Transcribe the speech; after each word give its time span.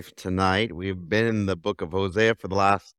tonight. 0.00 0.72
We've 0.72 1.08
been 1.08 1.26
in 1.26 1.46
the 1.46 1.56
book 1.56 1.82
of 1.82 1.92
Hosea 1.92 2.34
for 2.36 2.48
the 2.48 2.54
last 2.54 2.94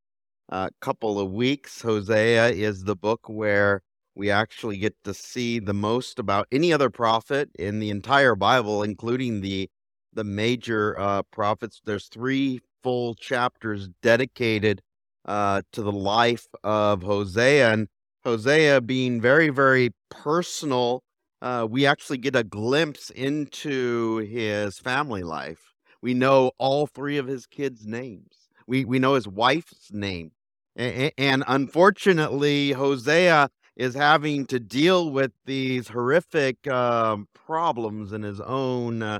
uh, 0.49 0.69
couple 0.79 1.19
of 1.19 1.31
weeks. 1.31 1.81
Hosea 1.81 2.49
is 2.49 2.83
the 2.83 2.95
book 2.95 3.21
where 3.27 3.81
we 4.15 4.29
actually 4.29 4.77
get 4.77 4.95
to 5.03 5.13
see 5.13 5.57
the 5.57 5.73
most 5.73 6.19
about 6.19 6.47
any 6.51 6.71
other 6.71 6.91
prophet 6.91 7.49
in 7.57 7.79
the 7.79 7.89
entire 7.89 8.35
Bible, 8.35 8.83
including 8.83 9.41
the 9.41 9.69
the 10.13 10.23
major 10.23 10.99
uh, 10.99 11.23
prophets. 11.31 11.81
There's 11.83 12.07
three 12.07 12.59
full 12.83 13.15
chapters 13.15 13.89
dedicated 14.03 14.81
uh, 15.25 15.63
to 15.71 15.81
the 15.81 15.91
life 15.91 16.45
of 16.63 17.01
Hosea, 17.01 17.73
and 17.73 17.87
Hosea 18.23 18.81
being 18.81 19.19
very, 19.19 19.49
very 19.49 19.89
personal. 20.11 21.01
Uh, 21.41 21.65
we 21.67 21.87
actually 21.87 22.19
get 22.19 22.35
a 22.35 22.43
glimpse 22.43 23.09
into 23.09 24.17
his 24.17 24.77
family 24.77 25.23
life 25.23 25.72
we 26.03 26.13
know 26.13 26.51
all 26.57 26.85
three 26.85 27.17
of 27.17 27.27
his 27.27 27.45
kids' 27.45 27.87
names. 27.87 28.49
We 28.67 28.83
we 28.83 28.99
know 28.99 29.13
his 29.15 29.27
wife's 29.27 29.91
name. 29.91 30.31
And 30.75 31.43
unfortunately, 31.47 32.71
Hosea 32.73 33.49
is 33.77 33.95
having 33.95 34.45
to 34.47 34.59
deal 34.59 35.09
with 35.09 35.31
these 35.45 35.87
horrific 35.87 36.67
um, 36.67 37.27
problems 37.33 38.11
in 38.11 38.21
his 38.21 38.41
own 38.41 39.01
uh, 39.01 39.19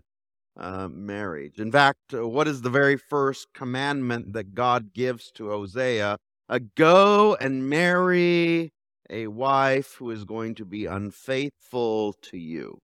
uh, 0.58 0.90
marriage. 0.90 1.58
In 1.58 1.72
fact, 1.72 2.14
uh, 2.14 2.28
what 2.28 2.48
is 2.48 2.62
the 2.62 2.70
very 2.70 2.98
first 2.98 3.48
commandment 3.54 4.34
that 4.34 4.54
God 4.54 4.94
gives 4.94 5.32
to 5.34 5.50
Hosea? 5.50 6.18
Uh, 6.50 6.60
go 6.76 7.36
and 7.40 7.70
marry 7.70 8.74
a 9.10 9.28
wife 9.28 9.96
who 9.96 10.12
is 10.12 10.26
going 10.26 10.56
to 10.56 10.66
be 10.66 10.86
unfaithful 10.86 12.14
to 12.24 12.38
you. 12.38 12.80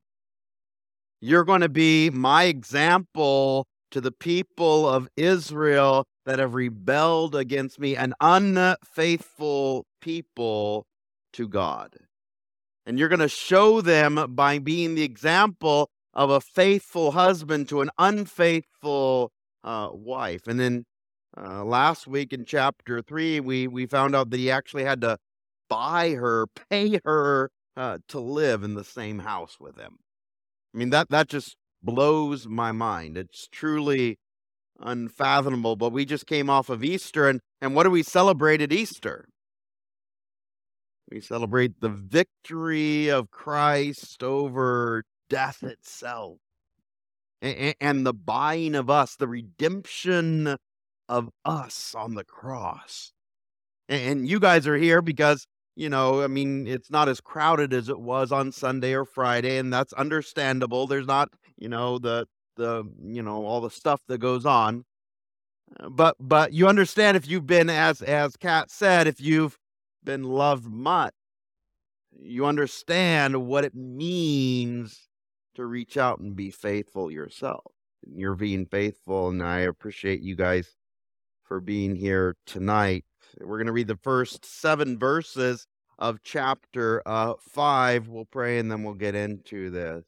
You're 1.19 1.43
going 1.43 1.61
to 1.61 1.69
be 1.69 2.09
my 2.09 2.45
example 2.45 3.67
to 3.91 4.01
the 4.01 4.11
people 4.11 4.87
of 4.87 5.09
Israel 5.17 6.05
that 6.25 6.39
have 6.39 6.53
rebelled 6.53 7.35
against 7.35 7.79
me, 7.79 7.95
an 7.95 8.13
unfaithful 8.21 9.85
people 10.01 10.85
to 11.33 11.47
God. 11.47 11.95
And 12.85 12.97
you're 12.97 13.09
going 13.09 13.19
to 13.19 13.27
show 13.27 13.81
them 13.81 14.33
by 14.35 14.59
being 14.59 14.95
the 14.95 15.03
example 15.03 15.89
of 16.13 16.29
a 16.29 16.41
faithful 16.41 17.11
husband 17.11 17.69
to 17.69 17.81
an 17.81 17.91
unfaithful 17.97 19.31
uh, 19.63 19.89
wife. 19.91 20.47
And 20.47 20.59
then 20.59 20.85
uh, 21.37 21.63
last 21.63 22.07
week 22.07 22.33
in 22.33 22.45
chapter 22.45 23.01
three, 23.01 23.39
we, 23.39 23.67
we 23.67 23.85
found 23.85 24.15
out 24.15 24.29
that 24.31 24.37
he 24.37 24.49
actually 24.49 24.83
had 24.83 25.01
to 25.01 25.17
buy 25.69 26.11
her, 26.11 26.47
pay 26.69 26.99
her 27.05 27.51
uh, 27.77 27.99
to 28.09 28.19
live 28.19 28.63
in 28.63 28.73
the 28.73 28.83
same 28.83 29.19
house 29.19 29.57
with 29.59 29.77
him. 29.77 29.97
I 30.73 30.77
mean, 30.77 30.89
that, 30.89 31.09
that 31.09 31.27
just 31.27 31.55
blows 31.81 32.47
my 32.47 32.71
mind. 32.71 33.17
It's 33.17 33.47
truly 33.51 34.17
unfathomable. 34.79 35.75
But 35.75 35.91
we 35.91 36.05
just 36.05 36.25
came 36.25 36.49
off 36.49 36.69
of 36.69 36.83
Easter, 36.83 37.27
and, 37.27 37.41
and 37.61 37.75
what 37.75 37.83
do 37.83 37.89
we 37.89 38.03
celebrate 38.03 38.61
at 38.61 38.71
Easter? 38.71 39.27
We 41.11 41.21
celebrate 41.21 41.81
the 41.81 41.89
victory 41.89 43.09
of 43.09 43.31
Christ 43.31 44.23
over 44.23 45.03
death 45.29 45.63
itself 45.63 46.37
and, 47.41 47.75
and 47.81 48.05
the 48.05 48.13
buying 48.13 48.75
of 48.75 48.89
us, 48.89 49.15
the 49.15 49.27
redemption 49.27 50.57
of 51.07 51.29
us 51.43 51.95
on 51.97 52.13
the 52.13 52.23
cross. 52.23 53.11
And 53.87 54.29
you 54.29 54.39
guys 54.39 54.67
are 54.67 54.77
here 54.77 55.01
because 55.01 55.47
you 55.79 55.87
know, 55.87 56.21
I 56.21 56.27
mean, 56.27 56.67
it's 56.67 56.91
not 56.91 57.07
as 57.07 57.21
crowded 57.21 57.73
as 57.73 57.87
it 57.87 58.01
was 58.01 58.33
on 58.33 58.51
Sunday 58.51 58.93
or 58.93 59.05
Friday, 59.05 59.57
and 59.57 59.71
that's 59.71 59.93
understandable. 59.93 60.87
There's 60.87 61.07
not, 61.07 61.29
you 61.59 61.69
know, 61.69 61.99
the 61.99 62.27
the 62.55 62.83
you 63.03 63.21
know 63.21 63.45
all 63.45 63.61
the 63.61 63.69
stuff 63.69 64.01
that 64.07 64.19
goes 64.19 64.45
on. 64.45 64.85
Uh, 65.79 65.89
but 65.89 66.15
but 66.19 66.53
you 66.53 66.67
understand 66.67 67.17
if 67.17 67.27
you've 67.27 67.45
been 67.45 67.69
as 67.69 68.01
as 68.01 68.35
Kat 68.37 68.71
said, 68.71 69.07
if 69.07 69.21
you've 69.21 69.57
been 70.03 70.23
loved 70.23 70.65
much, 70.65 71.13
you 72.19 72.45
understand 72.45 73.45
what 73.47 73.65
it 73.65 73.75
means 73.75 75.09
to 75.55 75.65
reach 75.65 75.97
out 75.97 76.19
and 76.19 76.35
be 76.35 76.49
faithful 76.49 77.11
yourself. 77.11 77.71
You're 78.07 78.35
being 78.35 78.65
faithful, 78.65 79.29
and 79.29 79.43
I 79.43 79.59
appreciate 79.59 80.21
you 80.21 80.35
guys 80.35 80.75
for 81.43 81.59
being 81.59 81.95
here 81.95 82.35
tonight. 82.45 83.03
We're 83.41 83.57
going 83.57 83.67
to 83.67 83.73
read 83.73 83.87
the 83.87 83.97
first 83.97 84.45
seven 84.45 84.97
verses 84.97 85.67
of 85.97 86.19
chapter 86.23 87.01
uh, 87.05 87.33
5. 87.41 88.07
We'll 88.07 88.25
pray 88.25 88.59
and 88.59 88.71
then 88.71 88.83
we'll 88.83 88.93
get 88.93 89.15
into 89.15 89.69
this. 89.69 90.05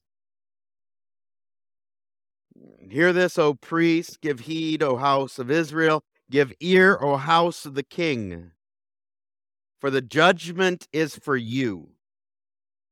Hear 2.89 3.13
this, 3.13 3.37
O 3.37 3.53
priests, 3.53 4.17
give 4.17 4.41
heed, 4.41 4.83
O 4.83 4.97
house 4.97 5.39
of 5.39 5.49
Israel, 5.49 6.03
give 6.29 6.53
ear, 6.59 6.97
O 7.01 7.17
house 7.17 7.65
of 7.65 7.73
the 7.73 7.83
king. 7.83 8.51
For 9.79 9.89
the 9.89 10.01
judgment 10.01 10.87
is 10.91 11.15
for 11.15 11.35
you. 11.35 11.91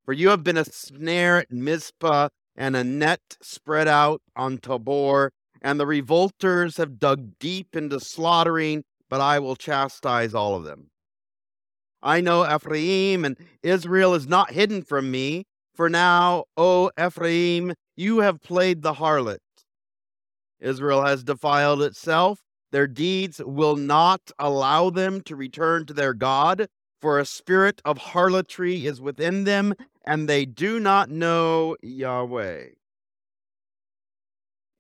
For 0.06 0.14
you 0.14 0.30
have 0.30 0.44
been 0.44 0.58
a 0.58 0.66
snare 0.66 1.38
at 1.38 1.52
Mizpah 1.52 2.30
and 2.56 2.76
a 2.76 2.84
net 2.84 3.38
spread 3.42 3.88
out 3.88 4.22
on 4.36 4.58
Tabor, 4.58 5.32
and 5.62 5.80
the 5.80 5.86
revolters 5.86 6.78
have 6.78 7.00
dug 7.00 7.38
deep 7.40 7.76
into 7.76 8.00
slaughtering 8.00 8.84
but 9.10 9.20
I 9.20 9.40
will 9.40 9.56
chastise 9.56 10.34
all 10.34 10.56
of 10.56 10.64
them. 10.64 10.92
I 12.02 12.22
know 12.22 12.46
Ephraim 12.46 13.26
and 13.26 13.36
Israel 13.64 14.14
is 14.14 14.28
not 14.28 14.52
hidden 14.52 14.84
from 14.84 15.12
me, 15.12 15.46
for 15.74 15.90
now, 15.90 16.46
O 16.56 16.92
Ephraim, 17.00 17.74
you 17.98 18.20
have 18.20 18.42
played 18.42 18.82
the 18.82 18.94
harlot. 18.94 19.40
Israel 20.60 21.04
has 21.04 21.24
defiled 21.24 21.82
itself. 21.82 22.42
Their 22.72 22.88
deeds 22.88 23.42
will 23.44 23.76
not 23.76 24.32
allow 24.38 24.90
them 24.90 25.22
to 25.22 25.36
return 25.36 25.86
to 25.88 25.94
their 25.94 26.14
God, 26.14 26.68
for 27.02 27.18
a 27.18 27.26
spirit 27.26 27.82
of 27.86 27.98
harlotry 27.98 28.86
is 28.86 29.02
within 29.02 29.46
them, 29.46 29.74
and 30.06 30.28
they 30.28 30.46
do 30.46 30.80
not 30.80 31.10
know 31.10 31.76
Yahweh. 31.82 32.66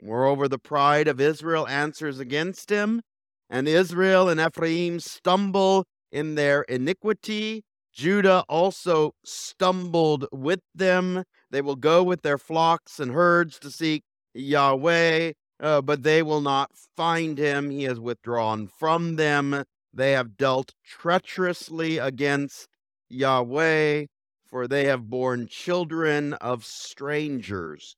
Moreover, 0.02 0.48
the 0.48 0.60
pride 0.60 1.08
of 1.08 1.20
Israel 1.20 1.68
answers 1.68 2.20
against 2.20 2.70
him, 2.70 3.02
and 3.50 3.68
Israel 3.68 4.30
and 4.30 4.40
Ephraim 4.40 5.00
stumble 5.00 5.86
in 6.12 6.36
their 6.36 6.62
iniquity. 6.64 7.64
Judah 7.92 8.44
also 8.48 9.14
stumbled 9.26 10.26
with 10.32 10.62
them. 10.76 11.24
They 11.52 11.62
will 11.62 11.76
go 11.76 12.04
with 12.04 12.22
their 12.22 12.38
flocks 12.38 13.00
and 13.00 13.12
herds 13.12 13.60
to 13.60 13.72
seek 13.72 14.04
Yahweh, 14.34 15.34
uh, 15.60 15.82
but 15.82 16.04
they 16.04 16.22
will 16.22 16.42
not 16.42 16.72
find 16.96 17.38
him. 17.38 17.70
He 17.70 17.84
has 17.84 18.00
withdrawn 18.00 18.68
from 18.68 19.16
them. 19.16 19.64
They 19.94 20.12
have 20.14 20.38
dealt 20.38 20.74
treacherously 20.86 21.98
against 21.98 22.68
Yahweh, 23.10 24.06
for 24.48 24.68
they 24.68 24.86
have 24.86 25.10
borne 25.10 25.48
children 25.48 26.34
of 26.34 26.66
strangers. 26.66 27.96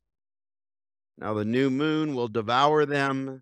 Now 1.18 1.34
the 1.34 1.46
new 1.46 1.70
moon 1.70 2.16
will 2.16 2.28
devour 2.28 2.86
them, 2.86 3.42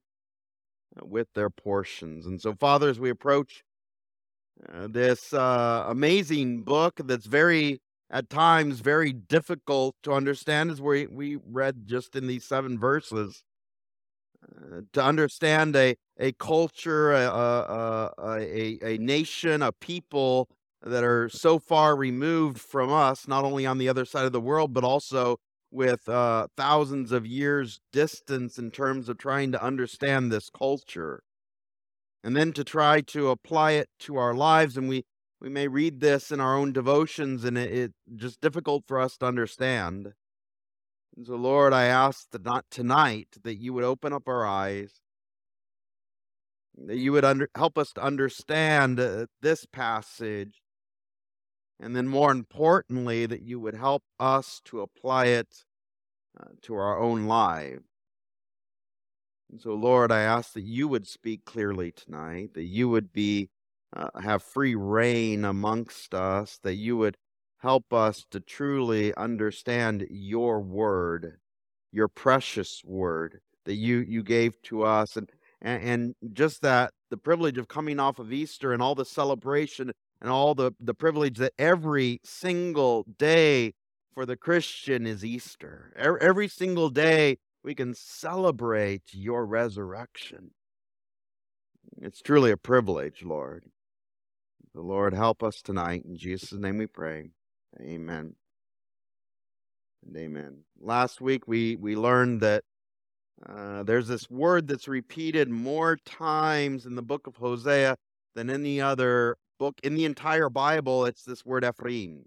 with 1.03 1.27
their 1.33 1.49
portions. 1.49 2.25
And 2.25 2.41
so, 2.41 2.53
Father, 2.53 2.89
as 2.89 2.99
we 2.99 3.09
approach 3.09 3.63
uh, 4.73 4.87
this 4.87 5.33
uh, 5.33 5.85
amazing 5.87 6.63
book 6.63 6.99
that's 7.05 7.25
very, 7.25 7.79
at 8.09 8.29
times, 8.29 8.79
very 8.79 9.13
difficult 9.13 9.95
to 10.03 10.13
understand, 10.13 10.71
as 10.71 10.81
we, 10.81 11.07
we 11.07 11.37
read 11.45 11.85
just 11.85 12.15
in 12.15 12.27
these 12.27 12.45
seven 12.45 12.79
verses, 12.79 13.43
uh, 14.43 14.81
to 14.93 15.03
understand 15.03 15.75
a, 15.75 15.95
a 16.19 16.31
culture, 16.33 17.11
a, 17.13 17.25
a, 17.25 18.11
a, 18.17 18.79
a 18.83 18.97
nation, 18.97 19.61
a 19.61 19.71
people 19.71 20.47
that 20.81 21.03
are 21.03 21.29
so 21.29 21.59
far 21.59 21.95
removed 21.95 22.59
from 22.59 22.91
us, 22.91 23.27
not 23.27 23.43
only 23.43 23.65
on 23.65 23.77
the 23.77 23.89
other 23.89 24.05
side 24.05 24.25
of 24.25 24.31
the 24.31 24.41
world, 24.41 24.73
but 24.73 24.83
also 24.83 25.37
with 25.71 26.07
uh, 26.09 26.47
thousands 26.57 27.11
of 27.11 27.25
years 27.25 27.79
distance 27.91 28.57
in 28.57 28.71
terms 28.71 29.09
of 29.09 29.17
trying 29.17 29.51
to 29.51 29.63
understand 29.63 30.31
this 30.31 30.49
culture. 30.49 31.21
And 32.23 32.35
then 32.35 32.53
to 32.53 32.63
try 32.63 33.01
to 33.01 33.29
apply 33.29 33.71
it 33.71 33.89
to 33.99 34.17
our 34.17 34.33
lives 34.33 34.77
and 34.77 34.89
we 34.89 35.03
we 35.41 35.47
may 35.47 35.69
read 35.69 36.01
this 36.01 36.31
in 36.31 36.41
our 36.41 36.57
own 36.57 36.73
devotions 36.73 37.45
and 37.45 37.57
it, 37.57 37.71
it's 37.71 37.93
just 38.15 38.41
difficult 38.41 38.83
for 38.85 38.99
us 38.99 39.15
to 39.17 39.25
understand 39.25 40.13
and 41.15 41.25
so 41.25 41.35
lord 41.35 41.73
i 41.73 41.85
ask 41.85 42.29
that 42.31 42.43
not 42.43 42.65
tonight 42.69 43.27
that 43.43 43.55
you 43.55 43.73
would 43.73 43.83
open 43.83 44.13
up 44.13 44.27
our 44.27 44.45
eyes 44.45 45.01
that 46.77 46.97
you 46.97 47.11
would 47.11 47.25
under, 47.25 47.49
help 47.55 47.77
us 47.77 47.91
to 47.91 48.01
understand 48.01 48.99
uh, 48.99 49.25
this 49.41 49.65
passage 49.65 50.61
and 51.79 51.95
then, 51.95 52.07
more 52.07 52.31
importantly, 52.31 53.25
that 53.25 53.41
you 53.41 53.59
would 53.59 53.75
help 53.75 54.03
us 54.19 54.61
to 54.65 54.81
apply 54.81 55.27
it 55.27 55.63
uh, 56.39 56.49
to 56.63 56.75
our 56.75 56.99
own 56.99 57.25
lives. 57.25 57.85
And 59.49 59.61
so, 59.61 59.73
Lord, 59.73 60.11
I 60.11 60.21
ask 60.21 60.53
that 60.53 60.63
you 60.63 60.87
would 60.89 61.07
speak 61.07 61.45
clearly 61.45 61.91
tonight, 61.93 62.53
that 62.53 62.65
you 62.65 62.89
would 62.89 63.13
be 63.13 63.49
uh, 63.95 64.09
have 64.21 64.43
free 64.43 64.75
reign 64.75 65.45
amongst 65.45 66.13
us, 66.13 66.59
that 66.63 66.75
you 66.75 66.97
would 66.97 67.17
help 67.59 67.93
us 67.93 68.25
to 68.31 68.39
truly 68.39 69.13
understand 69.15 70.07
your 70.09 70.59
word, 70.59 71.37
your 71.91 72.07
precious 72.07 72.81
word 72.83 73.39
that 73.65 73.75
you 73.75 73.99
you 73.99 74.23
gave 74.23 74.61
to 74.63 74.83
us, 74.83 75.15
and 75.15 75.29
and, 75.61 75.83
and 75.83 76.33
just 76.33 76.61
that 76.61 76.93
the 77.09 77.17
privilege 77.17 77.57
of 77.57 77.67
coming 77.67 77.99
off 77.99 78.19
of 78.19 78.31
Easter 78.31 78.73
and 78.73 78.81
all 78.81 78.95
the 78.95 79.05
celebration 79.05 79.91
and 80.21 80.29
all 80.29 80.55
the, 80.55 80.71
the 80.79 80.93
privilege 80.93 81.37
that 81.37 81.53
every 81.57 82.19
single 82.23 83.05
day 83.17 83.73
for 84.13 84.25
the 84.25 84.37
Christian 84.37 85.05
is 85.05 85.23
Easter. 85.23 85.93
Every, 85.95 86.21
every 86.21 86.47
single 86.47 86.89
day 86.89 87.37
we 87.63 87.75
can 87.75 87.93
celebrate 87.93 89.03
your 89.11 89.45
resurrection. 89.45 90.51
It's 92.01 92.21
truly 92.21 92.51
a 92.51 92.57
privilege, 92.57 93.23
Lord. 93.23 93.65
The 94.73 94.81
Lord 94.81 95.13
help 95.13 95.43
us 95.43 95.61
tonight. 95.61 96.03
In 96.05 96.15
Jesus' 96.15 96.53
name 96.53 96.77
we 96.77 96.87
pray. 96.87 97.31
Amen. 97.81 98.35
And 100.05 100.17
amen. 100.17 100.63
Last 100.79 101.21
week 101.21 101.47
we, 101.47 101.75
we 101.75 101.95
learned 101.95 102.41
that 102.41 102.63
uh, 103.47 103.83
there's 103.83 104.07
this 104.07 104.29
word 104.29 104.67
that's 104.67 104.87
repeated 104.87 105.49
more 105.49 105.97
times 106.05 106.85
in 106.85 106.95
the 106.95 107.01
book 107.01 107.27
of 107.27 107.37
Hosea 107.37 107.95
than 108.35 108.49
any 108.49 108.81
other 108.81 109.37
book 109.59 109.79
in 109.83 109.95
the 109.95 110.05
entire 110.05 110.49
Bible. 110.49 111.05
It's 111.05 111.23
this 111.23 111.45
word 111.45 111.63
Ephraim. 111.63 112.25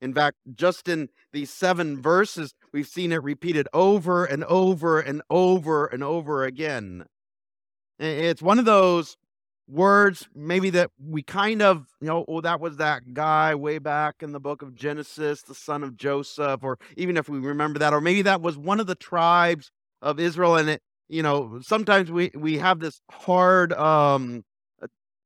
In 0.00 0.14
fact, 0.14 0.36
just 0.54 0.88
in 0.88 1.08
these 1.32 1.50
seven 1.50 2.00
verses, 2.00 2.54
we've 2.72 2.86
seen 2.86 3.12
it 3.12 3.22
repeated 3.22 3.68
over 3.72 4.24
and 4.24 4.44
over 4.44 4.98
and 4.98 5.20
over 5.28 5.86
and 5.86 6.02
over 6.02 6.44
again. 6.44 7.04
It's 7.98 8.40
one 8.40 8.58
of 8.58 8.64
those 8.64 9.16
words 9.70 10.28
maybe 10.34 10.70
that 10.70 10.90
we 10.98 11.22
kind 11.22 11.62
of 11.62 11.86
you 12.00 12.08
know 12.08 12.24
oh 12.26 12.40
that 12.40 12.60
was 12.60 12.76
that 12.78 13.14
guy 13.14 13.54
way 13.54 13.78
back 13.78 14.16
in 14.20 14.32
the 14.32 14.40
book 14.40 14.62
of 14.62 14.74
genesis 14.74 15.42
the 15.42 15.54
son 15.54 15.84
of 15.84 15.96
joseph 15.96 16.60
or 16.62 16.78
even 16.96 17.16
if 17.16 17.28
we 17.28 17.38
remember 17.38 17.78
that 17.78 17.92
or 17.92 18.00
maybe 18.00 18.22
that 18.22 18.42
was 18.42 18.58
one 18.58 18.80
of 18.80 18.86
the 18.86 18.94
tribes 18.94 19.70
of 20.02 20.18
israel 20.18 20.56
and 20.56 20.68
it 20.70 20.82
you 21.08 21.22
know 21.22 21.60
sometimes 21.62 22.10
we 22.10 22.30
we 22.34 22.58
have 22.58 22.80
this 22.80 23.00
hard 23.10 23.72
um 23.74 24.42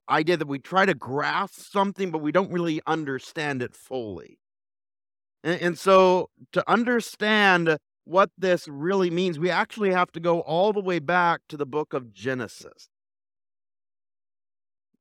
idea 0.09 0.37
that 0.37 0.49
we 0.49 0.59
try 0.59 0.85
to 0.87 0.95
grasp 0.95 1.61
something 1.61 2.11
but 2.11 2.19
we 2.19 2.33
don't 2.33 2.53
really 2.53 2.81
understand 2.87 3.63
it 3.63 3.75
fully. 3.75 4.39
And, 5.43 5.61
and 5.61 5.79
so 5.79 6.31
to 6.53 6.69
understand 6.71 7.77
what 8.05 8.31
this 8.37 8.69
really 8.69 9.11
means 9.11 9.39
we 9.39 9.51
actually 9.51 9.93
have 9.93 10.13
to 10.13 10.21
go 10.21 10.41
all 10.41 10.73
the 10.73 10.81
way 10.81 10.99
back 10.99 11.41
to 11.49 11.57
the 11.57 11.65
book 11.65 11.95
of 11.95 12.13
genesis 12.13 12.89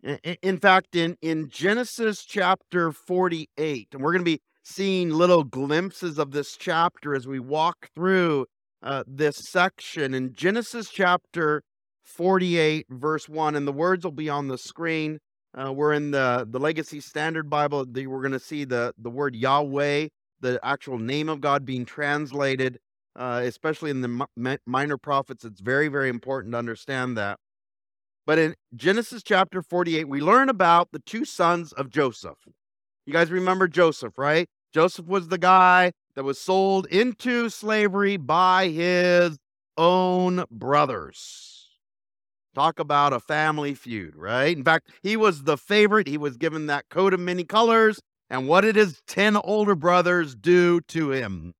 in 0.03 0.57
fact, 0.59 0.95
in, 0.95 1.17
in 1.21 1.49
Genesis 1.49 2.25
chapter 2.25 2.91
48, 2.91 3.87
and 3.93 4.01
we're 4.01 4.11
going 4.11 4.25
to 4.25 4.25
be 4.25 4.41
seeing 4.63 5.09
little 5.09 5.43
glimpses 5.43 6.17
of 6.17 6.31
this 6.31 6.55
chapter 6.57 7.15
as 7.15 7.27
we 7.27 7.39
walk 7.39 7.89
through 7.95 8.45
uh, 8.81 9.03
this 9.07 9.37
section. 9.49 10.13
In 10.13 10.33
Genesis 10.33 10.89
chapter 10.89 11.63
48, 12.03 12.85
verse 12.89 13.29
1, 13.29 13.55
and 13.55 13.67
the 13.67 13.71
words 13.71 14.03
will 14.03 14.11
be 14.11 14.29
on 14.29 14.47
the 14.47 14.57
screen. 14.57 15.19
Uh, 15.55 15.71
we're 15.71 15.93
in 15.93 16.11
the, 16.11 16.47
the 16.49 16.59
Legacy 16.59 16.99
Standard 16.99 17.49
Bible. 17.49 17.85
The, 17.85 18.07
we're 18.07 18.21
going 18.21 18.31
to 18.31 18.39
see 18.39 18.65
the, 18.65 18.93
the 18.97 19.09
word 19.09 19.35
Yahweh, 19.35 20.07
the 20.41 20.59
actual 20.63 20.97
name 20.97 21.29
of 21.29 21.39
God 21.39 21.65
being 21.65 21.85
translated, 21.85 22.79
uh, 23.15 23.41
especially 23.43 23.91
in 23.91 24.01
the 24.01 24.27
mi- 24.35 24.57
minor 24.65 24.97
prophets. 24.97 25.45
It's 25.45 25.61
very, 25.61 25.87
very 25.87 26.09
important 26.09 26.53
to 26.53 26.57
understand 26.57 27.17
that. 27.17 27.37
But 28.25 28.39
in 28.39 28.55
Genesis 28.75 29.21
chapter 29.23 29.61
48, 29.61 30.07
we 30.07 30.21
learn 30.21 30.49
about 30.49 30.89
the 30.91 30.99
two 30.99 31.25
sons 31.25 31.73
of 31.73 31.89
Joseph. 31.89 32.37
You 33.05 33.11
guys 33.11 33.31
remember 33.31 33.67
Joseph, 33.67 34.17
right? 34.17 34.47
Joseph 34.73 35.05
was 35.05 35.27
the 35.27 35.37
guy 35.37 35.91
that 36.15 36.23
was 36.23 36.39
sold 36.39 36.85
into 36.87 37.49
slavery 37.49 38.17
by 38.17 38.69
his 38.69 39.37
own 39.77 40.45
brothers. 40.49 41.69
Talk 42.55 42.79
about 42.79 43.13
a 43.13 43.19
family 43.19 43.73
feud, 43.73 44.15
right? 44.15 44.55
In 44.55 44.63
fact, 44.63 44.89
he 45.01 45.17
was 45.17 45.43
the 45.43 45.57
favorite. 45.57 46.07
He 46.07 46.17
was 46.17 46.37
given 46.37 46.67
that 46.67 46.87
coat 46.89 47.13
of 47.13 47.19
many 47.19 47.43
colors. 47.43 47.99
And 48.29 48.47
what 48.47 48.61
did 48.61 48.75
his 48.75 49.01
10 49.07 49.37
older 49.37 49.75
brothers 49.75 50.35
do 50.35 50.79
to 50.81 51.11
him? 51.11 51.53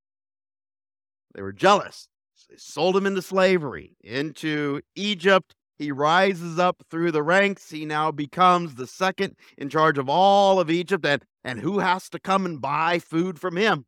They 1.34 1.42
were 1.42 1.52
jealous. 1.52 2.08
They 2.50 2.58
sold 2.58 2.96
him 2.96 3.08
into 3.08 3.22
slavery, 3.22 3.98
into 4.02 4.82
Egypt, 4.96 5.56
he 5.78 5.92
rises 5.92 6.60
up 6.60 6.84
through 6.90 7.12
the 7.12 7.24
ranks. 7.24 7.70
He 7.70 7.86
now 7.86 8.12
becomes 8.12 8.76
the 8.76 8.88
second 8.88 9.36
in 9.58 9.70
charge 9.70 9.98
of 9.98 10.10
all 10.10 10.60
of 10.60 10.70
Egypt. 10.70 11.06
And, 11.06 11.24
and 11.44 11.60
who 11.60 11.80
has 11.80 12.10
to 12.10 12.20
come 12.20 12.46
and 12.46 12.62
buy 12.62 13.00
food 13.00 13.40
from 13.40 13.58
him? 13.58 13.86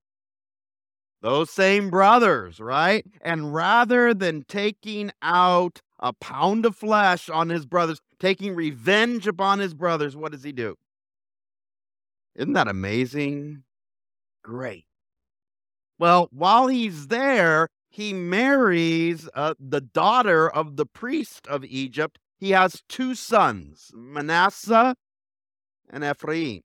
Those 1.22 1.50
same 1.50 1.90
brothers, 1.90 2.60
right? 2.60 3.06
And 3.22 3.54
rather 3.54 4.14
than 4.14 4.44
taking 4.48 5.12
out 5.22 5.82
a 6.00 6.14
pound 6.14 6.66
of 6.66 6.76
flesh 6.76 7.30
on 7.30 7.50
his 7.50 7.66
brothers, 7.66 8.00
taking 8.20 8.56
revenge 8.56 9.26
upon 9.26 9.60
his 9.60 9.74
brothers, 9.74 10.16
what 10.16 10.32
does 10.32 10.44
he 10.44 10.52
do? 10.52 10.76
Isn't 12.36 12.54
that 12.54 12.68
amazing? 12.68 13.64
Great. 14.44 14.86
Well, 15.98 16.28
while 16.32 16.68
he's 16.68 17.08
there, 17.08 17.70
he 17.96 18.12
marries 18.12 19.30
uh, 19.34 19.54
the 19.58 19.80
daughter 19.80 20.50
of 20.50 20.76
the 20.76 20.86
priest 20.86 21.48
of 21.48 21.64
Egypt. 21.64 22.20
He 22.38 22.52
has 22.52 22.84
two 22.90 23.16
sons, 23.16 23.90
Manasseh 23.94 24.98
and 25.90 26.04
Ephraim. 26.04 26.64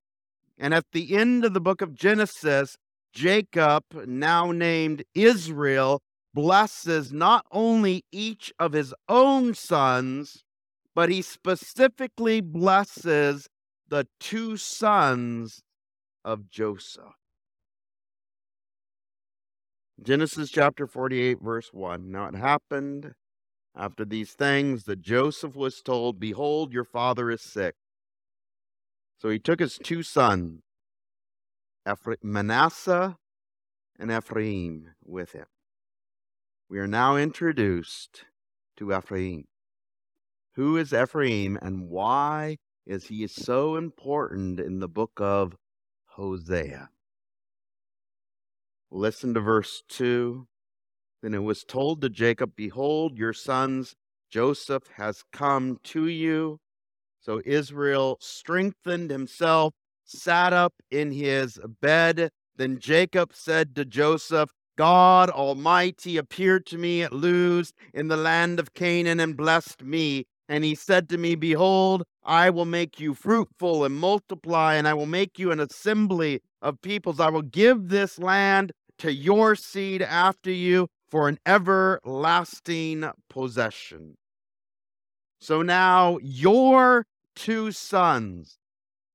And 0.58 0.74
at 0.74 0.86
the 0.90 1.16
end 1.16 1.44
of 1.44 1.54
the 1.54 1.60
book 1.60 1.82
of 1.82 1.94
Genesis, 1.94 2.76
Jacob, 3.12 3.84
now 4.06 4.50
named 4.50 5.04
Israel, 5.14 6.02
blesses 6.34 7.12
not 7.12 7.46
only 7.52 8.02
each 8.10 8.52
of 8.58 8.72
his 8.72 8.92
own 9.08 9.54
sons, 9.54 10.42
but 10.96 11.10
he 11.10 11.22
specifically 11.22 12.40
blesses 12.40 13.46
the 13.86 14.08
two 14.18 14.56
sons 14.56 15.62
of 16.24 16.50
Joseph. 16.50 17.19
Genesis 20.02 20.50
chapter 20.50 20.86
48, 20.86 21.42
verse 21.42 21.74
1. 21.74 22.10
Now 22.10 22.26
it 22.26 22.34
happened 22.34 23.12
after 23.76 24.06
these 24.06 24.32
things 24.32 24.84
that 24.84 25.02
Joseph 25.02 25.54
was 25.54 25.82
told, 25.82 26.18
Behold, 26.18 26.72
your 26.72 26.84
father 26.84 27.30
is 27.30 27.42
sick. 27.42 27.74
So 29.18 29.28
he 29.28 29.38
took 29.38 29.60
his 29.60 29.76
two 29.76 30.02
sons, 30.02 30.62
Manasseh 32.22 33.18
and 33.98 34.10
Ephraim, 34.10 34.88
with 35.04 35.32
him. 35.32 35.46
We 36.70 36.78
are 36.78 36.86
now 36.86 37.16
introduced 37.16 38.24
to 38.78 38.96
Ephraim. 38.96 39.44
Who 40.54 40.78
is 40.78 40.94
Ephraim 40.94 41.58
and 41.60 41.90
why 41.90 42.56
is 42.86 43.08
he 43.08 43.26
so 43.26 43.76
important 43.76 44.58
in 44.60 44.80
the 44.80 44.88
book 44.88 45.12
of 45.18 45.56
Hosea? 46.06 46.88
Listen 48.90 49.34
to 49.34 49.40
verse 49.40 49.82
2. 49.88 50.46
Then 51.22 51.34
it 51.34 51.42
was 51.42 51.64
told 51.64 52.00
to 52.00 52.08
Jacob, 52.08 52.52
Behold, 52.56 53.16
your 53.16 53.32
sons 53.32 53.94
Joseph 54.30 54.84
has 54.96 55.22
come 55.32 55.78
to 55.84 56.06
you. 56.06 56.58
So 57.20 57.40
Israel 57.44 58.16
strengthened 58.20 59.10
himself, 59.10 59.74
sat 60.04 60.52
up 60.52 60.74
in 60.90 61.12
his 61.12 61.58
bed. 61.80 62.30
Then 62.56 62.78
Jacob 62.78 63.32
said 63.34 63.76
to 63.76 63.84
Joseph, 63.84 64.50
God 64.76 65.28
Almighty 65.30 66.16
appeared 66.16 66.64
to 66.66 66.78
me 66.78 67.02
at 67.02 67.12
Luz 67.12 67.72
in 67.92 68.08
the 68.08 68.16
land 68.16 68.58
of 68.58 68.72
Canaan 68.72 69.20
and 69.20 69.36
blessed 69.36 69.82
me. 69.82 70.24
And 70.48 70.64
he 70.64 70.74
said 70.74 71.08
to 71.10 71.18
me, 71.18 71.34
Behold, 71.34 72.02
I 72.24 72.50
will 72.50 72.64
make 72.64 72.98
you 72.98 73.14
fruitful 73.14 73.84
and 73.84 73.94
multiply, 73.94 74.74
and 74.74 74.88
I 74.88 74.94
will 74.94 75.06
make 75.06 75.38
you 75.38 75.52
an 75.52 75.60
assembly 75.60 76.40
of 76.60 76.80
peoples. 76.82 77.20
I 77.20 77.28
will 77.28 77.42
give 77.42 77.88
this 77.88 78.18
land 78.18 78.72
to 79.00 79.12
your 79.12 79.54
seed 79.54 80.02
after 80.02 80.50
you 80.50 80.88
for 81.10 81.28
an 81.28 81.38
everlasting 81.44 83.10
possession. 83.28 84.16
So 85.40 85.62
now 85.62 86.18
your 86.22 87.06
two 87.34 87.72
sons, 87.72 88.58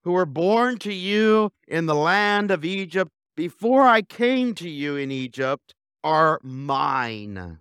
who 0.04 0.12
were 0.12 0.26
born 0.26 0.78
to 0.80 0.94
you 0.94 1.52
in 1.68 1.86
the 1.86 1.96
land 1.96 2.52
of 2.52 2.66
Egypt 2.66 3.12
before 3.36 3.84
I 3.84 4.02
came 4.02 4.54
to 4.56 4.70
you 4.70 4.96
in 4.96 5.12
Egypt, 5.12 5.74
are 6.04 6.40
mine. 6.44 7.60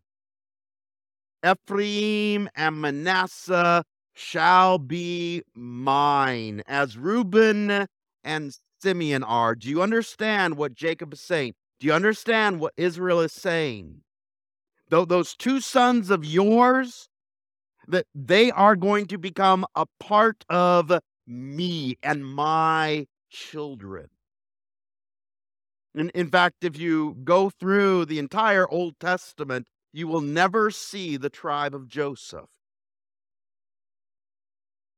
Ephraim 1.46 2.48
and 2.54 2.80
Manasseh 2.80 3.84
shall 4.14 4.78
be 4.78 5.42
mine, 5.54 6.62
as 6.66 6.96
Reuben 6.96 7.86
and 8.22 8.56
Simeon 8.80 9.22
are. 9.22 9.54
Do 9.54 9.68
you 9.68 9.82
understand 9.82 10.56
what 10.56 10.74
Jacob 10.74 11.12
is 11.12 11.20
saying? 11.20 11.54
Do 11.80 11.86
you 11.86 11.92
understand 11.92 12.60
what 12.60 12.72
Israel 12.76 13.20
is 13.20 13.32
saying? 13.32 14.02
Though 14.88 15.04
those 15.04 15.34
two 15.34 15.60
sons 15.60 16.10
of 16.10 16.24
yours, 16.24 17.08
that 17.88 18.06
they 18.14 18.50
are 18.50 18.76
going 18.76 19.06
to 19.06 19.18
become 19.18 19.66
a 19.74 19.86
part 20.00 20.44
of 20.48 20.92
me 21.26 21.98
and 22.02 22.24
my 22.24 23.06
children. 23.30 24.08
And 25.94 26.10
in 26.10 26.28
fact, 26.28 26.64
if 26.64 26.78
you 26.78 27.16
go 27.24 27.50
through 27.50 28.06
the 28.06 28.18
entire 28.18 28.68
Old 28.68 28.98
Testament, 28.98 29.68
you 29.92 30.08
will 30.08 30.20
never 30.20 30.70
see 30.70 31.16
the 31.16 31.30
tribe 31.30 31.74
of 31.74 31.88
Joseph. 31.88 32.50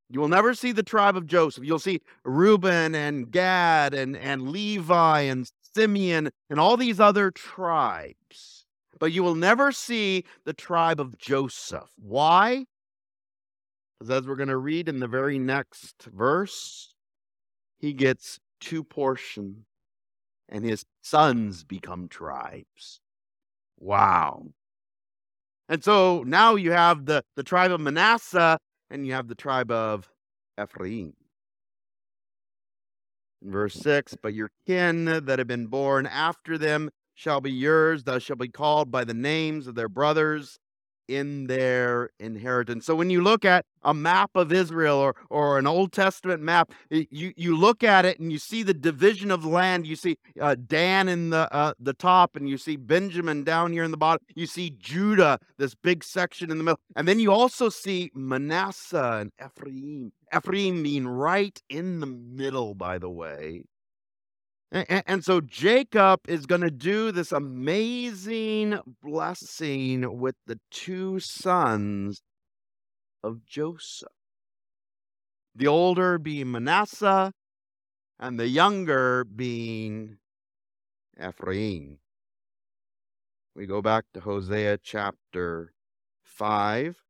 You 0.09 0.21
will 0.21 0.29
never 0.29 0.55
see 0.55 0.73
the 0.73 0.85
tribe 0.85 1.17
of 1.17 1.27
Joseph. 1.27 1.65
You'll 1.65 1.81
see 1.81 2.01
Reuben 2.25 2.95
and 2.95 3.31
Gad 3.31 3.93
and, 3.93 4.17
and 4.17 4.51
Levi 4.51 5.23
and 5.23 5.51
Simeon 5.77 6.31
and 6.49 6.59
all 6.59 6.77
these 6.77 6.99
other 6.99 7.31
tribes. 7.31 8.65
But 8.99 9.13
you 9.13 9.23
will 9.23 9.35
never 9.35 9.73
see 9.73 10.25
the 10.47 10.55
tribe 10.55 11.01
of 11.01 11.19
Joseph. 11.19 11.91
Why? 11.97 12.65
Because 13.99 14.11
as 14.11 14.27
we're 14.27 14.37
going 14.37 14.49
to 14.49 14.57
read 14.57 14.89
in 14.89 15.01
the 15.01 15.07
very 15.07 15.39
next 15.39 16.03
verse, 16.05 16.95
he 17.79 17.93
gets 17.93 18.41
two 18.59 18.83
portions 18.83 19.67
and 20.49 20.65
his 20.65 20.85
sons 21.03 21.63
become 21.63 22.09
tribes. 22.09 23.01
Wow. 23.79 24.47
And 25.69 25.85
so 25.85 26.23
now 26.27 26.55
you 26.55 26.73
have 26.73 27.05
the, 27.05 27.23
the 27.37 27.43
tribe 27.43 27.73
of 27.73 27.81
Manasseh 27.81 28.59
and 28.89 29.07
you 29.07 29.13
have 29.13 29.29
the 29.29 29.35
tribe 29.35 29.71
of 29.71 30.09
Ephraim. 30.61 31.13
Verse 33.43 33.75
6 33.75 34.17
But 34.23 34.35
your 34.35 34.51
kin 34.67 35.05
that 35.05 35.39
have 35.39 35.47
been 35.49 35.67
born 35.67 36.07
after 36.07 36.59
them 36.59 36.91
shall 37.15 37.41
be 37.41 37.53
yours, 37.53 38.05
thou 38.05 38.19
shalt 38.19 38.39
be 38.39 38.49
called 38.49 38.91
by 38.91 39.05
the 39.05 39.15
names 39.15 39.67
of 39.67 39.75
their 39.75 39.89
brothers 39.89 40.59
in 41.09 41.47
their 41.47 42.11
inheritance. 42.19 42.87
So 42.87 42.95
when 42.95 43.11
you 43.11 43.23
look 43.23 43.45
at 43.45 43.65
a 43.83 43.95
map 43.95 44.31
of 44.35 44.53
Israel 44.53 44.99
or 44.99 45.15
or 45.31 45.59
an 45.59 45.67
Old 45.67 45.93
Testament 45.93 46.43
map, 46.43 46.73
you 46.91 47.33
you 47.37 47.57
look 47.57 47.85
at 47.85 48.05
it 48.05 48.19
and 48.19 48.33
you 48.33 48.39
see 48.39 48.63
the 48.63 48.75
division 48.75 49.31
of 49.31 49.45
land. 49.45 49.87
You 49.87 49.97
see 49.97 50.19
uh, 50.41 50.57
Dan 50.67 51.09
in 51.09 51.31
the 51.31 51.53
uh, 51.55 51.75
the 51.79 51.95
top, 51.95 52.37
and 52.37 52.49
you 52.49 52.59
see 52.59 52.77
Benjamin 52.77 53.45
down 53.45 53.73
here 53.73 53.85
in 53.85 53.91
the 53.91 53.97
bottom. 53.97 54.25
You 54.35 54.47
see 54.47 54.71
Judah, 54.79 55.39
this 55.59 55.75
big 55.75 56.03
section 56.05 56.51
in 56.51 56.59
the 56.59 56.65
middle, 56.65 56.81
and 56.95 57.07
then 57.07 57.21
you 57.21 57.33
also 57.33 57.69
see 57.69 58.11
Manasseh 58.15 59.19
and 59.21 59.33
Ephraim. 59.45 60.13
Ephraim 60.35 60.83
being 60.83 61.07
right 61.07 61.61
in 61.69 62.01
the 62.01 62.07
middle, 62.07 62.75
by 62.75 62.99
the 62.99 63.11
way. 63.11 63.63
And, 64.73 65.05
and, 65.07 65.25
so 65.25 65.41
Jacob 65.41 66.21
is 66.27 66.45
going 66.45 66.63
to 66.63 66.73
do 66.73 67.13
this 67.13 67.31
amazing 67.31 68.81
blessing 69.01 70.19
with 70.19 70.35
the 70.47 70.59
two 70.71 71.21
sons 71.21 72.23
of 73.23 73.45
Joseph. 73.45 74.09
The 75.55 75.69
older 75.69 76.19
being 76.19 76.51
Manasseh, 76.51 77.33
and 78.19 78.41
the 78.41 78.49
younger 78.49 79.25
being 79.25 80.19
Ephraim. 81.23 81.99
We 83.55 83.67
go 83.67 83.81
back 83.81 84.05
to 84.15 84.21
Hosea 84.21 84.79
chapter 84.83 85.73
5. 86.25 87.03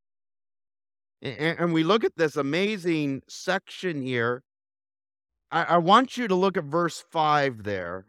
And 1.23 1.73
we 1.73 1.83
look 1.83 2.05
at 2.05 2.17
this 2.17 2.37
amazing 2.37 3.23
section 3.29 4.03
here 4.03 4.43
I, 5.51 5.63
I 5.65 5.79
want 5.79 6.17
you 6.17 6.29
to 6.29 6.35
look 6.35 6.57
at 6.57 6.65
verse 6.65 7.05
5 7.11 7.63
there. 7.63 8.05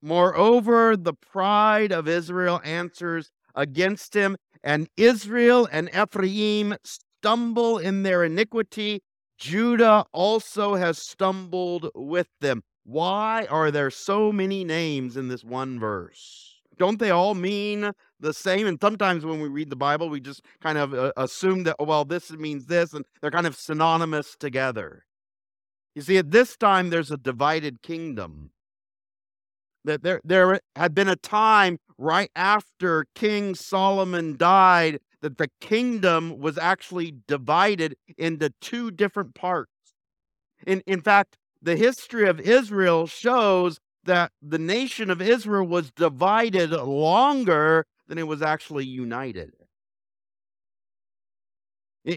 Moreover, 0.00 0.96
the 0.96 1.14
pride 1.14 1.92
of 1.92 2.06
Israel 2.06 2.60
answers 2.64 3.30
against 3.54 4.14
him, 4.14 4.36
and 4.62 4.88
Israel 4.96 5.68
and 5.70 5.88
Ephraim 5.88 6.76
stumble 6.84 7.78
in 7.78 8.02
their 8.02 8.24
iniquity. 8.24 9.02
Judah 9.38 10.04
also 10.12 10.74
has 10.74 10.98
stumbled 10.98 11.90
with 11.94 12.28
them. 12.40 12.62
Why 12.84 13.46
are 13.50 13.70
there 13.70 13.90
so 13.90 14.32
many 14.32 14.64
names 14.64 15.16
in 15.16 15.28
this 15.28 15.44
one 15.44 15.78
verse? 15.78 16.60
Don't 16.78 16.98
they 16.98 17.10
all 17.10 17.34
mean 17.34 17.90
the 18.20 18.32
same? 18.32 18.66
And 18.66 18.78
sometimes 18.80 19.24
when 19.24 19.40
we 19.40 19.48
read 19.48 19.68
the 19.68 19.76
Bible, 19.76 20.08
we 20.08 20.20
just 20.20 20.42
kind 20.62 20.78
of 20.78 20.94
uh, 20.94 21.12
assume 21.16 21.64
that, 21.64 21.76
oh, 21.78 21.84
well, 21.84 22.04
this 22.04 22.30
means 22.30 22.66
this, 22.66 22.92
and 22.92 23.04
they're 23.20 23.32
kind 23.32 23.46
of 23.46 23.56
synonymous 23.56 24.36
together. 24.38 25.04
You 25.94 26.02
see, 26.02 26.18
at 26.18 26.30
this 26.30 26.56
time, 26.56 26.90
there's 26.90 27.10
a 27.10 27.16
divided 27.16 27.82
kingdom. 27.82 28.50
That 29.84 30.02
there, 30.02 30.20
there 30.24 30.60
had 30.76 30.94
been 30.94 31.08
a 31.08 31.16
time 31.16 31.78
right 31.96 32.30
after 32.36 33.06
King 33.14 33.54
Solomon 33.54 34.36
died 34.36 35.00
that 35.20 35.38
the 35.38 35.48
kingdom 35.60 36.38
was 36.38 36.58
actually 36.58 37.14
divided 37.26 37.96
into 38.16 38.50
two 38.60 38.90
different 38.90 39.34
parts. 39.34 39.72
In, 40.66 40.82
in 40.86 41.00
fact, 41.00 41.36
the 41.60 41.76
history 41.76 42.28
of 42.28 42.40
Israel 42.40 43.06
shows 43.06 43.80
that 44.04 44.32
the 44.40 44.58
nation 44.58 45.10
of 45.10 45.20
Israel 45.20 45.66
was 45.66 45.90
divided 45.90 46.70
longer 46.70 47.84
than 48.06 48.18
it 48.18 48.26
was 48.26 48.42
actually 48.42 48.86
united. 48.86 49.52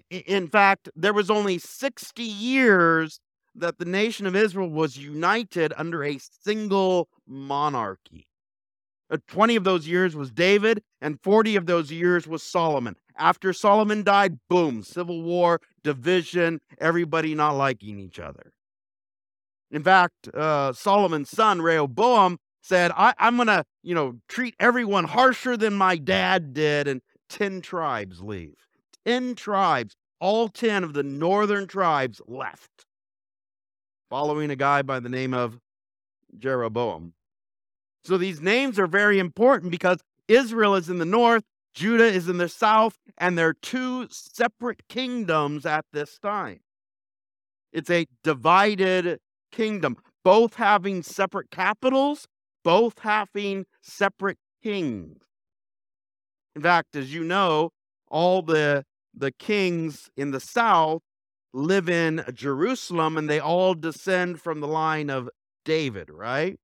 In 0.09 0.47
fact, 0.47 0.89
there 0.95 1.13
was 1.13 1.29
only 1.29 1.57
60 1.57 2.23
years 2.23 3.19
that 3.55 3.77
the 3.77 3.85
nation 3.85 4.25
of 4.25 4.35
Israel 4.35 4.69
was 4.69 4.97
united 4.97 5.73
under 5.77 6.03
a 6.03 6.19
single 6.19 7.09
monarchy. 7.27 8.27
Uh, 9.09 9.17
20 9.27 9.57
of 9.57 9.63
those 9.63 9.87
years 9.87 10.15
was 10.15 10.31
David, 10.31 10.81
and 11.01 11.19
40 11.21 11.57
of 11.57 11.65
those 11.65 11.91
years 11.91 12.27
was 12.27 12.43
Solomon. 12.43 12.95
After 13.17 13.51
Solomon 13.51 14.03
died, 14.03 14.39
boom, 14.49 14.83
civil 14.83 15.21
war, 15.21 15.59
division, 15.83 16.61
everybody 16.79 17.35
not 17.35 17.51
liking 17.51 17.99
each 17.99 18.19
other. 18.19 18.53
In 19.69 19.83
fact, 19.83 20.29
uh, 20.33 20.73
Solomon's 20.73 21.29
son, 21.29 21.61
Rehoboam, 21.61 22.39
said, 22.61 22.91
I, 22.95 23.13
am 23.19 23.35
going 23.35 23.47
to, 23.47 23.65
you 23.83 23.95
know, 23.95 24.19
treat 24.27 24.55
everyone 24.59 25.05
harsher 25.05 25.57
than 25.57 25.73
my 25.73 25.97
dad 25.97 26.53
did, 26.53 26.87
and 26.87 27.01
10 27.29 27.61
tribes 27.61 28.21
leave. 28.21 28.55
10 29.05 29.35
tribes, 29.35 29.95
all 30.19 30.47
10 30.47 30.83
of 30.83 30.93
the 30.93 31.03
northern 31.03 31.67
tribes 31.67 32.21
left 32.27 32.85
following 34.11 34.51
a 34.51 34.55
guy 34.57 34.81
by 34.81 34.99
the 34.99 35.07
name 35.07 35.33
of 35.33 35.57
Jeroboam. 36.37 37.13
So 38.03 38.17
these 38.17 38.41
names 38.41 38.77
are 38.77 38.85
very 38.85 39.19
important 39.19 39.71
because 39.71 39.99
Israel 40.27 40.75
is 40.75 40.89
in 40.89 40.97
the 40.97 41.05
north, 41.05 41.45
Judah 41.73 42.07
is 42.07 42.27
in 42.27 42.37
the 42.37 42.49
south, 42.49 42.97
and 43.17 43.37
they're 43.37 43.53
two 43.53 44.07
separate 44.09 44.85
kingdoms 44.89 45.65
at 45.65 45.85
this 45.93 46.19
time. 46.19 46.59
It's 47.71 47.89
a 47.89 48.05
divided 48.21 49.19
kingdom, 49.49 49.95
both 50.25 50.55
having 50.55 51.03
separate 51.03 51.49
capitals, 51.49 52.27
both 52.65 52.99
having 52.99 53.65
separate 53.81 54.39
kings. 54.61 55.19
In 56.53 56.61
fact, 56.61 56.97
as 56.97 57.13
you 57.13 57.23
know, 57.23 57.71
all 58.09 58.41
the 58.41 58.83
the 59.13 59.31
kings 59.31 60.09
in 60.17 60.31
the 60.31 60.39
south 60.41 61.01
live 61.53 61.89
in 61.89 62.23
Jerusalem 62.33 63.17
and 63.17 63.29
they 63.29 63.39
all 63.39 63.73
descend 63.73 64.41
from 64.41 64.59
the 64.59 64.67
line 64.67 65.09
of 65.09 65.29
David, 65.65 66.09
right? 66.09 66.57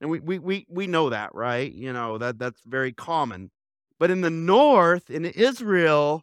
And 0.00 0.10
we, 0.10 0.20
we, 0.20 0.38
we, 0.38 0.66
we 0.68 0.86
know 0.86 1.10
that, 1.10 1.34
right? 1.34 1.72
You 1.72 1.92
know, 1.92 2.18
that, 2.18 2.38
that's 2.38 2.62
very 2.64 2.92
common. 2.92 3.50
But 3.98 4.10
in 4.10 4.22
the 4.22 4.30
north, 4.30 5.10
in 5.10 5.24
Israel, 5.24 6.22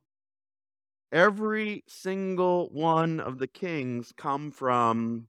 every 1.12 1.84
single 1.88 2.70
one 2.72 3.20
of 3.20 3.38
the 3.38 3.48
kings 3.48 4.14
come 4.18 4.52
from, 4.52 5.28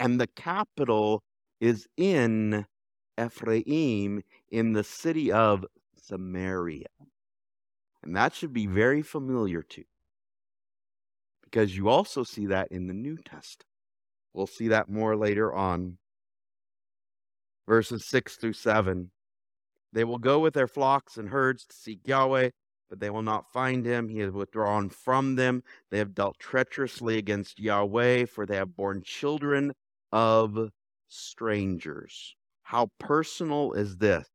and 0.00 0.20
the 0.20 0.26
capital 0.26 1.22
is 1.60 1.86
in 1.96 2.66
Ephraim, 3.20 4.22
in 4.50 4.72
the 4.72 4.84
city 4.84 5.30
of 5.30 5.64
Samaria. 5.96 6.86
And 8.02 8.16
that 8.16 8.34
should 8.34 8.52
be 8.52 8.66
very 8.66 9.02
familiar 9.02 9.62
to 9.62 9.84
because 11.50 11.76
you 11.76 11.88
also 11.88 12.22
see 12.22 12.46
that 12.46 12.68
in 12.70 12.86
the 12.86 12.94
New 12.94 13.16
Testament. 13.16 13.66
We'll 14.34 14.46
see 14.46 14.68
that 14.68 14.88
more 14.88 15.16
later 15.16 15.52
on. 15.52 15.98
Verses 17.66 18.04
6 18.04 18.36
through 18.36 18.52
7. 18.52 19.10
They 19.92 20.04
will 20.04 20.18
go 20.18 20.38
with 20.38 20.54
their 20.54 20.68
flocks 20.68 21.16
and 21.16 21.30
herds 21.30 21.64
to 21.64 21.74
seek 21.74 22.00
Yahweh, 22.04 22.50
but 22.90 23.00
they 23.00 23.10
will 23.10 23.22
not 23.22 23.50
find 23.52 23.84
him. 23.84 24.08
He 24.08 24.18
has 24.18 24.32
withdrawn 24.32 24.90
from 24.90 25.36
them. 25.36 25.62
They 25.90 25.98
have 25.98 26.14
dealt 26.14 26.38
treacherously 26.38 27.16
against 27.18 27.58
Yahweh, 27.58 28.26
for 28.26 28.44
they 28.44 28.56
have 28.56 28.76
borne 28.76 29.02
children 29.02 29.72
of 30.12 30.70
strangers. 31.08 32.34
How 32.62 32.90
personal 32.98 33.72
is 33.72 33.96
this? 33.96 34.28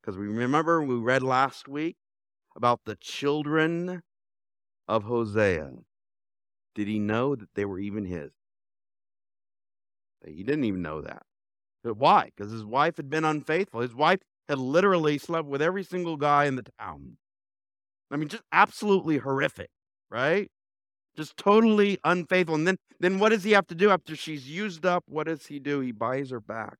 Because 0.00 0.18
we 0.18 0.26
remember 0.26 0.82
we 0.82 0.96
read 0.96 1.22
last 1.22 1.66
week 1.66 1.96
about 2.56 2.80
the 2.84 2.96
children 2.96 4.02
of 4.86 5.04
Hosea. 5.04 5.70
Did 6.74 6.88
he 6.88 6.98
know 6.98 7.36
that 7.36 7.54
they 7.54 7.64
were 7.64 7.78
even 7.78 8.04
his? 8.04 8.32
He 10.26 10.42
didn't 10.42 10.64
even 10.64 10.82
know 10.82 11.02
that. 11.02 11.22
Why? 11.82 12.30
Because 12.34 12.50
his 12.50 12.64
wife 12.64 12.96
had 12.96 13.10
been 13.10 13.24
unfaithful. 13.24 13.80
His 13.80 13.94
wife 13.94 14.20
had 14.48 14.58
literally 14.58 15.18
slept 15.18 15.46
with 15.46 15.60
every 15.60 15.84
single 15.84 16.16
guy 16.16 16.46
in 16.46 16.56
the 16.56 16.64
town. 16.80 17.18
I 18.10 18.16
mean, 18.16 18.28
just 18.28 18.44
absolutely 18.52 19.18
horrific, 19.18 19.70
right? 20.10 20.50
Just 21.16 21.36
totally 21.36 21.98
unfaithful. 22.04 22.54
And 22.54 22.66
then, 22.66 22.78
then 23.00 23.18
what 23.18 23.30
does 23.30 23.44
he 23.44 23.52
have 23.52 23.66
to 23.68 23.74
do 23.74 23.90
after 23.90 24.16
she's 24.16 24.48
used 24.48 24.86
up? 24.86 25.04
What 25.06 25.26
does 25.26 25.46
he 25.46 25.58
do? 25.58 25.80
He 25.80 25.92
buys 25.92 26.30
her 26.30 26.40
back. 26.40 26.76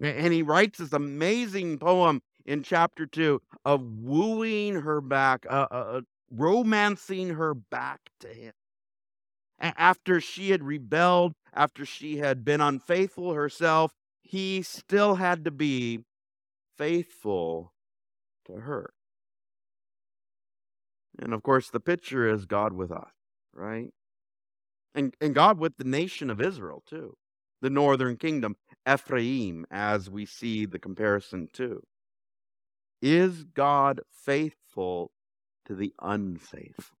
And 0.00 0.32
he 0.32 0.42
writes 0.42 0.78
this 0.78 0.92
amazing 0.92 1.78
poem 1.78 2.22
in 2.46 2.62
chapter 2.62 3.04
two 3.04 3.42
of 3.64 3.82
wooing 3.82 4.76
her 4.76 5.00
back, 5.00 5.44
uh, 5.50 5.66
uh, 5.70 5.74
uh 5.74 6.00
romancing 6.30 7.30
her 7.30 7.54
back 7.54 8.00
to 8.20 8.28
him. 8.28 8.52
After 9.60 10.20
she 10.20 10.50
had 10.50 10.62
rebelled, 10.62 11.34
after 11.52 11.84
she 11.84 12.18
had 12.18 12.44
been 12.44 12.60
unfaithful 12.60 13.34
herself, 13.34 13.92
he 14.22 14.62
still 14.62 15.16
had 15.16 15.44
to 15.44 15.50
be 15.50 16.04
faithful 16.76 17.72
to 18.46 18.52
her. 18.60 18.90
And 21.18 21.34
of 21.34 21.42
course, 21.42 21.70
the 21.70 21.80
picture 21.80 22.28
is 22.28 22.46
God 22.46 22.72
with 22.72 22.92
us, 22.92 23.10
right? 23.52 23.90
And, 24.94 25.14
and 25.20 25.34
God 25.34 25.58
with 25.58 25.76
the 25.76 25.84
nation 25.84 26.30
of 26.30 26.40
Israel, 26.40 26.82
too, 26.86 27.16
the 27.60 27.70
northern 27.70 28.16
kingdom, 28.16 28.56
Ephraim, 28.88 29.66
as 29.70 30.08
we 30.08 30.24
see 30.24 30.66
the 30.66 30.78
comparison 30.78 31.48
too. 31.52 31.82
Is 33.02 33.44
God 33.44 34.00
faithful 34.12 35.10
to 35.66 35.74
the 35.74 35.92
unfaithful? 36.00 36.97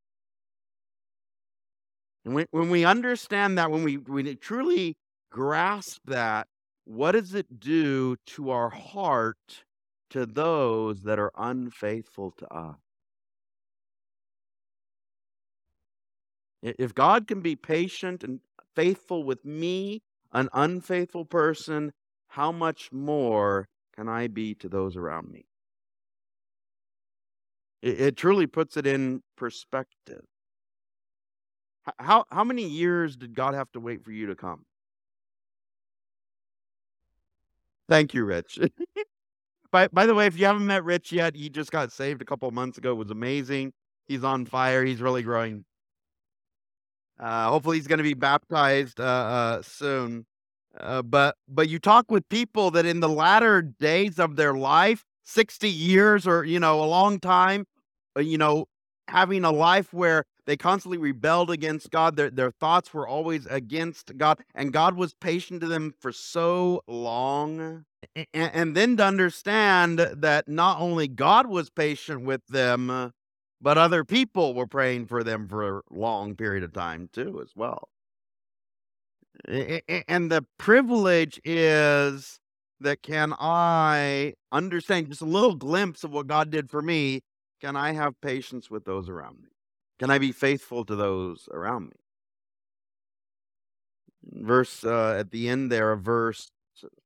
And 2.28 2.34
when, 2.34 2.46
when 2.50 2.68
we 2.68 2.84
understand 2.84 3.56
that, 3.56 3.70
when 3.70 3.82
we, 3.82 3.96
we 3.96 4.34
truly 4.34 4.98
grasp 5.32 6.02
that, 6.08 6.46
what 6.84 7.12
does 7.12 7.34
it 7.34 7.58
do 7.58 8.16
to 8.26 8.50
our 8.50 8.68
heart 8.68 9.64
to 10.10 10.26
those 10.26 11.04
that 11.04 11.18
are 11.18 11.32
unfaithful 11.38 12.32
to 12.32 12.54
us? 12.54 12.76
If 16.62 16.94
God 16.94 17.26
can 17.26 17.40
be 17.40 17.56
patient 17.56 18.22
and 18.22 18.40
faithful 18.76 19.24
with 19.24 19.46
me, 19.46 20.02
an 20.30 20.50
unfaithful 20.52 21.24
person, 21.24 21.92
how 22.26 22.52
much 22.52 22.92
more 22.92 23.68
can 23.96 24.06
I 24.06 24.26
be 24.26 24.54
to 24.56 24.68
those 24.68 24.98
around 24.98 25.30
me? 25.30 25.46
It, 27.80 27.98
it 27.98 28.16
truly 28.18 28.46
puts 28.46 28.76
it 28.76 28.86
in 28.86 29.22
perspective. 29.34 30.26
How, 31.98 32.24
how 32.30 32.44
many 32.44 32.66
years 32.66 33.16
did 33.16 33.34
God 33.34 33.54
have 33.54 33.70
to 33.72 33.80
wait 33.80 34.04
for 34.04 34.12
you 34.12 34.26
to 34.26 34.34
come? 34.34 34.64
Thank 37.88 38.14
you, 38.14 38.24
Rich. 38.24 38.58
by, 39.72 39.88
by 39.88 40.06
the 40.06 40.14
way, 40.14 40.26
if 40.26 40.38
you 40.38 40.46
haven't 40.46 40.66
met 40.66 40.84
Rich 40.84 41.12
yet, 41.12 41.34
he 41.34 41.48
just 41.48 41.70
got 41.70 41.90
saved 41.90 42.20
a 42.20 42.24
couple 42.24 42.50
months 42.50 42.78
ago. 42.78 42.92
It 42.92 42.96
was 42.96 43.10
amazing. 43.10 43.72
He's 44.06 44.24
on 44.24 44.44
fire. 44.46 44.84
He's 44.84 45.00
really 45.00 45.22
growing. 45.22 45.64
Uh, 47.18 47.48
hopefully, 47.48 47.76
he's 47.76 47.86
going 47.86 47.98
to 47.98 48.04
be 48.04 48.14
baptized 48.14 49.00
uh, 49.00 49.04
uh, 49.04 49.62
soon. 49.62 50.26
Uh, 50.78 51.02
but 51.02 51.34
but 51.48 51.68
you 51.68 51.78
talk 51.78 52.10
with 52.10 52.28
people 52.28 52.70
that 52.70 52.86
in 52.86 53.00
the 53.00 53.08
latter 53.08 53.62
days 53.62 54.18
of 54.18 54.36
their 54.36 54.54
life, 54.54 55.04
sixty 55.24 55.68
years 55.68 56.26
or 56.26 56.44
you 56.44 56.60
know 56.60 56.82
a 56.82 56.86
long 56.86 57.18
time, 57.18 57.66
uh, 58.16 58.20
you 58.20 58.38
know, 58.38 58.66
having 59.08 59.44
a 59.44 59.50
life 59.50 59.92
where 59.92 60.24
they 60.48 60.56
constantly 60.56 60.96
rebelled 60.96 61.50
against 61.50 61.90
God, 61.90 62.16
their 62.16 62.30
their 62.30 62.50
thoughts 62.50 62.94
were 62.94 63.06
always 63.06 63.44
against 63.50 64.16
God, 64.16 64.42
and 64.54 64.72
God 64.72 64.96
was 64.96 65.12
patient 65.12 65.60
to 65.60 65.66
them 65.66 65.92
for 66.00 66.10
so 66.10 66.82
long. 66.88 67.84
And, 68.16 68.26
and 68.32 68.74
then 68.74 68.96
to 68.96 69.04
understand 69.04 69.98
that 69.98 70.48
not 70.48 70.80
only 70.80 71.06
God 71.06 71.48
was 71.48 71.68
patient 71.68 72.22
with 72.22 72.46
them, 72.46 73.12
but 73.60 73.76
other 73.76 74.04
people 74.04 74.54
were 74.54 74.66
praying 74.66 75.04
for 75.04 75.22
them 75.22 75.48
for 75.48 75.80
a 75.80 75.82
long 75.90 76.34
period 76.34 76.64
of 76.64 76.72
time 76.72 77.10
too, 77.12 77.42
as 77.42 77.50
well. 77.54 77.90
And 79.46 80.32
the 80.32 80.46
privilege 80.56 81.38
is 81.44 82.40
that 82.80 83.02
can 83.02 83.34
I 83.38 84.32
understand 84.50 85.08
just 85.08 85.20
a 85.20 85.26
little 85.26 85.56
glimpse 85.56 86.04
of 86.04 86.12
what 86.12 86.26
God 86.26 86.50
did 86.50 86.70
for 86.70 86.80
me? 86.80 87.20
Can 87.60 87.76
I 87.76 87.92
have 87.92 88.18
patience 88.22 88.70
with 88.70 88.86
those 88.86 89.10
around 89.10 89.42
me? 89.42 89.50
Can 89.98 90.10
I 90.10 90.18
be 90.18 90.32
faithful 90.32 90.84
to 90.84 90.96
those 90.96 91.48
around 91.52 91.86
me? 91.86 91.96
Verse 94.24 94.84
uh, 94.84 95.16
at 95.18 95.30
the 95.30 95.48
end 95.48 95.72
there 95.72 95.92
of 95.92 96.02
verse 96.02 96.50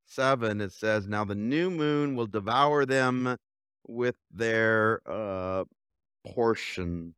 seven, 0.07 0.61
it 0.61 0.73
says, 0.73 1.07
"Now 1.07 1.25
the 1.25 1.35
new 1.35 1.71
moon 1.71 2.17
will 2.17 2.27
devour 2.27 2.85
them 2.85 3.37
with 3.87 4.17
their 4.31 5.01
uh, 5.07 5.65
portion. 6.25 7.15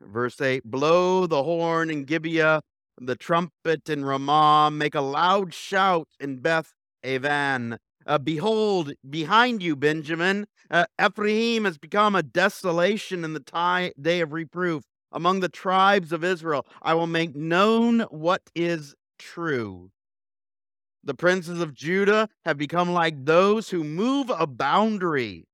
Verse 0.00 0.40
8 0.40 0.64
Blow 0.64 1.26
the 1.26 1.42
horn 1.42 1.90
in 1.90 2.04
Gibeah, 2.04 2.62
the 3.00 3.16
trumpet 3.16 3.88
in 3.88 4.04
Ramah, 4.04 4.70
make 4.72 4.94
a 4.94 5.00
loud 5.00 5.52
shout 5.54 6.08
in 6.18 6.38
Beth 6.38 6.72
Aven. 7.04 7.78
Uh, 8.10 8.18
behold, 8.18 8.92
behind 9.08 9.62
you, 9.62 9.76
Benjamin, 9.76 10.44
uh, 10.68 10.84
Ephraim 11.00 11.64
has 11.64 11.78
become 11.78 12.16
a 12.16 12.24
desolation 12.24 13.22
in 13.22 13.34
the 13.34 13.40
tie, 13.40 13.92
day 14.00 14.20
of 14.20 14.32
reproof. 14.32 14.82
Among 15.12 15.38
the 15.38 15.48
tribes 15.48 16.10
of 16.10 16.24
Israel, 16.24 16.66
I 16.82 16.94
will 16.94 17.06
make 17.06 17.36
known 17.36 18.00
what 18.10 18.42
is 18.52 18.96
true. 19.16 19.92
The 21.04 21.14
princes 21.14 21.60
of 21.60 21.72
Judah 21.72 22.28
have 22.44 22.58
become 22.58 22.90
like 22.90 23.26
those 23.26 23.70
who 23.70 23.84
move 23.84 24.28
a 24.36 24.48
boundary. 24.48 25.46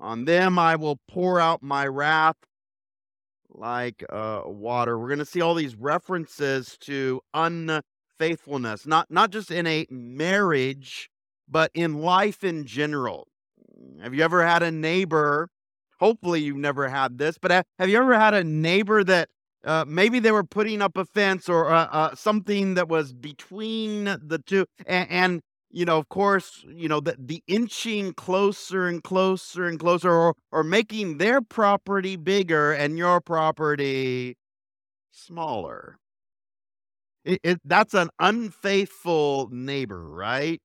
On 0.00 0.24
them 0.24 0.58
I 0.58 0.76
will 0.76 0.98
pour 1.06 1.38
out 1.38 1.62
my 1.62 1.86
wrath 1.86 2.38
like 3.50 4.02
uh, 4.08 4.44
water. 4.46 4.98
We're 4.98 5.08
going 5.08 5.18
to 5.18 5.26
see 5.26 5.42
all 5.42 5.54
these 5.54 5.76
references 5.76 6.78
to 6.80 7.20
unfaithfulness, 7.34 8.86
not 8.86 9.10
not 9.10 9.30
just 9.30 9.50
in 9.50 9.66
a 9.66 9.86
marriage, 9.90 11.10
but 11.48 11.70
in 11.74 11.94
life 12.00 12.44
in 12.44 12.66
general. 12.66 13.28
Have 14.02 14.14
you 14.14 14.22
ever 14.22 14.46
had 14.46 14.62
a 14.62 14.70
neighbor? 14.70 15.48
Hopefully, 16.00 16.42
you've 16.42 16.56
never 16.56 16.88
had 16.88 17.18
this, 17.18 17.38
but 17.38 17.66
have 17.78 17.88
you 17.88 17.96
ever 17.98 18.18
had 18.18 18.34
a 18.34 18.44
neighbor 18.44 19.04
that 19.04 19.28
uh, 19.64 19.84
maybe 19.86 20.18
they 20.18 20.32
were 20.32 20.44
putting 20.44 20.82
up 20.82 20.96
a 20.96 21.04
fence 21.04 21.48
or 21.48 21.70
uh, 21.70 21.86
uh, 21.86 22.14
something 22.14 22.74
that 22.74 22.88
was 22.88 23.12
between 23.12 24.04
the 24.04 24.42
two, 24.44 24.66
and, 24.86 25.10
and 25.10 25.40
you 25.70 25.84
know, 25.84 25.98
of 25.98 26.08
course, 26.08 26.64
you 26.68 26.88
know, 26.88 27.00
the, 27.00 27.16
the 27.18 27.42
inching 27.48 28.12
closer 28.12 28.86
and 28.86 29.02
closer 29.02 29.66
and 29.66 29.80
closer 29.80 30.10
or, 30.10 30.34
or 30.52 30.62
making 30.62 31.18
their 31.18 31.40
property 31.40 32.16
bigger 32.16 32.72
and 32.72 32.98
your 32.98 33.20
property 33.20 34.36
smaller. 35.10 35.98
It, 37.24 37.40
it, 37.42 37.60
that's 37.64 37.94
an 37.94 38.10
unfaithful 38.20 39.48
neighbor, 39.50 40.08
right? 40.08 40.62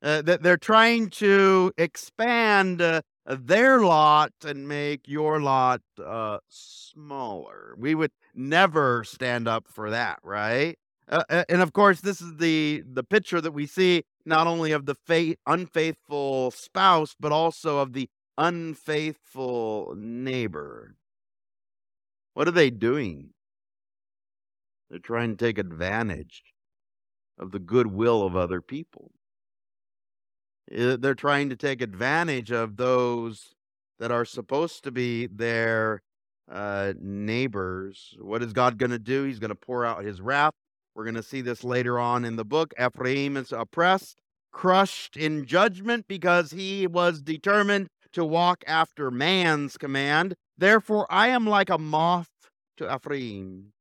Uh, 0.00 0.22
that 0.22 0.44
they're 0.44 0.56
trying 0.56 1.10
to 1.10 1.72
expand 1.76 2.80
uh, 2.80 3.02
their 3.26 3.80
lot 3.80 4.32
and 4.44 4.68
make 4.68 5.08
your 5.08 5.40
lot 5.40 5.82
uh, 6.04 6.38
smaller. 6.48 7.74
We 7.76 7.96
would 7.96 8.12
never 8.32 9.02
stand 9.02 9.48
up 9.48 9.66
for 9.66 9.90
that, 9.90 10.20
right? 10.22 10.78
Uh, 11.08 11.44
and 11.48 11.60
of 11.62 11.72
course, 11.72 12.00
this 12.00 12.20
is 12.20 12.36
the 12.36 12.84
the 12.86 13.02
picture 13.02 13.40
that 13.40 13.52
we 13.52 13.66
see 13.66 14.04
not 14.24 14.46
only 14.46 14.72
of 14.72 14.86
the 14.86 14.94
faith, 14.94 15.38
unfaithful 15.46 16.52
spouse, 16.52 17.16
but 17.18 17.32
also 17.32 17.78
of 17.78 17.92
the 17.92 18.08
unfaithful 18.36 19.94
neighbor. 19.96 20.94
What 22.34 22.46
are 22.46 22.52
they 22.52 22.70
doing? 22.70 23.30
They're 24.90 25.00
trying 25.00 25.36
to 25.36 25.44
take 25.44 25.58
advantage 25.58 26.42
of 27.38 27.50
the 27.50 27.58
goodwill 27.58 28.22
of 28.24 28.36
other 28.36 28.60
people. 28.60 29.10
They're 30.70 31.14
trying 31.14 31.48
to 31.50 31.56
take 31.56 31.80
advantage 31.80 32.50
of 32.50 32.76
those 32.76 33.54
that 33.98 34.10
are 34.10 34.24
supposed 34.24 34.84
to 34.84 34.90
be 34.90 35.26
their 35.26 36.02
uh, 36.50 36.92
neighbors. 37.00 38.16
What 38.20 38.42
is 38.42 38.52
God 38.52 38.78
going 38.78 38.90
to 38.90 38.98
do? 38.98 39.24
He's 39.24 39.38
going 39.38 39.48
to 39.50 39.54
pour 39.54 39.84
out 39.84 40.04
his 40.04 40.20
wrath 40.20 40.54
we're 40.98 41.04
going 41.04 41.14
to 41.14 41.22
see 41.22 41.42
this 41.42 41.62
later 41.62 41.96
on 41.96 42.24
in 42.24 42.34
the 42.34 42.44
book. 42.44 42.74
Ephraim 42.76 43.36
is 43.36 43.52
oppressed, 43.52 44.20
crushed 44.50 45.16
in 45.16 45.46
judgment 45.46 46.06
because 46.08 46.50
he 46.50 46.88
was 46.88 47.22
determined 47.22 47.86
to 48.14 48.24
walk 48.24 48.64
after 48.66 49.08
man's 49.08 49.76
command. 49.76 50.34
Therefore, 50.58 51.06
I 51.08 51.28
am 51.28 51.46
like 51.46 51.70
a 51.70 51.78
moth 51.78 52.50
to 52.78 52.92
Ephraim, 52.92 53.74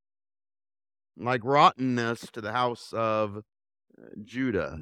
like 1.18 1.42
rottenness 1.44 2.30
to 2.34 2.40
the 2.40 2.52
house 2.52 2.94
of 2.94 3.38
uh, 3.38 4.06
Judah. 4.24 4.82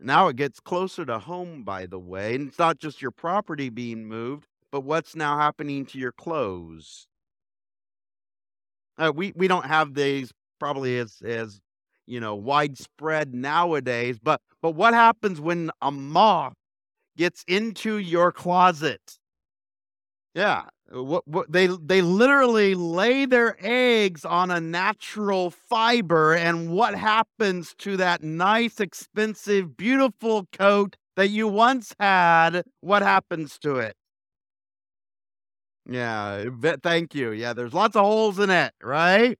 Now 0.00 0.28
it 0.28 0.36
gets 0.36 0.60
closer 0.60 1.04
to 1.06 1.18
home, 1.18 1.64
by 1.64 1.86
the 1.86 1.98
way. 1.98 2.34
And 2.34 2.48
it's 2.48 2.58
not 2.58 2.78
just 2.78 3.02
your 3.02 3.10
property 3.10 3.68
being 3.68 4.06
moved, 4.06 4.46
but 4.70 4.82
what's 4.82 5.16
now 5.16 5.38
happening 5.38 5.86
to 5.86 5.98
your 5.98 6.12
clothes. 6.12 7.06
Uh, 8.96 9.12
we, 9.14 9.32
we 9.36 9.48
don't 9.48 9.66
have 9.66 9.94
these 9.94 10.32
probably 10.58 10.98
as 10.98 11.22
as 11.24 11.60
you 12.06 12.20
know 12.20 12.34
widespread 12.34 13.34
nowadays. 13.34 14.18
But 14.22 14.40
but 14.62 14.72
what 14.72 14.94
happens 14.94 15.40
when 15.40 15.70
a 15.80 15.90
moth 15.90 16.54
gets 17.16 17.44
into 17.48 17.98
your 17.98 18.32
closet? 18.32 19.18
Yeah, 20.34 20.64
what, 20.90 21.26
what 21.28 21.52
they 21.52 21.66
they 21.66 22.00
literally 22.02 22.74
lay 22.74 23.26
their 23.26 23.56
eggs 23.60 24.24
on 24.24 24.50
a 24.50 24.60
natural 24.60 25.50
fiber, 25.50 26.34
and 26.34 26.70
what 26.70 26.94
happens 26.94 27.74
to 27.78 27.96
that 27.98 28.22
nice, 28.22 28.80
expensive, 28.80 29.76
beautiful 29.76 30.46
coat 30.52 30.96
that 31.16 31.28
you 31.28 31.48
once 31.48 31.94
had? 32.00 32.62
What 32.80 33.02
happens 33.02 33.58
to 33.60 33.76
it? 33.76 33.96
Yeah, 35.86 36.44
thank 36.82 37.14
you. 37.14 37.32
Yeah, 37.32 37.52
there's 37.54 37.72
lots 37.74 37.96
of 37.96 38.02
holes 38.04 38.38
in 38.38 38.50
it, 38.50 38.72
right? 38.82 39.38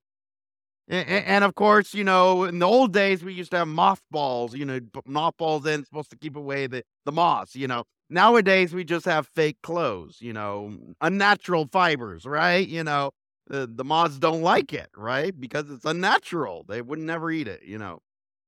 And 0.87 1.43
of 1.43 1.53
course, 1.53 1.93
you 1.93 2.03
know, 2.03 2.45
in 2.45 2.57
the 2.59 2.65
old 2.65 2.93
days, 2.93 3.23
we 3.23 3.33
used 3.33 3.51
to 3.51 3.57
have 3.57 3.67
mothballs, 3.67 4.55
you 4.55 4.65
know, 4.65 4.79
mothballs 5.05 5.67
in, 5.67 5.85
supposed 5.85 6.09
to 6.09 6.17
keep 6.17 6.35
away 6.35 6.65
the 6.67 6.83
the 7.05 7.11
moths, 7.11 7.55
you 7.55 7.67
know. 7.67 7.83
Nowadays, 8.09 8.73
we 8.73 8.83
just 8.83 9.05
have 9.05 9.27
fake 9.27 9.57
clothes, 9.61 10.17
you 10.19 10.33
know, 10.33 10.75
unnatural 11.01 11.67
fibers, 11.71 12.25
right? 12.25 12.67
You 12.67 12.83
know, 12.83 13.11
the 13.47 13.69
the 13.71 13.83
moths 13.83 14.17
don't 14.17 14.41
like 14.41 14.73
it, 14.73 14.89
right? 14.95 15.37
Because 15.39 15.69
it's 15.69 15.85
unnatural. 15.85 16.65
They 16.67 16.81
would 16.81 16.99
never 16.99 17.29
eat 17.31 17.47
it, 17.47 17.61
you 17.63 17.77
know. 17.77 17.99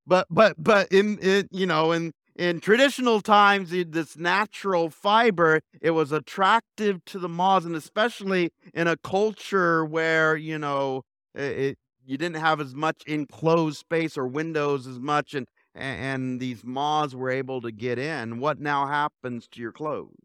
But 0.08 0.28
but 0.32 0.56
but 0.58 0.92
in 0.92 1.18
in 1.20 1.48
you 1.52 1.66
know, 1.68 1.92
in 1.92 2.12
in 2.36 2.60
traditional 2.60 3.22
times, 3.22 3.72
this 3.72 4.18
natural 4.18 4.90
fiber, 4.90 5.62
it 5.82 5.92
was 5.92 6.12
attractive 6.12 7.04
to 7.06 7.20
the 7.20 7.30
moths, 7.30 7.66
and 7.66 7.76
especially 7.76 8.52
in 8.74 8.88
a 8.88 8.98
culture 8.98 9.86
where, 9.86 10.36
you 10.36 10.58
know, 10.58 11.04
it 11.36 11.78
you 12.06 12.18
didn't 12.18 12.38
have 12.42 12.60
as 12.60 12.74
much 12.76 13.04
enclosed 13.06 13.78
space 13.78 14.18
or 14.18 14.28
windows 14.28 14.88
as 14.88 15.00
much, 15.00 15.34
and 15.36 15.48
and 15.74 16.40
these 16.40 16.64
moths 16.64 17.16
were 17.16 17.30
able 17.30 17.62
to 17.62 17.72
get 17.72 17.98
in. 17.98 18.40
What 18.40 18.60
now 18.60 18.88
happens 18.88 19.48
to 19.50 19.62
your 19.62 19.72
clothes? 19.72 20.16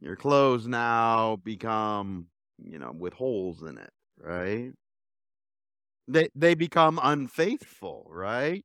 Your 0.00 0.16
clothes 0.16 0.66
now 0.66 1.36
become, 1.36 2.26
you 2.58 2.78
know, 2.78 2.92
with 2.92 3.14
holes 3.14 3.62
in 3.62 3.78
it, 3.78 3.92
right? 4.18 4.72
They 6.08 6.28
they 6.34 6.54
become 6.54 6.98
unfaithful, 7.02 8.06
right? 8.10 8.64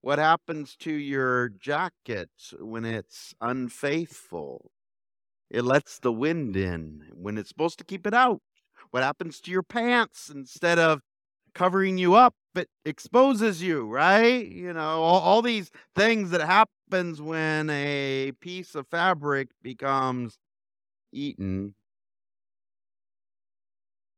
What 0.00 0.18
happens 0.18 0.76
to 0.78 0.92
your 0.92 1.48
jacket 1.48 2.30
when 2.58 2.84
it's 2.84 3.34
unfaithful? 3.40 4.70
It 5.50 5.62
lets 5.62 5.98
the 5.98 6.12
wind 6.12 6.56
in 6.56 7.10
when 7.12 7.38
it's 7.38 7.48
supposed 7.48 7.78
to 7.78 7.84
keep 7.84 8.06
it 8.06 8.14
out. 8.14 8.40
What 8.90 9.02
happens 9.02 9.40
to 9.42 9.50
your 9.50 9.62
pants 9.62 10.30
instead 10.30 10.78
of 10.78 11.02
covering 11.56 11.98
you 11.98 12.14
up, 12.14 12.34
it 12.54 12.68
exposes 12.84 13.62
you, 13.62 13.88
right? 13.88 14.46
You 14.46 14.72
know, 14.72 15.02
all 15.02 15.20
all 15.20 15.42
these 15.42 15.70
things 15.94 16.30
that 16.30 16.42
happens 16.42 17.20
when 17.20 17.70
a 17.70 18.32
piece 18.40 18.74
of 18.74 18.86
fabric 18.88 19.48
becomes 19.62 20.38
eaten 21.12 21.74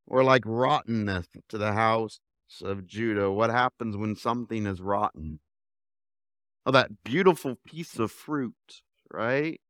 or 0.07 0.24
like 0.24 0.42
rottenness 0.44 1.29
to 1.48 1.59
the 1.59 1.72
house 1.72 2.20
of 2.62 2.87
Judah. 2.87 3.31
What 3.31 3.51
happens 3.51 3.96
when 3.96 4.16
something 4.16 4.66
is 4.66 4.81
rotten? 4.81 5.40
Oh, 6.66 6.72
that 6.72 7.05
beautiful 7.05 7.57
piece 7.66 7.98
of 7.98 8.11
fruit, 8.11 8.83
right? 9.12 9.61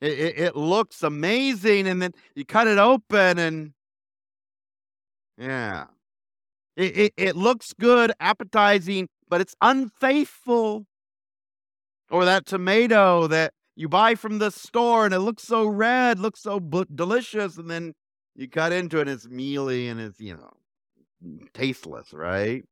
It 0.00 0.18
it 0.18 0.38
it 0.38 0.56
looks 0.56 1.02
amazing, 1.02 1.86
and 1.86 2.02
then 2.02 2.12
you 2.34 2.44
cut 2.44 2.66
it 2.66 2.78
open 2.78 3.38
and 3.38 3.72
yeah. 5.38 5.86
It 6.76 6.96
it 6.96 7.12
it 7.16 7.36
looks 7.36 7.72
good, 7.72 8.12
appetizing, 8.20 9.08
but 9.28 9.40
it's 9.40 9.54
unfaithful. 9.60 10.86
Or 12.10 12.24
that 12.24 12.46
tomato 12.46 13.26
that 13.28 13.52
you 13.76 13.88
buy 13.88 14.14
from 14.14 14.38
the 14.38 14.50
store, 14.50 15.04
and 15.04 15.14
it 15.14 15.20
looks 15.20 15.42
so 15.42 15.66
red, 15.66 16.18
looks 16.20 16.42
so 16.42 16.60
delicious, 16.60 17.56
and 17.56 17.70
then 17.70 17.94
you 18.36 18.48
cut 18.48 18.72
into 18.72 18.98
it, 18.98 19.02
and 19.02 19.10
it's 19.10 19.26
mealy, 19.28 19.88
and 19.88 20.00
it's, 20.00 20.20
you 20.20 20.36
know, 20.36 20.50
tasteless, 21.54 22.12
right? 22.12 22.62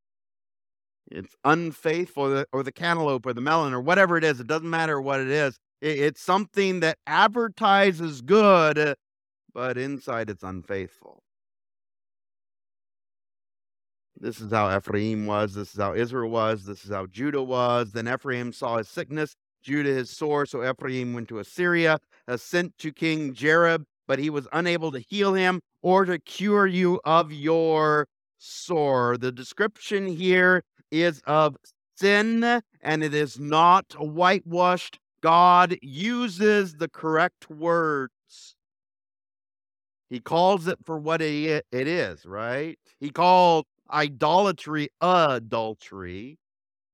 It's 1.10 1.34
unfaithful, 1.44 2.24
or 2.24 2.30
the 2.30 2.46
or 2.52 2.62
the 2.62 2.72
cantaloupe, 2.72 3.26
or 3.26 3.32
the 3.32 3.40
melon, 3.40 3.72
or 3.74 3.80
whatever 3.80 4.16
it 4.16 4.24
is, 4.24 4.40
it 4.40 4.46
doesn't 4.46 4.70
matter 4.70 5.00
what 5.00 5.20
it 5.20 5.28
is. 5.28 5.58
I 5.82 5.86
it's 5.86 6.22
something 6.22 6.80
that 6.80 6.98
advertises 7.06 8.20
good, 8.22 8.94
but 9.52 9.76
inside 9.78 10.30
it's 10.30 10.42
unfaithful. 10.42 11.22
This 14.22 14.40
is 14.40 14.52
how 14.52 14.74
Ephraim 14.74 15.26
was, 15.26 15.52
this 15.52 15.74
is 15.74 15.80
how 15.80 15.94
Israel 15.94 16.30
was, 16.30 16.64
this 16.64 16.84
is 16.84 16.92
how 16.92 17.06
Judah 17.06 17.42
was. 17.42 17.90
Then 17.90 18.06
Ephraim 18.06 18.52
saw 18.52 18.78
his 18.78 18.88
sickness, 18.88 19.34
Judah 19.64 19.92
his 19.92 20.10
sore, 20.10 20.46
so 20.46 20.62
Ephraim 20.62 21.12
went 21.12 21.28
to 21.30 21.40
Assyria, 21.40 21.98
sent 22.36 22.78
to 22.78 22.92
King 22.92 23.34
Jareb, 23.34 23.82
but 24.06 24.20
he 24.20 24.30
was 24.30 24.46
unable 24.52 24.92
to 24.92 25.00
heal 25.00 25.34
him 25.34 25.60
or 25.82 26.04
to 26.04 26.20
cure 26.20 26.68
you 26.68 27.00
of 27.04 27.32
your 27.32 28.06
sore. 28.38 29.18
The 29.18 29.32
description 29.32 30.06
here 30.06 30.62
is 30.92 31.20
of 31.26 31.56
sin, 31.96 32.62
and 32.80 33.02
it 33.02 33.14
is 33.14 33.40
not 33.40 33.92
whitewashed. 33.98 35.00
God 35.20 35.76
uses 35.82 36.74
the 36.74 36.88
correct 36.88 37.50
words. 37.50 38.54
He 40.10 40.20
calls 40.20 40.68
it 40.68 40.78
for 40.84 40.98
what 40.98 41.20
it 41.22 41.64
is, 41.72 42.24
right? 42.24 42.78
He 43.00 43.10
called 43.10 43.64
idolatry 43.92 44.88
adultery. 45.00 46.38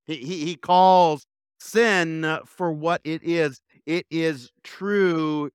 He 0.07 0.17
he 0.17 0.45
he 0.47 0.57
calls 0.57 1.27
sin 1.61 2.39
for 2.47 2.73
what 2.73 3.01
it 3.05 3.23
is. 3.23 3.61
It 3.87 4.07
is 4.11 4.51
true 4.65 5.51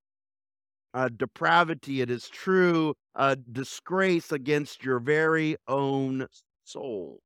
uh, 0.93 1.09
depravity. 1.15 2.01
It 2.01 2.09
is 2.09 2.29
true 2.29 2.95
uh, 3.15 3.35
disgrace 3.51 4.31
against 4.31 4.83
your 4.83 4.99
very 4.99 5.55
own 5.67 6.27
soul. 6.63 7.19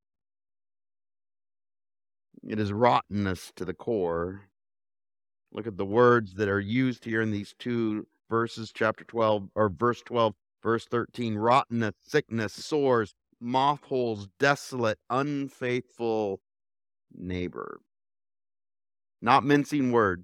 It 2.47 2.60
is 2.60 2.71
rottenness 2.71 3.51
to 3.56 3.65
the 3.65 3.73
core. 3.73 4.41
Look 5.51 5.67
at 5.67 5.77
the 5.77 5.86
words 5.86 6.34
that 6.36 6.49
are 6.49 6.60
used 6.60 7.03
here 7.03 7.21
in 7.21 7.32
these 7.32 7.56
2 7.60 8.06
verses, 8.30 8.71
chapter 8.73 9.03
12 9.03 9.49
or 9.56 9.69
verse 9.69 10.01
12, 10.01 10.34
verse 10.62 10.86
13. 10.86 11.36
Rottenness, 11.36 11.95
sickness, 12.01 12.53
sores, 12.53 13.15
moth 13.39 13.84
holes, 13.84 14.28
desolate, 14.39 15.00
unfaithful 15.10 16.39
neighbor. 17.13 17.80
Not 19.21 19.43
mincing 19.43 19.91
word. 19.91 20.23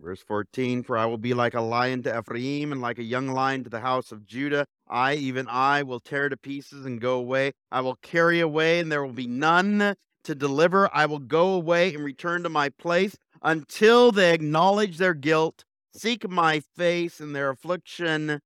Verse 0.00 0.22
14 0.26 0.82
For 0.82 0.98
I 0.98 1.06
will 1.06 1.18
be 1.18 1.32
like 1.32 1.54
a 1.54 1.60
lion 1.60 2.02
to 2.02 2.18
Ephraim, 2.18 2.72
and 2.72 2.80
like 2.80 2.98
a 2.98 3.04
young 3.04 3.28
lion 3.28 3.62
to 3.64 3.70
the 3.70 3.80
house 3.80 4.10
of 4.10 4.26
Judah. 4.26 4.66
I, 4.88 5.14
even 5.14 5.46
I, 5.48 5.84
will 5.84 6.00
tear 6.00 6.28
to 6.28 6.36
pieces 6.36 6.84
and 6.84 7.00
go 7.00 7.14
away. 7.14 7.52
I 7.70 7.80
will 7.80 7.96
carry 7.96 8.40
away, 8.40 8.80
and 8.80 8.90
there 8.90 9.04
will 9.04 9.12
be 9.12 9.28
none 9.28 9.94
to 10.24 10.34
deliver. 10.34 10.90
I 10.92 11.06
will 11.06 11.20
go 11.20 11.54
away 11.54 11.94
and 11.94 12.04
return 12.04 12.42
to 12.42 12.48
my 12.48 12.68
place 12.68 13.16
until 13.42 14.12
they 14.12 14.32
acknowledge 14.32 14.98
their 14.98 15.14
guilt, 15.14 15.64
seek 15.94 16.28
my 16.28 16.60
face 16.76 17.20
in 17.20 17.32
their 17.32 17.50
affliction, 17.50 18.40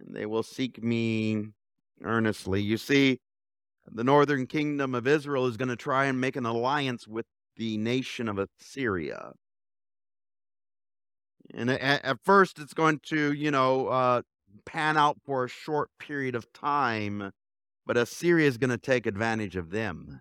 and 0.00 0.14
they 0.14 0.26
will 0.26 0.42
seek 0.42 0.82
me 0.82 1.48
earnestly. 2.02 2.62
You 2.62 2.76
see, 2.76 3.18
the 3.86 4.04
northern 4.04 4.46
kingdom 4.46 4.94
of 4.94 5.06
Israel 5.06 5.46
is 5.46 5.56
going 5.56 5.68
to 5.68 5.76
try 5.76 6.06
and 6.06 6.20
make 6.20 6.36
an 6.36 6.46
alliance 6.46 7.06
with 7.06 7.26
the 7.56 7.76
nation 7.76 8.28
of 8.28 8.38
Assyria. 8.38 9.32
And 11.52 11.70
a- 11.70 11.74
a- 11.74 12.06
at 12.06 12.24
first, 12.24 12.58
it's 12.58 12.74
going 12.74 13.00
to, 13.06 13.32
you 13.32 13.50
know, 13.50 13.88
uh, 13.88 14.22
pan 14.64 14.96
out 14.96 15.18
for 15.24 15.44
a 15.44 15.48
short 15.48 15.90
period 15.98 16.34
of 16.34 16.52
time, 16.52 17.32
but 17.86 17.96
Assyria 17.96 18.46
is 18.46 18.58
going 18.58 18.70
to 18.70 18.78
take 18.78 19.06
advantage 19.06 19.56
of 19.56 19.70
them. 19.70 20.20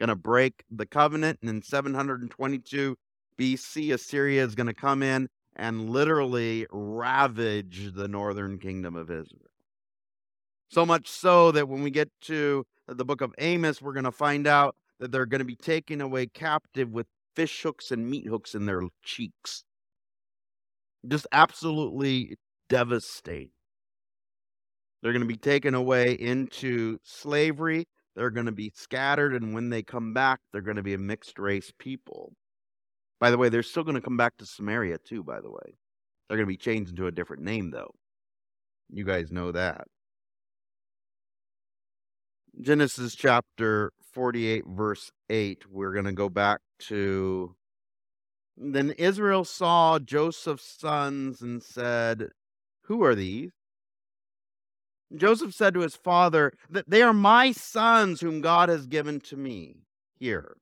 Going 0.00 0.08
to 0.08 0.16
break 0.16 0.64
the 0.70 0.86
covenant, 0.86 1.38
and 1.42 1.50
in 1.50 1.62
722 1.62 2.96
BC, 3.38 3.92
Assyria 3.92 4.44
is 4.44 4.54
going 4.54 4.66
to 4.66 4.74
come 4.74 5.02
in 5.02 5.28
and 5.56 5.90
literally 5.90 6.66
ravage 6.70 7.92
the 7.94 8.08
northern 8.08 8.58
kingdom 8.58 8.96
of 8.96 9.10
Israel. 9.10 9.50
So 10.68 10.86
much 10.86 11.08
so 11.08 11.52
that 11.52 11.68
when 11.68 11.82
we 11.82 11.90
get 11.90 12.10
to 12.22 12.64
the 12.88 13.04
book 13.04 13.20
of 13.20 13.34
Amos, 13.38 13.82
we're 13.82 13.92
going 13.92 14.04
to 14.04 14.12
find 14.12 14.46
out 14.46 14.74
that 15.00 15.12
they're 15.12 15.26
going 15.26 15.40
to 15.40 15.44
be 15.44 15.56
taken 15.56 16.00
away 16.00 16.26
captive 16.26 16.90
with 16.90 17.06
fish 17.36 17.62
hooks 17.62 17.90
and 17.90 18.08
meat 18.08 18.26
hooks 18.26 18.54
in 18.54 18.66
their 18.66 18.82
cheeks. 19.02 19.64
Just 21.06 21.26
absolutely 21.32 22.36
devastating. 22.68 23.50
They're 25.02 25.12
going 25.12 25.22
to 25.22 25.26
be 25.26 25.36
taken 25.36 25.74
away 25.74 26.12
into 26.12 26.98
slavery. 27.02 27.86
They're 28.14 28.30
going 28.30 28.46
to 28.46 28.52
be 28.52 28.72
scattered, 28.74 29.34
and 29.34 29.54
when 29.54 29.70
they 29.70 29.82
come 29.82 30.14
back, 30.14 30.40
they're 30.52 30.60
going 30.60 30.76
to 30.76 30.82
be 30.82 30.94
a 30.94 30.98
mixed 30.98 31.38
race 31.38 31.72
people. 31.78 32.34
By 33.22 33.30
the 33.30 33.38
way, 33.38 33.48
they're 33.48 33.62
still 33.62 33.84
going 33.84 33.94
to 33.94 34.00
come 34.00 34.16
back 34.16 34.36
to 34.38 34.46
Samaria 34.46 34.98
too, 34.98 35.22
by 35.22 35.40
the 35.40 35.48
way. 35.48 35.76
They're 36.26 36.36
going 36.36 36.48
to 36.48 36.52
be 36.52 36.56
changed 36.56 36.90
into 36.90 37.06
a 37.06 37.12
different 37.12 37.44
name, 37.44 37.70
though. 37.70 37.94
You 38.92 39.04
guys 39.04 39.30
know 39.30 39.52
that. 39.52 39.86
Genesis 42.60 43.14
chapter 43.14 43.92
48, 44.12 44.64
verse 44.66 45.12
8, 45.30 45.70
we're 45.70 45.92
going 45.92 46.06
to 46.06 46.12
go 46.12 46.28
back 46.28 46.62
to. 46.88 47.54
Then 48.56 48.90
Israel 48.98 49.44
saw 49.44 50.00
Joseph's 50.00 50.76
sons 50.80 51.42
and 51.42 51.62
said, 51.62 52.30
Who 52.86 53.04
are 53.04 53.14
these? 53.14 53.52
Joseph 55.14 55.54
said 55.54 55.74
to 55.74 55.80
his 55.80 55.94
father, 55.94 56.54
That 56.68 56.90
they 56.90 57.02
are 57.02 57.12
my 57.12 57.52
sons 57.52 58.20
whom 58.20 58.40
God 58.40 58.68
has 58.68 58.88
given 58.88 59.20
to 59.20 59.36
me. 59.36 59.84
Here. 60.18 60.56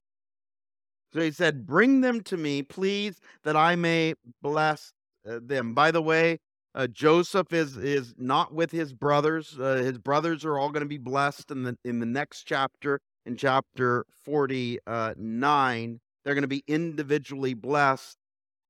So 1.12 1.20
he 1.20 1.30
said, 1.30 1.66
Bring 1.66 2.00
them 2.00 2.22
to 2.24 2.36
me, 2.36 2.62
please, 2.62 3.20
that 3.44 3.56
I 3.56 3.76
may 3.76 4.14
bless 4.42 4.92
uh, 5.28 5.40
them. 5.42 5.74
By 5.74 5.90
the 5.90 6.02
way, 6.02 6.38
uh, 6.74 6.86
Joseph 6.86 7.52
is 7.52 7.76
is 7.76 8.14
not 8.16 8.54
with 8.54 8.70
his 8.70 8.92
brothers. 8.92 9.58
Uh, 9.58 9.76
his 9.76 9.98
brothers 9.98 10.44
are 10.44 10.56
all 10.56 10.70
going 10.70 10.84
to 10.84 10.88
be 10.88 10.98
blessed 10.98 11.50
in 11.50 11.64
the 11.64 11.76
in 11.84 11.98
the 11.98 12.06
next 12.06 12.44
chapter, 12.44 13.00
in 13.26 13.36
chapter 13.36 14.06
forty 14.24 14.78
nine. 15.16 16.00
They're 16.24 16.34
going 16.34 16.42
to 16.42 16.48
be 16.48 16.64
individually 16.68 17.54
blessed, 17.54 18.16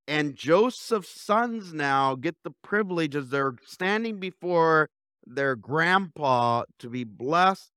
and 0.08 0.34
Joseph's 0.34 1.20
sons 1.20 1.74
now 1.74 2.14
get 2.14 2.36
the 2.42 2.52
privilege 2.62 3.14
as 3.14 3.28
they're 3.28 3.56
standing 3.66 4.18
before 4.18 4.88
their 5.26 5.56
grandpa 5.56 6.64
to 6.78 6.88
be 6.88 7.04
blessed 7.04 7.70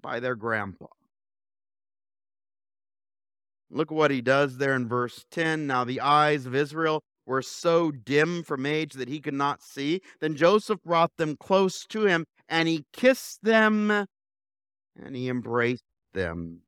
by 0.00 0.20
their 0.20 0.36
grandpa. 0.36 0.86
Look 3.70 3.90
what 3.90 4.10
he 4.10 4.20
does 4.20 4.56
there 4.56 4.74
in 4.74 4.88
verse 4.88 5.24
10. 5.30 5.66
Now 5.66 5.84
the 5.84 6.00
eyes 6.00 6.44
of 6.46 6.54
Israel 6.54 7.02
were 7.26 7.42
so 7.42 7.92
dim 7.92 8.42
from 8.42 8.66
age 8.66 8.94
that 8.94 9.08
he 9.08 9.20
could 9.20 9.34
not 9.34 9.62
see. 9.62 10.00
Then 10.20 10.34
Joseph 10.34 10.82
brought 10.82 11.16
them 11.16 11.36
close 11.36 11.86
to 11.86 12.04
him, 12.04 12.26
and 12.48 12.68
he 12.68 12.84
kissed 12.92 13.44
them, 13.44 13.90
and 13.90 15.14
he 15.14 15.28
embraced 15.28 15.84
them. 16.12 16.62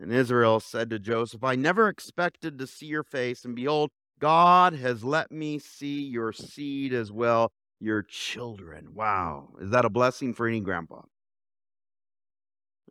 And 0.00 0.12
Israel 0.12 0.58
said 0.58 0.90
to 0.90 0.98
Joseph, 0.98 1.44
I 1.44 1.54
never 1.54 1.88
expected 1.88 2.58
to 2.58 2.66
see 2.66 2.86
your 2.86 3.04
face, 3.04 3.44
and 3.44 3.54
behold, 3.54 3.90
God 4.18 4.72
has 4.74 5.04
let 5.04 5.30
me 5.30 5.58
see 5.58 6.02
your 6.02 6.32
seed 6.32 6.92
as 6.92 7.12
well, 7.12 7.52
your 7.78 8.02
children. 8.02 8.94
Wow. 8.94 9.50
Is 9.60 9.70
that 9.70 9.84
a 9.84 9.90
blessing 9.90 10.34
for 10.34 10.48
any 10.48 10.60
grandpa? 10.60 11.02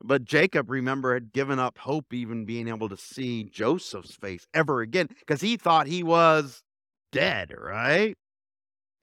But 0.03 0.25
Jacob, 0.25 0.69
remember, 0.69 1.13
had 1.13 1.31
given 1.31 1.59
up 1.59 1.77
hope 1.77 2.13
even 2.13 2.45
being 2.45 2.67
able 2.67 2.89
to 2.89 2.97
see 2.97 3.43
Joseph's 3.43 4.15
face 4.15 4.47
ever 4.53 4.81
again 4.81 5.07
because 5.19 5.41
he 5.41 5.57
thought 5.57 5.87
he 5.87 6.01
was 6.03 6.63
dead, 7.11 7.53
right? 7.57 8.15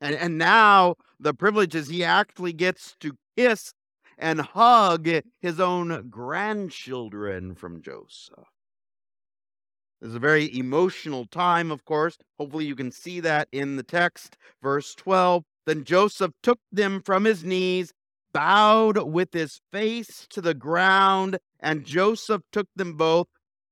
And, 0.00 0.14
and 0.14 0.38
now 0.38 0.96
the 1.20 1.34
privilege 1.34 1.74
is 1.74 1.88
he 1.88 2.04
actually 2.04 2.52
gets 2.52 2.96
to 3.00 3.16
kiss 3.36 3.72
and 4.16 4.40
hug 4.40 5.08
his 5.40 5.60
own 5.60 6.08
grandchildren 6.10 7.54
from 7.54 7.80
Joseph. 7.80 8.48
This 10.00 10.10
is 10.10 10.16
a 10.16 10.20
very 10.20 10.56
emotional 10.56 11.26
time, 11.26 11.70
of 11.70 11.84
course. 11.84 12.16
Hopefully, 12.38 12.66
you 12.66 12.76
can 12.76 12.92
see 12.92 13.20
that 13.20 13.48
in 13.50 13.76
the 13.76 13.82
text. 13.82 14.36
Verse 14.62 14.94
12 14.94 15.44
Then 15.66 15.84
Joseph 15.84 16.32
took 16.42 16.58
them 16.70 17.02
from 17.02 17.24
his 17.24 17.44
knees 17.44 17.92
bowed 18.32 18.98
with 18.98 19.32
his 19.32 19.60
face 19.72 20.26
to 20.30 20.40
the 20.40 20.54
ground, 20.54 21.38
and 21.60 21.84
Joseph 21.84 22.42
took 22.52 22.68
them 22.76 22.94
both, 22.96 23.28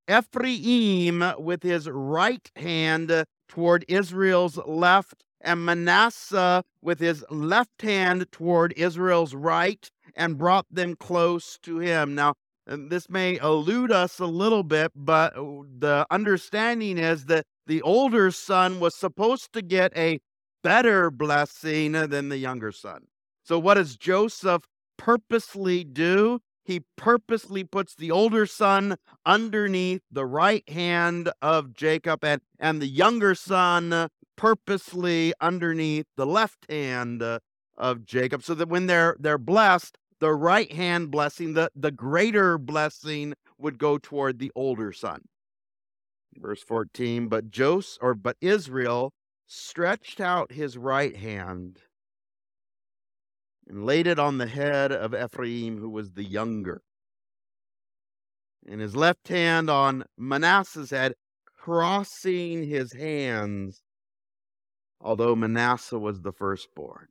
Ephraim 0.09 1.25
with 1.38 1.62
his 1.62 1.88
right 1.88 2.51
hand 2.57 3.25
toward 3.49 3.85
Israel's 3.88 4.59
left, 4.66 5.25
and 5.40 5.64
Manasseh 5.64 6.64
with 6.81 7.01
his 7.01 7.25
left 7.31 7.83
hand 7.83 8.27
toward 8.33 8.73
Israel's 8.77 9.35
right, 9.35 9.90
and 10.14 10.38
brought 10.38 10.66
them 10.71 10.97
close 10.97 11.59
to 11.62 11.79
him. 11.79 12.14
Now, 12.14 12.35
this 12.66 13.09
may 13.09 13.37
elude 13.37 13.92
us 13.92 14.19
a 14.19 14.27
little 14.27 14.64
bit, 14.64 14.90
but 14.95 15.37
uh, 15.37 15.42
the 15.79 16.07
understanding 16.11 16.99
is 16.99 17.27
that 17.27 17.47
the 17.66 17.83
older 17.83 18.31
son 18.31 18.81
was 18.81 18.95
supposed 18.95 19.53
to 19.53 19.62
get 19.62 19.97
a 19.97 20.19
better 20.62 21.11
blessing 21.11 21.92
than 21.92 22.29
the 22.29 22.38
younger 22.38 22.73
son. 22.73 23.07
So, 23.47 23.61
what 23.61 23.75
does 23.75 23.97
Joseph 23.97 24.65
purposely 24.97 25.85
do? 25.85 26.41
He 26.65 26.81
purposely 26.97 27.63
puts 27.63 27.95
the 27.95 28.11
older 28.11 28.45
son 28.45 28.97
underneath 29.25 30.03
the 30.11 30.27
right 30.27 30.69
hand 30.69 31.31
of 31.41 31.73
Jacob, 31.73 32.25
and, 32.25 32.41
and 32.59 32.83
the 32.83 32.89
younger 32.89 33.37
son 33.37 34.09
purposely 34.35 35.33
underneath 35.41 36.07
the 36.17 36.27
left 36.27 36.69
hand 36.69 37.23
of 37.23 38.05
Jacob, 38.05 38.43
so 38.43 38.53
that 38.55 38.69
when 38.69 38.89
they're 38.89 39.15
they're 39.21 39.39
blessed, 39.39 39.97
the 40.19 40.33
right 40.33 40.73
hand 40.73 41.13
blessing, 41.13 41.55
the, 41.55 41.71
the 41.77 41.93
greater 41.93 42.59
blessing 42.59 43.35
would 43.59 43.79
go 43.79 43.97
toward 43.97 44.41
the 44.41 44.51
older 44.57 44.93
son. 44.93 45.21
Verse 46.37 46.65
14, 46.65 47.29
but 47.29 47.51
Joseph 47.51 47.99
or 48.03 48.15
but 48.15 48.37
Israel 48.41 49.13
stretched 49.47 50.21
out 50.21 50.51
his 50.51 50.77
right 50.77 51.17
hand 51.17 51.79
and 53.69 53.85
laid 53.85 54.07
it 54.07 54.19
on 54.19 54.39
the 54.39 54.47
head 54.47 54.93
of 54.93 55.15
Ephraim, 55.15 55.79
who 55.79 55.91
was 55.91 56.13
the 56.13 56.25
younger, 56.25 56.83
and 58.69 58.81
his 58.81 58.97
left 58.97 59.29
hand 59.29 59.71
on 59.71 60.05
Manasseh's 60.17 60.91
head, 60.91 61.15
crossing 61.57 62.69
his 62.69 62.93
hands, 62.93 63.83
although 65.01 65.35
Manasseh 65.35 65.99
was 65.99 66.21
the 66.21 66.33
firstborn. 66.33 67.09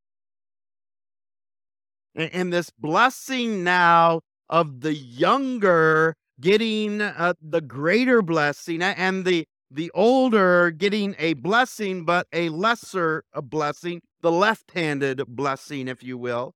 And, 2.16 2.54
this 2.54 2.70
blessing 2.70 3.66
now 3.66 4.22
of 4.50 4.80
the 4.80 4.94
younger 4.94 6.16
getting 6.40 7.02
uh, 7.02 7.34
the 7.42 7.60
greater 7.62 8.22
blessing 8.22 8.82
and 8.82 9.26
the 9.26 9.46
the 9.72 9.92
older 9.94 10.72
getting 10.72 11.16
a 11.18 11.34
blessing 11.34 12.06
but 12.06 12.28
a 12.32 12.50
lesser 12.50 13.24
a 13.34 13.42
blessing 13.42 14.02
the 14.26 14.32
left 14.32 14.72
handed 14.72 15.22
blessing, 15.28 15.88
if 15.88 16.02
you 16.02 16.18
will. 16.18 16.56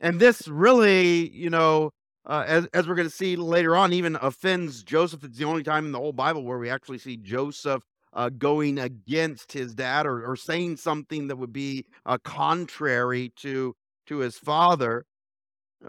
And 0.00 0.18
this 0.18 0.48
really, 0.48 1.28
you 1.28 1.50
know, 1.50 1.90
uh, 2.24 2.44
as, 2.46 2.66
as 2.72 2.88
we're 2.88 2.94
going 2.94 3.08
to 3.08 3.14
see 3.14 3.36
later 3.36 3.76
on, 3.76 3.92
even 3.92 4.16
offends 4.22 4.82
Joseph. 4.82 5.22
It's 5.22 5.36
the 5.36 5.44
only 5.44 5.62
time 5.62 5.84
in 5.84 5.92
the 5.92 5.98
whole 5.98 6.14
Bible 6.14 6.44
where 6.44 6.56
we 6.56 6.70
actually 6.70 6.96
see 6.96 7.18
Joseph 7.18 7.82
uh, 8.14 8.30
going 8.30 8.78
against 8.78 9.52
his 9.52 9.74
dad 9.74 10.06
or, 10.06 10.24
or 10.24 10.34
saying 10.34 10.78
something 10.78 11.28
that 11.28 11.36
would 11.36 11.52
be 11.52 11.84
uh, 12.06 12.16
contrary 12.24 13.34
to 13.36 13.74
to 14.06 14.18
his 14.20 14.38
father. 14.38 15.04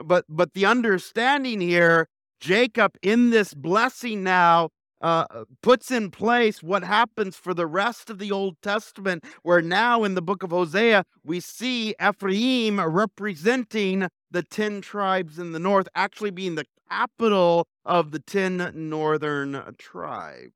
But 0.03 0.25
but 0.27 0.53
the 0.53 0.65
understanding 0.65 1.61
here, 1.61 2.09
Jacob 2.41 2.97
in 3.01 3.29
this 3.29 3.53
blessing 3.53 4.21
now 4.21 4.71
uh, 5.01 5.45
puts 5.61 5.91
in 5.91 6.11
place 6.11 6.63
what 6.63 6.83
happens 6.83 7.35
for 7.35 7.53
the 7.53 7.67
rest 7.67 8.09
of 8.09 8.19
the 8.19 8.31
Old 8.31 8.61
Testament, 8.61 9.23
where 9.43 9.61
now 9.61 10.03
in 10.03 10.15
the 10.15 10.21
book 10.21 10.43
of 10.43 10.51
Hosea, 10.51 11.03
we 11.23 11.39
see 11.39 11.93
Ephraim 12.01 12.79
representing 12.79 14.07
the 14.31 14.43
10 14.43 14.81
tribes 14.81 15.39
in 15.39 15.51
the 15.51 15.59
north, 15.59 15.87
actually 15.95 16.31
being 16.31 16.55
the 16.55 16.65
capital 16.89 17.67
of 17.85 18.11
the 18.11 18.19
10 18.19 18.71
northern 18.73 19.75
tribes. 19.77 20.53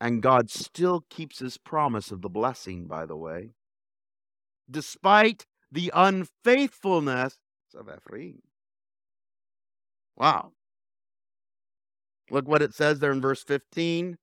And 0.00 0.22
God 0.22 0.50
still 0.50 1.04
keeps 1.08 1.38
his 1.38 1.56
promise 1.56 2.10
of 2.10 2.20
the 2.20 2.28
blessing, 2.28 2.86
by 2.86 3.06
the 3.06 3.16
way, 3.16 3.50
despite 4.70 5.46
the 5.70 5.90
unfaithfulness 5.94 7.38
of 7.74 7.88
Ephraim. 7.88 8.42
Wow. 10.16 10.53
Look 12.30 12.48
what 12.48 12.62
it 12.62 12.74
says 12.74 13.00
there 13.00 13.12
in 13.12 13.20
verse 13.20 13.42
15. 13.42 14.16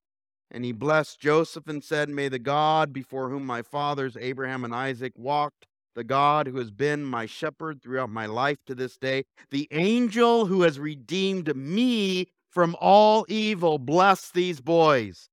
And 0.51 0.65
he 0.65 0.71
blessed 0.71 1.19
Joseph 1.19 1.67
and 1.67 1.83
said, 1.83 2.09
May 2.09 2.27
the 2.27 2.39
God 2.39 2.91
before 2.91 3.29
whom 3.29 3.45
my 3.45 3.61
fathers 3.61 4.17
Abraham 4.19 4.65
and 4.65 4.75
Isaac 4.75 5.13
walked, 5.15 5.65
the 5.95 6.03
God 6.03 6.47
who 6.47 6.57
has 6.57 6.71
been 6.71 7.03
my 7.03 7.25
shepherd 7.25 7.81
throughout 7.81 8.09
my 8.09 8.25
life 8.25 8.57
to 8.65 8.75
this 8.75 8.97
day, 8.97 9.23
the 9.49 9.67
angel 9.71 10.45
who 10.45 10.63
has 10.63 10.79
redeemed 10.79 11.55
me 11.55 12.27
from 12.49 12.75
all 12.81 13.25
evil, 13.29 13.77
bless 13.77 14.29
these 14.29 14.59
boys. 14.59 15.29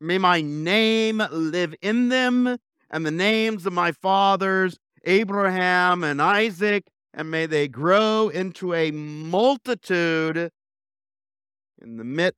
May 0.00 0.18
my 0.18 0.42
name 0.42 1.22
live 1.30 1.74
in 1.80 2.10
them 2.10 2.58
and 2.90 3.06
the 3.06 3.10
names 3.10 3.64
of 3.64 3.72
my 3.72 3.92
fathers, 3.92 4.78
Abraham 5.04 6.04
and 6.04 6.20
Isaac, 6.20 6.84
and 7.14 7.30
may 7.30 7.46
they 7.46 7.68
grow 7.68 8.28
into 8.28 8.74
a 8.74 8.90
multitude 8.90 10.50
in 11.86 11.96
the 11.96 12.04
midst 12.04 12.36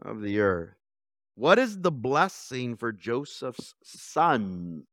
of 0.00 0.22
the 0.22 0.38
earth. 0.38 0.74
What 1.34 1.58
is 1.58 1.80
the 1.80 1.90
blessing 1.90 2.76
for 2.76 2.92
Joseph's 2.92 3.74
sons? 3.82 4.84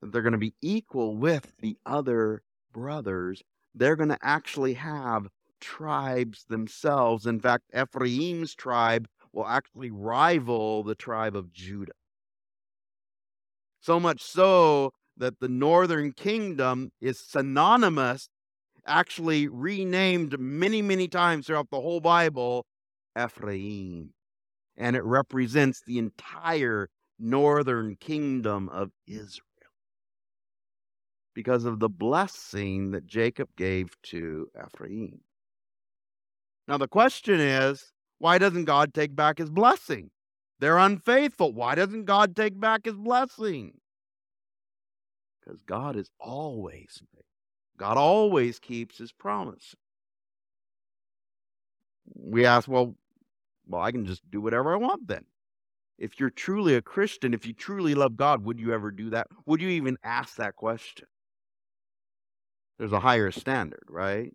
That 0.00 0.12
they're 0.12 0.22
going 0.22 0.32
to 0.32 0.38
be 0.38 0.54
equal 0.62 1.16
with 1.16 1.52
the 1.60 1.76
other 1.84 2.42
brothers. 2.72 3.42
They're 3.74 3.96
going 3.96 4.10
to 4.10 4.18
actually 4.22 4.74
have 4.74 5.26
tribes 5.60 6.44
themselves. 6.48 7.26
In 7.26 7.40
fact, 7.40 7.64
Ephraim's 7.76 8.54
tribe 8.54 9.08
will 9.32 9.46
actually 9.46 9.90
rival 9.90 10.84
the 10.84 10.94
tribe 10.94 11.34
of 11.34 11.52
Judah. 11.52 11.92
So 13.80 13.98
much 13.98 14.22
so 14.22 14.92
that 15.16 15.40
the 15.40 15.48
northern 15.48 16.12
kingdom 16.12 16.92
is 17.00 17.18
synonymous 17.18 18.28
actually 18.86 19.48
renamed 19.48 20.38
many, 20.38 20.82
many 20.82 21.08
times 21.08 21.46
throughout 21.46 21.70
the 21.70 21.80
whole 21.80 22.00
Bible 22.00 22.66
Ephraim. 23.18 24.12
And 24.76 24.96
it 24.96 25.04
represents 25.04 25.82
the 25.86 25.98
entire 25.98 26.88
northern 27.18 27.96
kingdom 27.96 28.68
of 28.70 28.90
Israel. 29.06 29.42
because 31.34 31.64
of 31.66 31.80
the 31.80 31.88
blessing 31.88 32.92
that 32.92 33.06
Jacob 33.06 33.48
gave 33.56 33.90
to 34.02 34.48
Ephraim. 34.56 35.20
Now, 36.66 36.78
the 36.78 36.88
question 36.88 37.40
is 37.40 37.92
why 38.18 38.38
doesn't 38.38 38.64
God 38.64 38.94
take 38.94 39.14
back 39.14 39.38
his 39.38 39.50
blessing? 39.50 40.10
They're 40.60 40.78
unfaithful. 40.78 41.52
Why 41.52 41.74
doesn't 41.74 42.06
God 42.06 42.34
take 42.34 42.58
back 42.58 42.86
his 42.86 42.94
blessing? 42.96 43.74
Because 45.40 45.60
God 45.62 45.96
is 45.96 46.10
always 46.18 47.02
faithful. 47.14 47.24
God 47.76 47.96
always 47.96 48.58
keeps 48.58 48.98
his 48.98 49.12
promise. 49.12 49.74
We 52.14 52.46
ask, 52.46 52.68
well, 52.68 52.94
well, 53.66 53.82
I 53.82 53.90
can 53.90 54.06
just 54.06 54.22
do 54.30 54.40
whatever 54.40 54.72
I 54.72 54.76
want 54.76 55.08
then. 55.08 55.24
If 55.98 56.20
you're 56.20 56.30
truly 56.30 56.74
a 56.74 56.82
Christian, 56.82 57.34
if 57.34 57.46
you 57.46 57.52
truly 57.52 57.94
love 57.94 58.16
God, 58.16 58.44
would 58.44 58.60
you 58.60 58.72
ever 58.72 58.90
do 58.90 59.10
that? 59.10 59.26
Would 59.46 59.62
you 59.62 59.70
even 59.70 59.96
ask 60.04 60.36
that 60.36 60.56
question? 60.56 61.06
There's 62.78 62.92
a 62.92 63.00
higher 63.00 63.30
standard, 63.30 63.84
right? 63.88 64.34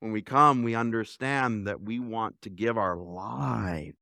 When 0.00 0.12
we 0.12 0.22
come, 0.22 0.62
we 0.62 0.74
understand 0.74 1.66
that 1.66 1.82
we 1.82 1.98
want 1.98 2.40
to 2.42 2.50
give 2.50 2.78
our 2.78 2.96
life, 2.96 3.94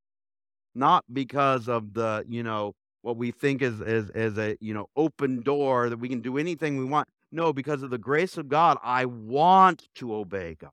not 0.75 1.05
because 1.11 1.69
of 1.69 1.95
the, 1.95 2.25
you 2.29 2.43
know, 2.43 2.75
what 3.03 3.17
we 3.17 3.33
think 3.33 3.63
is 3.63 3.81
is 3.81 4.11
is 4.11 4.39
a 4.39 4.57
you 4.61 4.73
know 4.73 4.89
open 4.97 5.43
door 5.43 5.89
that 5.91 5.99
we 5.99 6.09
can 6.09 6.21
do 6.21 6.39
anything 6.39 6.79
we 6.79 6.85
want. 6.85 7.09
No, 7.33 7.55
because 7.55 7.83
of 7.83 7.89
the 7.89 7.99
grace 7.99 8.37
of 8.37 8.49
God, 8.49 8.77
I 8.85 9.07
want 9.07 9.89
to 9.97 10.15
obey 10.15 10.55
God. 10.61 10.71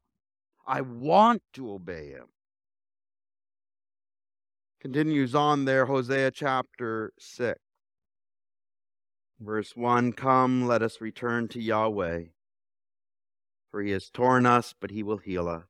I 0.67 0.81
want 0.81 1.41
to 1.53 1.71
obey 1.71 2.09
Him. 2.09 2.25
Continues 4.81 5.33
on 5.33 5.65
there, 5.65 5.85
Hosea 5.85 6.31
chapter 6.31 7.13
6, 7.17 7.59
verse 9.39 9.71
1 9.75 10.13
Come, 10.13 10.67
let 10.67 10.81
us 10.81 11.01
return 11.01 11.47
to 11.49 11.61
Yahweh. 11.61 12.23
For 13.71 13.81
he 13.81 13.91
has 13.91 14.09
torn 14.09 14.45
us, 14.45 14.73
but 14.79 14.91
he 14.91 15.03
will 15.03 15.17
heal 15.17 15.47
us. 15.47 15.65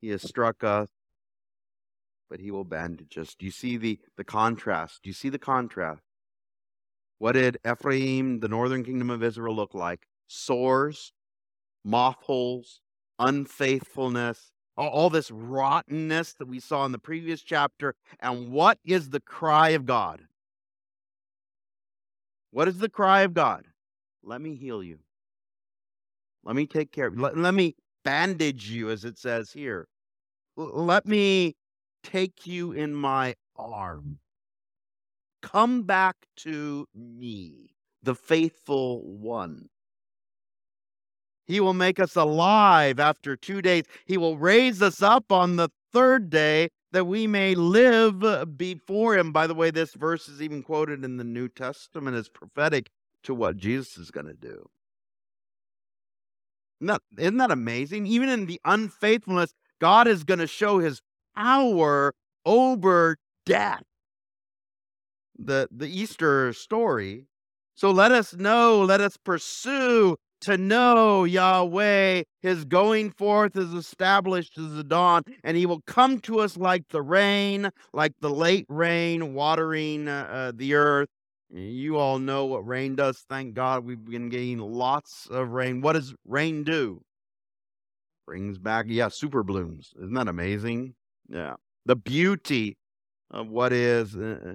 He 0.00 0.08
has 0.08 0.22
struck 0.22 0.64
us, 0.64 0.88
but 2.28 2.40
he 2.40 2.50
will 2.50 2.64
bandage 2.64 3.16
us. 3.16 3.34
Do 3.38 3.46
you 3.46 3.52
see 3.52 3.76
the, 3.76 4.00
the 4.16 4.24
contrast? 4.24 5.00
Do 5.02 5.10
you 5.10 5.14
see 5.14 5.28
the 5.28 5.38
contrast? 5.38 6.02
What 7.22 7.34
did 7.34 7.58
Ephraim, 7.64 8.40
the 8.40 8.48
northern 8.48 8.82
kingdom 8.82 9.08
of 9.08 9.22
Israel, 9.22 9.54
look 9.54 9.74
like? 9.74 10.08
Sores, 10.26 11.12
moth 11.84 12.20
holes, 12.20 12.80
unfaithfulness, 13.20 14.50
all, 14.76 15.08
this 15.08 15.30
rottenness 15.30 16.32
that 16.34 16.48
we 16.48 16.58
saw 16.58 16.84
in 16.84 16.90
the 16.90 16.98
previous 16.98 17.40
chapter. 17.42 17.94
And 18.18 18.50
what 18.50 18.80
is 18.84 19.10
the 19.10 19.20
cry 19.20 19.68
of 19.68 19.86
God? 19.86 20.22
What 22.50 22.66
is 22.66 22.78
the 22.78 22.88
cry 22.88 23.20
of 23.20 23.34
God? 23.34 23.66
Let 24.24 24.40
me 24.40 24.56
heal 24.56 24.82
you. 24.82 24.98
Let 26.42 26.56
me 26.56 26.66
take 26.66 26.90
care 26.90 27.06
of 27.06 27.14
you. 27.14 27.22
Let, 27.22 27.38
let 27.38 27.54
me 27.54 27.76
bandage 28.04 28.68
you, 28.68 28.90
as 28.90 29.04
it 29.04 29.16
says 29.16 29.52
here. 29.52 29.86
L- 30.58 30.84
let 30.84 31.06
me 31.06 31.54
take 32.02 32.48
you 32.48 32.72
in 32.72 32.92
my 32.92 33.36
arm. 33.54 34.18
Come 35.42 35.82
back 35.82 36.16
to 36.38 36.86
me, 36.94 37.74
the 38.02 38.14
faithful 38.14 39.02
one. 39.02 39.68
He 41.46 41.60
will 41.60 41.74
make 41.74 41.98
us 41.98 42.16
alive 42.16 43.00
after 43.00 43.36
two 43.36 43.60
days. 43.60 43.84
He 44.06 44.16
will 44.16 44.38
raise 44.38 44.80
us 44.80 45.02
up 45.02 45.32
on 45.32 45.56
the 45.56 45.68
third 45.92 46.30
day 46.30 46.70
that 46.92 47.04
we 47.04 47.26
may 47.26 47.54
live 47.54 48.56
before 48.56 49.16
him. 49.18 49.32
By 49.32 49.46
the 49.46 49.54
way, 49.54 49.70
this 49.70 49.94
verse 49.94 50.28
is 50.28 50.40
even 50.40 50.62
quoted 50.62 51.04
in 51.04 51.16
the 51.16 51.24
New 51.24 51.48
Testament 51.48 52.16
as 52.16 52.28
prophetic 52.28 52.90
to 53.24 53.34
what 53.34 53.56
Jesus 53.56 53.98
is 53.98 54.10
going 54.10 54.26
to 54.26 54.34
do. 54.34 54.68
Isn't 56.80 56.86
that, 56.86 57.02
isn't 57.18 57.36
that 57.38 57.50
amazing? 57.50 58.06
Even 58.06 58.28
in 58.28 58.46
the 58.46 58.60
unfaithfulness, 58.64 59.54
God 59.80 60.06
is 60.06 60.24
going 60.24 60.40
to 60.40 60.46
show 60.46 60.78
his 60.78 61.00
power 61.34 62.14
over 62.44 63.16
death. 63.46 63.82
The, 65.38 65.68
the 65.70 65.88
Easter 65.88 66.52
story. 66.52 67.26
So 67.74 67.90
let 67.90 68.12
us 68.12 68.34
know, 68.34 68.82
let 68.82 69.00
us 69.00 69.16
pursue 69.16 70.16
to 70.42 70.58
know 70.58 71.24
Yahweh. 71.24 72.22
His 72.42 72.64
going 72.64 73.10
forth 73.10 73.56
is 73.56 73.72
established 73.72 74.58
as 74.58 74.74
the 74.74 74.84
dawn, 74.84 75.22
and 75.42 75.56
he 75.56 75.66
will 75.66 75.80
come 75.86 76.20
to 76.20 76.40
us 76.40 76.56
like 76.56 76.88
the 76.90 77.02
rain, 77.02 77.70
like 77.92 78.12
the 78.20 78.30
late 78.30 78.66
rain 78.68 79.34
watering 79.34 80.08
uh, 80.08 80.28
uh, 80.30 80.52
the 80.54 80.74
earth. 80.74 81.08
You 81.48 81.96
all 81.98 82.18
know 82.18 82.46
what 82.46 82.66
rain 82.66 82.96
does. 82.96 83.24
Thank 83.28 83.54
God 83.54 83.84
we've 83.84 84.04
been 84.04 84.28
getting 84.28 84.58
lots 84.58 85.28
of 85.30 85.50
rain. 85.50 85.80
What 85.80 85.94
does 85.94 86.14
rain 86.26 86.64
do? 86.64 87.02
Brings 88.26 88.58
back, 88.58 88.86
yeah, 88.88 89.08
super 89.08 89.42
blooms. 89.42 89.92
Isn't 89.96 90.14
that 90.14 90.28
amazing? 90.28 90.94
Yeah. 91.28 91.54
The 91.84 91.96
beauty 91.96 92.78
of 93.30 93.48
what 93.48 93.72
is 93.72 94.16
uh, 94.16 94.54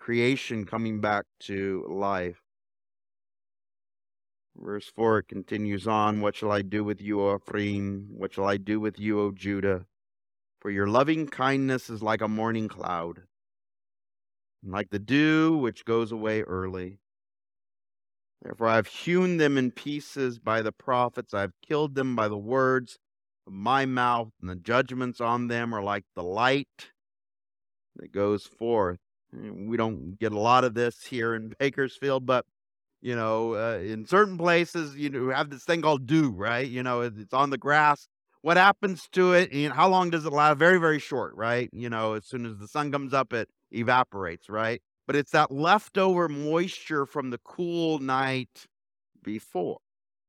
creation 0.00 0.64
coming 0.64 1.00
back 1.00 1.26
to 1.38 1.86
life. 1.88 2.40
Verse 4.56 4.90
4 4.96 5.22
continues 5.22 5.86
on 5.86 6.20
What 6.20 6.34
shall 6.34 6.50
I 6.50 6.62
do 6.62 6.82
with 6.82 7.00
you, 7.00 7.20
O 7.20 7.36
Ephraim? 7.36 8.08
What 8.10 8.32
shall 8.32 8.46
I 8.46 8.56
do 8.56 8.80
with 8.80 8.98
you, 8.98 9.20
O 9.20 9.30
Judah? 9.30 9.86
For 10.60 10.70
your 10.70 10.86
loving 10.86 11.28
kindness 11.28 11.88
is 11.88 12.02
like 12.02 12.20
a 12.20 12.28
morning 12.28 12.68
cloud, 12.68 13.22
like 14.62 14.90
the 14.90 14.98
dew 14.98 15.56
which 15.56 15.84
goes 15.84 16.12
away 16.12 16.42
early. 16.42 16.98
Therefore 18.42 18.68
I 18.68 18.76
have 18.76 18.86
hewn 18.86 19.36
them 19.36 19.56
in 19.56 19.70
pieces 19.70 20.38
by 20.38 20.62
the 20.62 20.72
prophets, 20.72 21.32
I 21.32 21.42
have 21.42 21.52
killed 21.66 21.94
them 21.94 22.16
by 22.16 22.28
the 22.28 22.38
words 22.38 22.98
of 23.46 23.52
my 23.52 23.86
mouth, 23.86 24.32
and 24.40 24.50
the 24.50 24.56
judgments 24.56 25.20
on 25.20 25.48
them 25.48 25.74
are 25.74 25.82
like 25.82 26.04
the 26.14 26.22
light 26.22 26.90
that 27.96 28.12
goes 28.12 28.44
forth. 28.44 28.98
We 29.32 29.76
don't 29.76 30.18
get 30.18 30.32
a 30.32 30.38
lot 30.38 30.64
of 30.64 30.74
this 30.74 31.04
here 31.04 31.34
in 31.34 31.54
Bakersfield, 31.58 32.26
but 32.26 32.44
you 33.00 33.16
know, 33.16 33.54
uh, 33.54 33.78
in 33.78 34.06
certain 34.06 34.36
places, 34.36 34.94
you 34.96 35.08
know, 35.08 35.30
have 35.30 35.50
this 35.50 35.64
thing 35.64 35.82
called 35.82 36.06
dew, 36.06 36.30
right? 36.30 36.68
You 36.68 36.82
know, 36.82 37.00
it's 37.00 37.32
on 37.32 37.50
the 37.50 37.58
grass. 37.58 38.08
What 38.42 38.56
happens 38.56 39.08
to 39.12 39.32
it? 39.32 39.52
And 39.52 39.72
how 39.72 39.88
long 39.88 40.10
does 40.10 40.24
it 40.26 40.32
last? 40.32 40.58
Very, 40.58 40.78
very 40.78 40.98
short, 40.98 41.34
right? 41.34 41.70
You 41.72 41.88
know, 41.90 42.14
as 42.14 42.26
soon 42.26 42.44
as 42.46 42.58
the 42.58 42.68
sun 42.68 42.90
comes 42.92 43.14
up, 43.14 43.32
it 43.32 43.48
evaporates, 43.70 44.48
right? 44.48 44.82
But 45.06 45.16
it's 45.16 45.32
that 45.32 45.50
leftover 45.50 46.28
moisture 46.28 47.06
from 47.06 47.30
the 47.30 47.38
cool 47.38 47.98
night 47.98 48.66
before. 49.22 49.78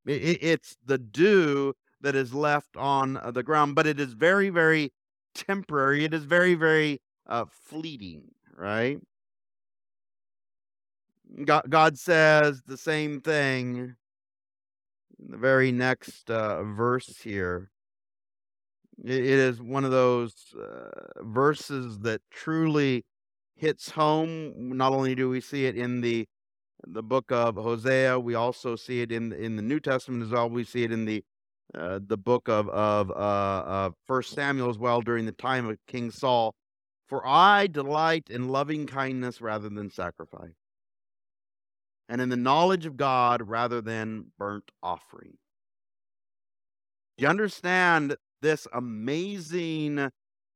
It, 0.06 0.40
it's 0.42 0.78
the 0.86 0.98
dew 0.98 1.74
that 2.02 2.16
is 2.16 2.34
left 2.34 2.76
on 2.76 3.18
uh, 3.18 3.32
the 3.32 3.44
ground, 3.44 3.76
but 3.76 3.88
it 3.88 4.00
is 4.00 4.14
very, 4.14 4.50
very 4.50 4.92
temporary. 5.36 6.04
It 6.04 6.14
is 6.14 6.24
very, 6.24 6.56
very 6.56 7.00
uh, 7.28 7.46
fleeting, 7.50 8.32
right? 8.62 9.00
God, 11.46 11.64
God 11.70 11.98
says 11.98 12.62
the 12.68 12.78
same 12.78 13.22
thing 13.22 13.96
in 15.20 15.32
the 15.32 15.38
very 15.38 15.72
next 15.72 16.30
uh, 16.30 16.64
verse 16.64 17.18
here. 17.24 17.72
It, 19.04 19.16
it 19.16 19.26
is 19.26 19.62
one 19.62 19.84
of 19.84 19.92
those 19.92 20.36
uh, 20.56 21.24
verses 21.24 22.00
that 22.00 22.22
truly 22.30 23.04
hits 23.56 23.90
home. 23.90 24.54
Not 24.78 24.94
only 24.94 25.16
do 25.16 25.30
we 25.30 25.42
see 25.42 25.66
it 25.66 25.76
in 25.76 26.02
the 26.02 26.28
the 26.88 27.04
book 27.04 27.32
of 27.32 27.56
Hosea, 27.56 28.20
we 28.20 28.36
also 28.36 28.76
see 28.76 29.02
it 29.02 29.12
in 29.12 29.34
in 29.34 29.56
the 29.56 29.62
New 29.62 29.80
Testament 29.80 30.24
as 30.24 30.30
well. 30.30 30.50
We 30.50 30.64
see 30.64 30.84
it 30.84 30.92
in 30.92 31.06
the 31.06 31.24
uh, 31.74 32.00
the 32.06 32.18
book 32.18 32.48
of 32.48 32.70
of 32.70 33.12
uh, 33.12 33.92
First 34.06 34.34
Samuel 34.34 34.70
as 34.70 34.78
well 34.78 35.02
during 35.02 35.26
the 35.26 35.32
time 35.32 35.68
of 35.68 35.78
King 35.88 36.12
Saul. 36.12 36.54
For 37.12 37.28
I 37.28 37.68
delight 37.68 38.30
in 38.30 38.48
loving 38.48 38.88
kindness 38.88 39.42
rather 39.42 39.68
than 39.68 39.90
sacrifice 39.90 40.56
and 42.08 42.22
in 42.22 42.30
the 42.30 42.38
knowledge 42.38 42.86
of 42.86 42.96
God 42.96 43.50
rather 43.50 43.82
than 43.82 44.28
burnt 44.40 44.72
offering. 44.82 45.34
Do 47.18 47.24
you 47.24 47.28
understand 47.28 48.16
this 48.42 48.66
amazing 48.72 50.10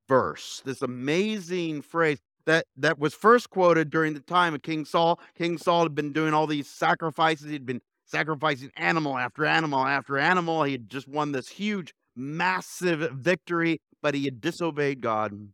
verse, 0.08 0.62
this 0.64 0.82
amazing 0.82 1.82
phrase 1.82 2.20
that, 2.46 2.68
that 2.78 3.00
was 3.00 3.14
first 3.14 3.50
quoted 3.50 3.90
during 3.90 4.14
the 4.14 4.22
time 4.22 4.54
of 4.56 4.62
King 4.62 4.86
Saul? 4.86 5.20
King 5.38 5.58
Saul 5.58 5.84
had 5.84 5.94
been 5.94 6.14
doing 6.14 6.34
all 6.34 6.48
these 6.48 6.70
sacrifices, 6.70 7.50
he'd 7.50 7.66
been 7.66 7.82
sacrificing 8.06 8.72
animal 8.78 9.18
after 9.18 9.46
animal 9.46 9.86
after 9.86 10.18
animal. 10.18 10.64
He 10.64 10.72
had 10.72 10.90
just 10.90 11.10
won 11.10 11.34
this 11.34 11.50
huge, 11.50 11.94
massive 12.16 13.12
victory, 13.12 13.82
but 14.02 14.16
he 14.16 14.24
had 14.24 14.40
disobeyed 14.40 15.02
God. 15.02 15.50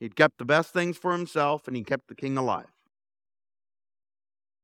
He'd 0.00 0.16
kept 0.16 0.38
the 0.38 0.44
best 0.44 0.72
things 0.72 0.98
for 0.98 1.12
himself 1.12 1.68
and 1.68 1.76
he 1.76 1.84
kept 1.84 2.08
the 2.08 2.14
king 2.16 2.36
alive 2.38 2.66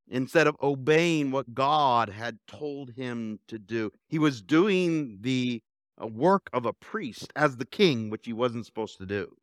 instead 0.09 0.47
of 0.47 0.57
obeying 0.62 1.31
what 1.33 1.55
God 1.55 2.11
had 2.11 2.39
told 2.47 2.93
him 2.93 3.41
to 3.49 3.59
do. 3.59 3.93
He 4.09 4.18
was 4.18 4.43
doing 4.43 5.18
the 5.22 5.62
uh, 6.03 6.07
work 6.09 6.51
of 6.53 6.66
a 6.66 6.72
priest 6.74 7.33
as 7.37 7.57
the 7.59 7.66
king, 7.66 8.11
which 8.11 8.26
he 8.26 8.33
wasn't 8.35 8.66
supposed 8.66 8.99
to 8.99 9.07
do. 9.07 9.37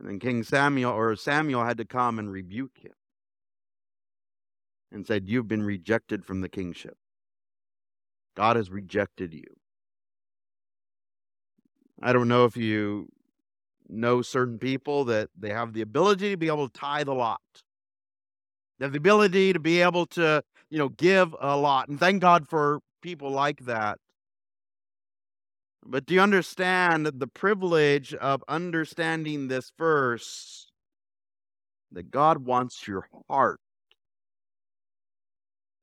And 0.00 0.08
then 0.08 0.20
King 0.20 0.42
Samuel 0.44 0.92
or 0.92 1.16
Samuel 1.16 1.64
had 1.64 1.78
to 1.78 1.84
come 1.86 2.18
and 2.18 2.32
rebuke 2.32 2.78
him. 2.78 2.92
and 4.92 5.06
said, 5.06 5.28
You've 5.28 5.48
been 5.48 5.64
rejected 5.64 6.24
from 6.24 6.40
the 6.40 6.48
kingship. 6.48 6.96
God 8.36 8.56
has 8.56 8.70
rejected 8.70 9.34
you. 9.34 9.44
I 12.02 12.12
don't 12.12 12.28
know 12.28 12.44
if 12.46 12.56
you 12.56 13.08
know 13.88 14.22
certain 14.22 14.58
people 14.58 15.04
that 15.06 15.28
they 15.38 15.50
have 15.50 15.72
the 15.72 15.82
ability 15.82 16.30
to 16.30 16.36
be 16.36 16.48
able 16.48 16.68
to 16.68 16.78
tithe 16.78 17.08
a 17.08 17.14
lot. 17.14 17.40
They 18.78 18.84
have 18.84 18.92
the 18.92 18.98
ability 18.98 19.52
to 19.52 19.60
be 19.60 19.80
able 19.80 20.06
to, 20.06 20.42
you 20.70 20.78
know, 20.78 20.88
give 20.88 21.34
a 21.40 21.56
lot. 21.56 21.88
And 21.88 21.98
thank 21.98 22.20
God 22.20 22.48
for 22.48 22.80
people 23.02 23.30
like 23.30 23.60
that. 23.60 23.98
But 25.84 26.04
do 26.04 26.14
you 26.14 26.20
understand 26.20 27.06
the 27.06 27.28
privilege 27.28 28.12
of 28.14 28.42
understanding 28.48 29.48
this 29.48 29.72
verse? 29.78 30.66
That 31.92 32.10
God 32.10 32.44
wants 32.44 32.88
your 32.88 33.08
heart. 33.28 33.60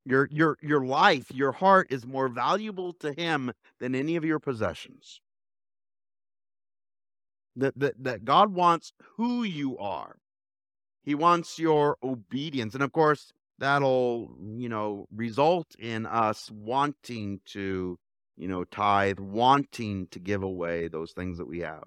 Your 0.04 0.28
your 0.30 0.58
your 0.60 0.84
life, 0.84 1.32
your 1.32 1.52
heart 1.52 1.86
is 1.90 2.06
more 2.06 2.28
valuable 2.28 2.92
to 3.00 3.14
him 3.14 3.52
than 3.80 3.94
any 3.94 4.16
of 4.16 4.24
your 4.24 4.38
possessions. 4.38 5.22
That 7.56 7.78
that, 7.78 7.94
that 8.02 8.24
God 8.24 8.52
wants 8.52 8.92
who 9.16 9.42
you 9.42 9.78
are. 9.78 10.16
He 11.04 11.14
wants 11.14 11.58
your 11.58 11.96
obedience. 12.02 12.74
And 12.74 12.82
of 12.82 12.92
course, 12.92 13.32
that'll, 13.58 14.34
you 14.56 14.68
know, 14.68 15.06
result 15.14 15.66
in 15.78 16.06
us 16.06 16.50
wanting 16.50 17.40
to, 17.46 17.98
you 18.36 18.48
know, 18.48 18.64
tithe, 18.64 19.18
wanting 19.18 20.08
to 20.08 20.18
give 20.18 20.42
away 20.42 20.88
those 20.88 21.12
things 21.12 21.38
that 21.38 21.46
we 21.46 21.60
have. 21.60 21.84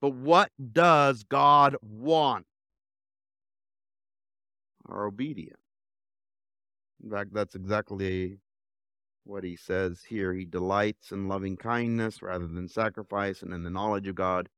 But 0.00 0.14
what 0.14 0.50
does 0.72 1.24
God 1.24 1.76
want? 1.82 2.46
Our 4.88 5.06
obedience. 5.06 5.56
In 7.02 7.10
fact, 7.10 7.32
that's 7.32 7.54
exactly 7.54 8.38
what 9.24 9.44
he 9.44 9.56
says 9.56 10.02
here. 10.08 10.32
He 10.32 10.44
delights 10.44 11.12
in 11.12 11.28
loving 11.28 11.56
kindness 11.56 12.22
rather 12.22 12.46
than 12.46 12.68
sacrifice 12.68 13.42
and 13.42 13.52
in 13.52 13.62
the 13.62 13.70
knowledge 13.70 14.08
of 14.08 14.14
God 14.14 14.48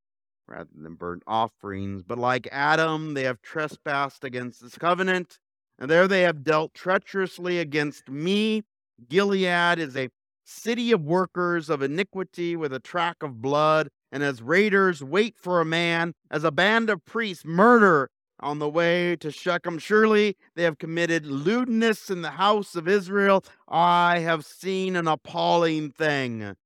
rather 0.50 0.68
than 0.74 0.94
burnt 0.94 1.22
offerings. 1.26 2.02
But 2.02 2.18
like 2.18 2.48
Adam, 2.50 3.14
they 3.14 3.22
have 3.24 3.40
trespassed 3.40 4.24
against 4.24 4.60
this 4.60 4.76
covenant, 4.76 5.38
and 5.78 5.90
there 5.90 6.08
they 6.08 6.22
have 6.22 6.44
dealt 6.44 6.74
treacherously 6.74 7.58
against 7.58 8.08
me. 8.10 8.62
Gilead 9.08 9.78
is 9.78 9.96
a 9.96 10.10
city 10.44 10.90
of 10.92 11.02
workers 11.02 11.70
of 11.70 11.80
iniquity 11.80 12.56
with 12.56 12.72
a 12.72 12.80
track 12.80 13.22
of 13.22 13.40
blood, 13.40 13.88
and 14.10 14.22
as 14.22 14.42
raiders 14.42 15.02
wait 15.02 15.36
for 15.38 15.60
a 15.60 15.64
man, 15.64 16.14
as 16.30 16.42
a 16.44 16.50
band 16.50 16.90
of 16.90 17.04
priests 17.04 17.44
murder 17.44 18.10
on 18.40 18.58
the 18.58 18.68
way 18.68 19.14
to 19.16 19.30
Shechem. 19.30 19.78
Surely 19.78 20.36
they 20.56 20.64
have 20.64 20.78
committed 20.78 21.26
lewdness 21.26 22.10
in 22.10 22.22
the 22.22 22.32
house 22.32 22.74
of 22.74 22.88
Israel. 22.88 23.44
I 23.68 24.18
have 24.20 24.44
seen 24.44 24.96
an 24.96 25.06
appalling 25.06 25.90
thing. 25.92 26.56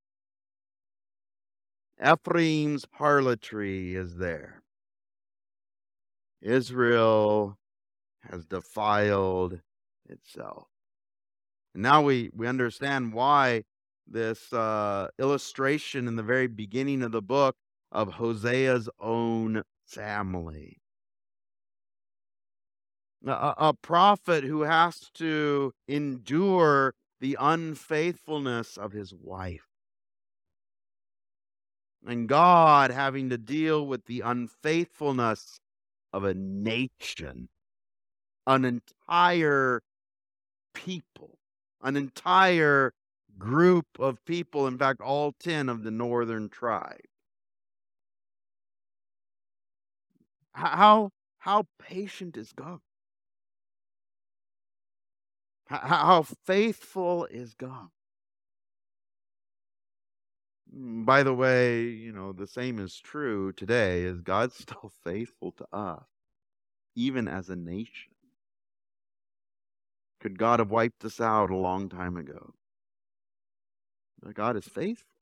Ephraim's 2.04 2.84
harlotry 2.92 3.94
is 3.94 4.16
there. 4.16 4.62
Israel 6.42 7.56
has 8.30 8.44
defiled 8.44 9.60
itself. 10.08 10.68
And 11.72 11.82
now 11.82 12.02
we, 12.02 12.30
we 12.34 12.46
understand 12.46 13.14
why 13.14 13.64
this 14.06 14.52
uh, 14.52 15.08
illustration 15.18 16.06
in 16.06 16.16
the 16.16 16.22
very 16.22 16.46
beginning 16.46 17.02
of 17.02 17.12
the 17.12 17.22
book 17.22 17.56
of 17.90 18.14
Hosea's 18.14 18.88
own 19.00 19.62
family. 19.86 20.76
A, 23.26 23.54
a 23.56 23.74
prophet 23.80 24.44
who 24.44 24.62
has 24.62 25.10
to 25.14 25.72
endure 25.88 26.92
the 27.20 27.38
unfaithfulness 27.40 28.76
of 28.76 28.92
his 28.92 29.14
wife 29.14 29.73
and 32.06 32.28
God 32.28 32.90
having 32.90 33.30
to 33.30 33.38
deal 33.38 33.86
with 33.86 34.04
the 34.06 34.20
unfaithfulness 34.20 35.60
of 36.12 36.24
a 36.24 36.34
nation, 36.34 37.48
an 38.46 38.64
entire 38.64 39.82
people, 40.74 41.38
an 41.82 41.96
entire 41.96 42.92
group 43.38 43.86
of 43.98 44.24
people, 44.24 44.66
in 44.66 44.78
fact, 44.78 45.00
all 45.00 45.32
10 45.40 45.68
of 45.68 45.82
the 45.82 45.90
northern 45.90 46.48
tribe. 46.48 47.00
How, 50.52 51.10
how 51.38 51.64
patient 51.80 52.36
is 52.36 52.52
God? 52.52 52.80
How 55.66 56.22
faithful 56.22 57.24
is 57.24 57.54
God? 57.54 57.88
Mm, 60.76 61.04
by 61.04 61.22
the 61.22 61.34
way, 61.34 61.82
you 61.82 62.12
know, 62.12 62.32
the 62.32 62.46
same 62.46 62.78
is 62.78 62.98
true 62.98 63.52
today 63.52 64.02
is 64.02 64.20
God's 64.20 64.56
still 64.58 64.92
faithful 65.04 65.52
to 65.52 65.66
us, 65.72 66.04
even 66.96 67.28
as 67.28 67.48
a 67.48 67.56
nation. 67.56 68.12
Could 70.20 70.38
God 70.38 70.58
have 70.58 70.70
wiped 70.70 71.04
us 71.04 71.20
out 71.20 71.50
a 71.50 71.56
long 71.56 71.88
time 71.88 72.16
ago? 72.16 72.54
But 74.22 74.34
God 74.34 74.56
is 74.56 74.64
faithful. 74.64 75.14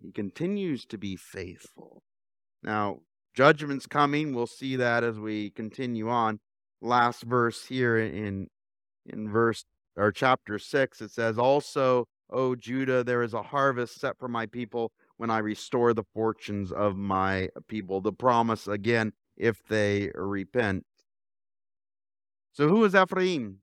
He 0.00 0.10
continues 0.10 0.86
to 0.86 0.96
be 0.96 1.16
faithful. 1.16 2.02
Now, 2.62 3.00
judgment's 3.34 3.86
coming. 3.86 4.34
We'll 4.34 4.46
see 4.46 4.76
that 4.76 5.04
as 5.04 5.18
we 5.18 5.50
continue 5.50 6.08
on. 6.08 6.40
Last 6.80 7.24
verse 7.24 7.66
here 7.66 7.98
in 7.98 8.48
in 9.04 9.28
verse 9.28 9.64
or 9.96 10.12
chapter 10.12 10.58
6 10.58 11.00
it 11.00 11.10
says 11.10 11.38
also 11.38 12.06
O 12.30 12.54
Judah, 12.54 13.02
there 13.02 13.22
is 13.22 13.34
a 13.34 13.42
harvest 13.42 14.00
set 14.00 14.18
for 14.18 14.28
my 14.28 14.46
people 14.46 14.92
when 15.16 15.30
I 15.30 15.38
restore 15.38 15.94
the 15.94 16.04
fortunes 16.14 16.72
of 16.72 16.96
my 16.96 17.48
people. 17.68 18.00
The 18.00 18.12
promise 18.12 18.68
again, 18.68 19.12
if 19.36 19.62
they 19.68 20.10
repent. 20.14 20.84
So, 22.52 22.68
who 22.68 22.84
is 22.84 22.94
Ephraim? 22.94 23.58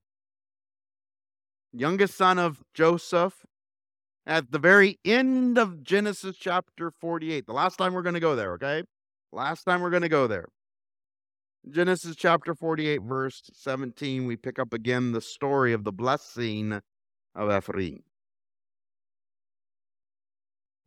Youngest 1.73 2.15
son 2.15 2.39
of 2.39 2.63
Joseph. 2.73 3.45
At 4.27 4.51
the 4.51 4.59
very 4.59 4.97
end 5.05 5.59
of 5.59 5.83
Genesis 5.83 6.35
chapter 6.37 6.89
48. 6.89 7.45
The 7.45 7.53
last 7.53 7.77
time 7.77 7.93
we're 7.93 8.01
going 8.01 8.15
to 8.15 8.19
go 8.19 8.35
there, 8.35 8.53
okay? 8.53 8.83
Last 9.31 9.65
time 9.65 9.81
we're 9.81 9.91
going 9.91 10.01
to 10.01 10.09
go 10.09 10.25
there. 10.25 10.47
Genesis 11.69 12.15
chapter 12.15 12.55
48, 12.55 13.01
verse 13.01 13.41
17, 13.53 14.25
we 14.25 14.35
pick 14.35 14.59
up 14.59 14.71
again 14.71 15.11
the 15.11 15.21
story 15.21 15.73
of 15.73 15.83
the 15.83 15.91
blessing 15.91 16.79
of 17.35 17.51
Ephraim. 17.51 18.03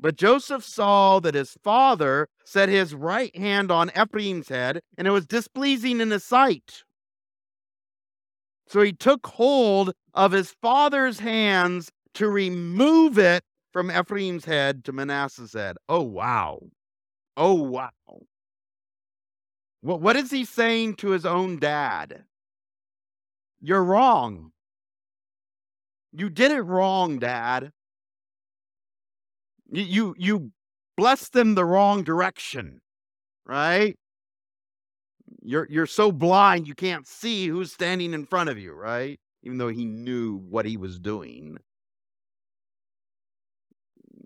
But 0.01 0.17
Joseph 0.17 0.65
saw 0.65 1.19
that 1.21 1.35
his 1.35 1.57
father 1.65 2.29
set 2.45 2.69
his 2.69 2.95
right 2.95 3.37
hand 3.37 3.73
on 3.73 3.91
Ephraim's 3.91 4.49
head, 4.49 4.81
and 4.97 5.09
it 5.09 5.11
was 5.11 5.27
displeasing 5.27 6.01
in 6.01 6.11
his 6.11 6.25
sight. 6.25 6.85
So 8.69 8.81
he 8.83 8.93
took 8.93 9.27
hold 9.27 9.93
of 10.15 10.33
his 10.33 10.55
father's 10.63 11.19
hands 11.19 11.91
to 12.15 12.29
remove 12.29 13.19
it 13.19 13.43
from 13.73 13.91
Ephraim's 13.91 14.45
head 14.45 14.85
to 14.85 14.93
Manasseh's 14.93 15.53
head. 15.53 15.77
Oh, 15.89 16.03
wow. 16.03 16.61
Oh, 17.37 17.55
wow. 17.55 17.91
What, 19.81 20.01
what 20.01 20.17
is 20.17 20.31
he 20.31 20.45
saying 20.45 20.97
to 20.97 21.11
his 21.11 21.27
own 21.27 21.59
dad? 21.59 22.25
You're 23.61 23.85
wrong. 23.85 24.53
You 26.13 26.31
did 26.31 26.53
it 26.53 26.63
wrong, 26.63 27.19
dad. 27.19 27.73
You 29.71 30.15
you, 30.19 30.53
bless 30.97 31.29
them 31.29 31.55
the 31.55 31.65
wrong 31.65 32.03
direction, 32.03 32.81
right? 33.47 33.97
You're 35.43 35.67
you're 35.71 35.87
so 35.87 36.11
blind 36.11 36.67
you 36.67 36.75
can't 36.75 37.07
see 37.07 37.49
who's 37.49 37.73
standing 37.73 38.15
in 38.15 38.25
front 38.25 38.51
of 38.51 38.59
you, 38.59 38.73
right? 38.73 39.21
Even 39.43 39.59
though 39.59 39.69
he 39.69 39.85
knew 39.85 40.37
what 40.37 40.67
he 40.67 40.77
was 40.77 40.99
doing. 40.99 41.59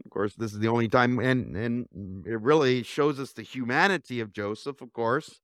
Of 0.05 0.11
course, 0.11 0.35
this 0.35 0.53
is 0.53 0.59
the 0.61 0.69
only 0.69 0.89
time, 0.89 1.19
and 1.19 1.57
and 1.57 2.27
it 2.27 2.41
really 2.41 2.83
shows 2.83 3.19
us 3.19 3.33
the 3.33 3.43
humanity 3.43 4.21
of 4.21 4.33
Joseph. 4.33 4.81
Of 4.81 4.93
course, 4.93 5.41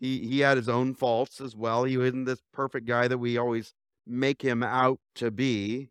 he 0.00 0.26
he 0.26 0.40
had 0.40 0.56
his 0.56 0.68
own 0.68 0.94
faults 0.94 1.40
as 1.40 1.56
well. 1.56 1.84
He 1.84 1.96
wasn't 1.96 2.26
this 2.26 2.42
perfect 2.52 2.86
guy 2.86 3.08
that 3.08 3.18
we 3.18 3.38
always 3.38 3.72
make 4.06 4.42
him 4.42 4.62
out 4.62 4.98
to 5.16 5.30
be. 5.30 5.90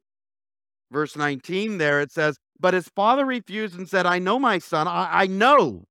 Verse 0.91 1.16
19 1.16 1.78
there 1.78 2.01
it 2.01 2.12
says, 2.12 2.38
But 2.60 2.74
his 2.74 2.89
father 2.89 3.26
refused 3.26 3.78
and 3.78 3.88
said, 3.88 4.05
I 4.05 4.20
know 4.20 4.39
my 4.39 4.60
son, 4.60 4.88
I, 4.88 5.10
I 5.12 5.28
know. 5.28 5.86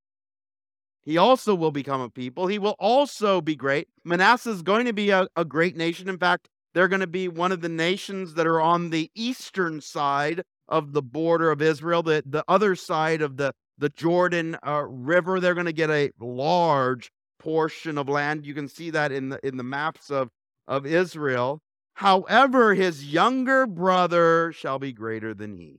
He 1.04 1.16
also 1.16 1.54
will 1.54 1.70
become 1.70 2.00
a 2.00 2.10
people. 2.10 2.48
He 2.48 2.58
will 2.58 2.74
also 2.80 3.40
be 3.40 3.54
great. 3.54 3.88
Manasseh 4.04 4.50
is 4.50 4.62
going 4.62 4.86
to 4.86 4.92
be 4.92 5.10
a, 5.10 5.28
a 5.36 5.44
great 5.44 5.76
nation. 5.76 6.08
In 6.08 6.18
fact, 6.18 6.48
they're 6.74 6.88
going 6.88 7.00
to 7.00 7.06
be 7.06 7.28
one 7.28 7.52
of 7.52 7.60
the 7.60 7.68
nations 7.68 8.34
that 8.34 8.46
are 8.46 8.60
on 8.60 8.90
the 8.90 9.10
eastern 9.14 9.80
side 9.80 10.42
of 10.68 10.92
the 10.92 11.02
border 11.02 11.50
of 11.52 11.62
Israel, 11.62 12.02
the, 12.02 12.24
the 12.26 12.44
other 12.48 12.74
side 12.74 13.22
of 13.22 13.36
the, 13.36 13.52
the 13.78 13.88
Jordan 13.90 14.56
uh, 14.66 14.82
River. 14.86 15.38
They're 15.38 15.54
going 15.54 15.66
to 15.66 15.72
get 15.72 15.90
a 15.90 16.10
large 16.18 17.12
portion 17.38 17.96
of 17.96 18.08
land. 18.08 18.44
You 18.44 18.54
can 18.54 18.66
see 18.66 18.90
that 18.90 19.12
in 19.12 19.28
the 19.28 19.46
in 19.46 19.56
the 19.56 19.62
maps 19.62 20.10
of, 20.10 20.30
of 20.66 20.84
Israel. 20.84 21.60
However, 21.94 22.74
his 22.74 23.10
younger 23.10 23.66
brother 23.66 24.52
shall 24.52 24.78
be 24.78 24.92
greater 24.92 25.32
than 25.32 25.56
he, 25.56 25.78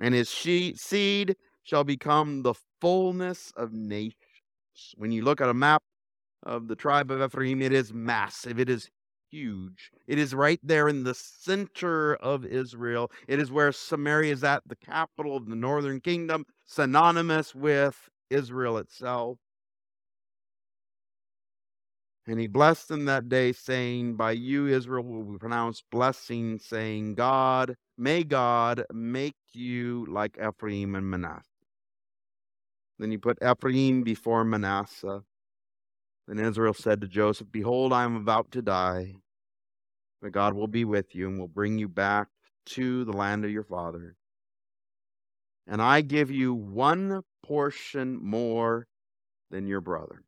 and 0.00 0.14
his 0.14 0.30
she- 0.30 0.74
seed 0.74 1.36
shall 1.62 1.84
become 1.84 2.42
the 2.42 2.54
fullness 2.80 3.52
of 3.56 3.72
nations. 3.72 4.14
When 4.96 5.12
you 5.12 5.22
look 5.22 5.40
at 5.40 5.48
a 5.48 5.54
map 5.54 5.82
of 6.42 6.68
the 6.68 6.76
tribe 6.76 7.10
of 7.10 7.22
Ephraim, 7.22 7.60
it 7.62 7.72
is 7.72 7.92
massive, 7.92 8.58
it 8.58 8.70
is 8.70 8.88
huge. 9.30 9.90
It 10.06 10.18
is 10.18 10.34
right 10.34 10.60
there 10.62 10.88
in 10.88 11.04
the 11.04 11.14
center 11.14 12.16
of 12.16 12.44
Israel. 12.44 13.10
It 13.28 13.38
is 13.38 13.52
where 13.52 13.72
Samaria 13.72 14.32
is 14.32 14.42
at, 14.42 14.62
the 14.66 14.76
capital 14.76 15.36
of 15.36 15.46
the 15.48 15.56
northern 15.56 16.00
kingdom, 16.00 16.46
synonymous 16.66 17.54
with 17.54 18.08
Israel 18.30 18.78
itself. 18.78 19.38
And 22.26 22.38
he 22.38 22.46
blessed 22.46 22.88
them 22.88 23.06
that 23.06 23.28
day, 23.28 23.52
saying, 23.52 24.16
By 24.16 24.32
you, 24.32 24.66
Israel, 24.66 25.04
will 25.04 25.24
be 25.24 25.38
pronounced 25.38 25.84
blessing, 25.90 26.58
saying, 26.58 27.14
God, 27.14 27.76
may 28.00 28.24
God 28.24 28.84
make 28.92 29.36
you 29.52 30.06
like 30.08 30.38
Ephraim 30.38 30.94
and 30.94 31.08
Manasseh. 31.08 31.44
Then 32.98 33.10
he 33.10 33.18
put 33.18 33.38
Ephraim 33.42 34.02
before 34.02 34.42
Manasseh. 34.42 35.22
Then 36.26 36.38
Israel 36.38 36.72
said 36.72 37.02
to 37.02 37.08
Joseph, 37.08 37.48
Behold, 37.52 37.92
I 37.92 38.04
am 38.04 38.16
about 38.16 38.50
to 38.52 38.62
die, 38.62 39.14
but 40.22 40.32
God 40.32 40.54
will 40.54 40.66
be 40.66 40.84
with 40.84 41.14
you 41.14 41.28
and 41.28 41.38
will 41.38 41.48
bring 41.48 41.78
you 41.78 41.88
back 41.88 42.28
to 42.66 43.04
the 43.04 43.12
land 43.12 43.44
of 43.44 43.50
your 43.50 43.64
father. 43.64 44.16
And 45.66 45.82
I 45.82 46.00
give 46.00 46.30
you 46.30 46.54
one 46.54 47.22
portion 47.44 48.18
more 48.22 48.86
than 49.50 49.66
your 49.66 49.80
brother. 49.80 50.22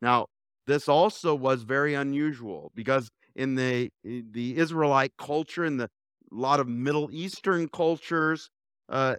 Now, 0.00 0.26
this 0.66 0.88
also 0.88 1.34
was 1.34 1.62
very 1.62 1.94
unusual 1.94 2.72
because 2.74 3.10
in 3.34 3.54
the 3.54 3.90
eh, 4.06 4.22
the 4.30 4.56
Israelite 4.58 5.12
culture, 5.16 5.64
in 5.64 5.78
the 5.78 5.88
lot 6.30 6.60
of 6.60 6.68
Middle 6.68 7.08
Eastern 7.12 7.68
cultures, 7.68 8.50
uh, 8.88 9.16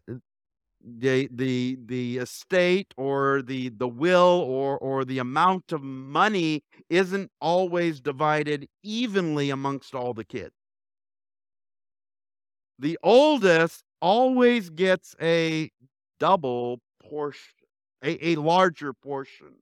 the 0.82 1.28
the 1.32 1.78
the 1.86 2.18
estate 2.18 2.93
or 2.97 3.41
the 3.41 3.70
the 3.70 3.88
will 3.88 4.43
or 4.47 4.78
or 4.78 5.05
the 5.05 5.20
amount 5.20 5.72
of 5.72 5.84
money 5.84 6.64
isn't 6.89 7.32
always 7.41 7.99
divided 8.01 8.68
evenly 8.84 9.49
amongst 9.49 9.93
all 9.93 10.14
the 10.14 10.24
kids. 10.26 10.53
The 12.80 12.97
oldest 13.03 13.84
always 14.01 14.72
gets 14.72 15.16
a 15.22 15.70
double 16.20 16.82
portion, 16.99 17.53
a, 18.03 18.30
a 18.30 18.36
larger 18.38 18.91
portion. 18.93 19.55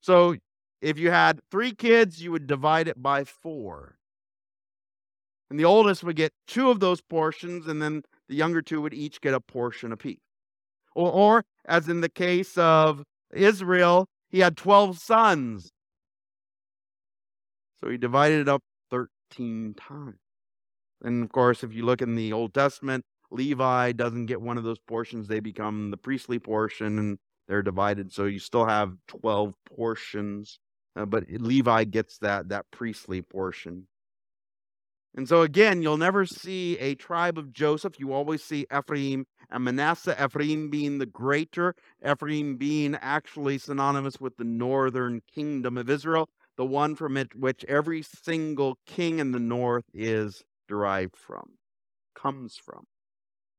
So 0.00 0.36
if 0.80 0.98
you 0.98 1.10
had 1.10 1.40
three 1.50 1.72
kids, 1.74 2.22
you 2.22 2.32
would 2.32 2.46
divide 2.46 2.88
it 2.88 3.00
by 3.02 3.24
four. 3.24 3.98
And 5.50 5.58
the 5.58 5.64
oldest 5.64 6.04
would 6.04 6.16
get 6.16 6.32
two 6.46 6.70
of 6.70 6.80
those 6.80 7.00
portions, 7.00 7.66
and 7.66 7.80
then 7.80 8.02
the 8.28 8.34
younger 8.34 8.60
two 8.60 8.82
would 8.82 8.92
each 8.92 9.20
get 9.20 9.34
a 9.34 9.40
portion 9.40 9.92
apiece. 9.92 10.18
Or, 10.94 11.10
or 11.10 11.44
as 11.64 11.88
in 11.88 12.00
the 12.00 12.08
case 12.08 12.58
of 12.58 13.02
Israel, 13.32 14.08
he 14.28 14.40
had 14.40 14.56
12 14.56 14.98
sons. 14.98 15.70
So 17.80 17.88
he 17.88 17.96
divided 17.96 18.40
it 18.40 18.48
up 18.48 18.62
13 18.90 19.74
times. 19.74 20.16
And 21.02 21.22
of 21.22 21.32
course, 21.32 21.62
if 21.62 21.72
you 21.72 21.84
look 21.84 22.02
in 22.02 22.16
the 22.16 22.32
Old 22.32 22.52
Testament, 22.52 23.04
Levi 23.30 23.92
doesn't 23.92 24.26
get 24.26 24.40
one 24.40 24.58
of 24.58 24.64
those 24.64 24.78
portions. 24.80 25.28
They 25.28 25.40
become 25.40 25.90
the 25.90 25.96
priestly 25.96 26.38
portion 26.38 26.98
and 26.98 27.18
they're 27.46 27.62
divided. 27.62 28.12
So 28.12 28.24
you 28.24 28.38
still 28.38 28.66
have 28.66 28.94
12 29.08 29.54
portions, 29.76 30.58
uh, 30.96 31.06
but 31.06 31.24
Levi 31.30 31.84
gets 31.84 32.18
that, 32.18 32.48
that 32.48 32.66
priestly 32.70 33.22
portion. 33.22 33.86
And 35.14 35.28
so 35.28 35.42
again, 35.42 35.82
you'll 35.82 35.96
never 35.96 36.26
see 36.26 36.78
a 36.78 36.94
tribe 36.94 37.38
of 37.38 37.52
Joseph. 37.52 37.98
You 37.98 38.12
always 38.12 38.42
see 38.42 38.66
Ephraim 38.74 39.26
and 39.50 39.64
Manasseh, 39.64 40.16
Ephraim 40.22 40.70
being 40.70 40.98
the 40.98 41.06
greater, 41.06 41.74
Ephraim 42.06 42.56
being 42.56 42.94
actually 43.00 43.58
synonymous 43.58 44.20
with 44.20 44.36
the 44.36 44.44
northern 44.44 45.22
kingdom 45.34 45.78
of 45.78 45.90
Israel, 45.90 46.28
the 46.56 46.64
one 46.66 46.94
from 46.94 47.16
it 47.16 47.34
which 47.34 47.64
every 47.64 48.02
single 48.02 48.78
king 48.86 49.18
in 49.18 49.32
the 49.32 49.40
north 49.40 49.84
is 49.94 50.42
derived 50.68 51.16
from, 51.16 51.54
comes 52.14 52.56
from. 52.62 52.84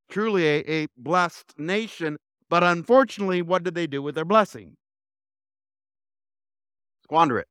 Truly 0.10 0.48
a, 0.48 0.84
a 0.84 0.88
blessed 0.98 1.54
nation, 1.58 2.18
but 2.50 2.64
unfortunately, 2.64 3.42
what 3.42 3.64
did 3.64 3.76
they 3.76 3.88
do 3.88 4.02
with 4.02 4.16
their 4.16 4.26
blessing? 4.26 4.76
Squander 7.04 7.40
it. 7.40 7.48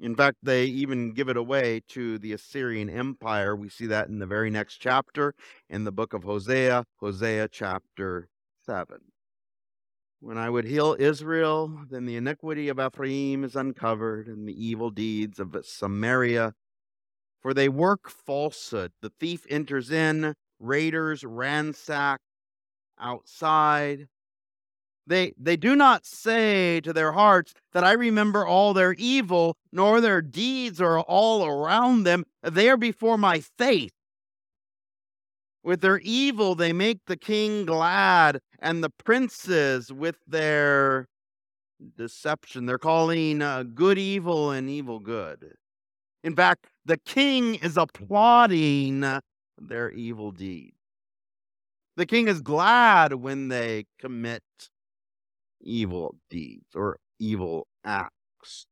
In 0.00 0.14
fact, 0.14 0.36
they 0.42 0.64
even 0.64 1.12
give 1.12 1.28
it 1.28 1.36
away 1.36 1.80
to 1.88 2.18
the 2.18 2.32
Assyrian 2.32 2.88
Empire. 2.88 3.56
We 3.56 3.68
see 3.68 3.86
that 3.86 4.08
in 4.08 4.20
the 4.20 4.26
very 4.26 4.48
next 4.48 4.76
chapter 4.76 5.34
in 5.68 5.84
the 5.84 5.92
book 5.92 6.12
of 6.12 6.22
Hosea, 6.22 6.84
Hosea 7.00 7.48
chapter 7.48 8.28
7. 8.64 8.98
When 10.20 10.38
I 10.38 10.50
would 10.50 10.64
heal 10.64 10.96
Israel, 10.98 11.84
then 11.90 12.04
the 12.04 12.16
iniquity 12.16 12.68
of 12.68 12.78
Ephraim 12.78 13.44
is 13.44 13.56
uncovered, 13.56 14.26
and 14.26 14.48
the 14.48 14.66
evil 14.66 14.90
deeds 14.90 15.38
of 15.38 15.56
Samaria. 15.62 16.54
For 17.40 17.54
they 17.54 17.68
work 17.68 18.08
falsehood. 18.08 18.92
The 19.00 19.12
thief 19.20 19.46
enters 19.48 19.90
in, 19.90 20.34
raiders 20.58 21.24
ransack 21.24 22.20
outside. 23.00 24.08
They, 25.08 25.32
they 25.38 25.56
do 25.56 25.74
not 25.74 26.04
say 26.04 26.82
to 26.82 26.92
their 26.92 27.12
hearts 27.12 27.54
that 27.72 27.82
I 27.82 27.92
remember 27.92 28.46
all 28.46 28.74
their 28.74 28.92
evil, 28.92 29.56
nor 29.72 30.02
their 30.02 30.20
deeds 30.20 30.82
are 30.82 31.00
all 31.00 31.46
around 31.46 32.02
them. 32.02 32.24
They 32.42 32.68
are 32.68 32.76
before 32.76 33.16
my 33.16 33.40
face. 33.40 33.90
With 35.62 35.80
their 35.80 35.98
evil, 36.00 36.54
they 36.54 36.74
make 36.74 36.98
the 37.06 37.16
king 37.16 37.64
glad, 37.64 38.40
and 38.58 38.84
the 38.84 38.90
princes 38.90 39.90
with 39.90 40.16
their 40.26 41.06
deception. 41.96 42.66
They're 42.66 42.76
calling 42.76 43.40
uh, 43.40 43.62
good 43.62 43.96
evil 43.96 44.50
and 44.50 44.68
evil 44.68 44.98
good. 44.98 45.54
In 46.22 46.36
fact, 46.36 46.66
the 46.84 46.98
king 46.98 47.54
is 47.54 47.78
applauding 47.78 49.00
their 49.56 49.90
evil 49.90 50.32
deeds. 50.32 50.76
The 51.96 52.06
king 52.06 52.28
is 52.28 52.42
glad 52.42 53.14
when 53.14 53.48
they 53.48 53.86
commit 53.98 54.42
evil 55.60 56.16
deeds 56.30 56.74
or 56.74 56.98
evil 57.18 57.66
acts. 57.84 58.66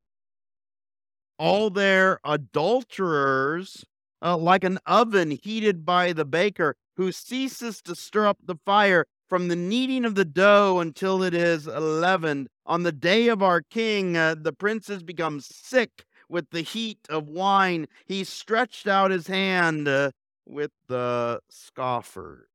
All 1.38 1.70
their 1.70 2.18
adulterers, 2.24 3.84
uh, 4.22 4.36
like 4.36 4.64
an 4.64 4.78
oven 4.86 5.30
heated 5.30 5.84
by 5.84 6.12
the 6.12 6.24
baker, 6.24 6.76
who 6.96 7.12
ceases 7.12 7.82
to 7.82 7.94
stir 7.94 8.26
up 8.26 8.38
the 8.42 8.56
fire 8.64 9.04
from 9.28 9.48
the 9.48 9.56
kneading 9.56 10.04
of 10.04 10.14
the 10.14 10.24
dough 10.24 10.78
until 10.78 11.22
it 11.22 11.34
is 11.34 11.66
leavened. 11.66 12.48
On 12.64 12.82
the 12.82 12.92
day 12.92 13.28
of 13.28 13.42
our 13.42 13.60
king, 13.60 14.16
uh, 14.16 14.34
the 14.38 14.52
princes 14.52 15.02
become 15.02 15.40
sick 15.40 16.04
with 16.28 16.50
the 16.50 16.62
heat 16.62 16.98
of 17.08 17.28
wine. 17.28 17.86
He 18.06 18.24
stretched 18.24 18.86
out 18.86 19.10
his 19.10 19.26
hand 19.26 19.88
uh, 19.88 20.12
with 20.46 20.70
the 20.88 21.40
scoffer. 21.50 22.48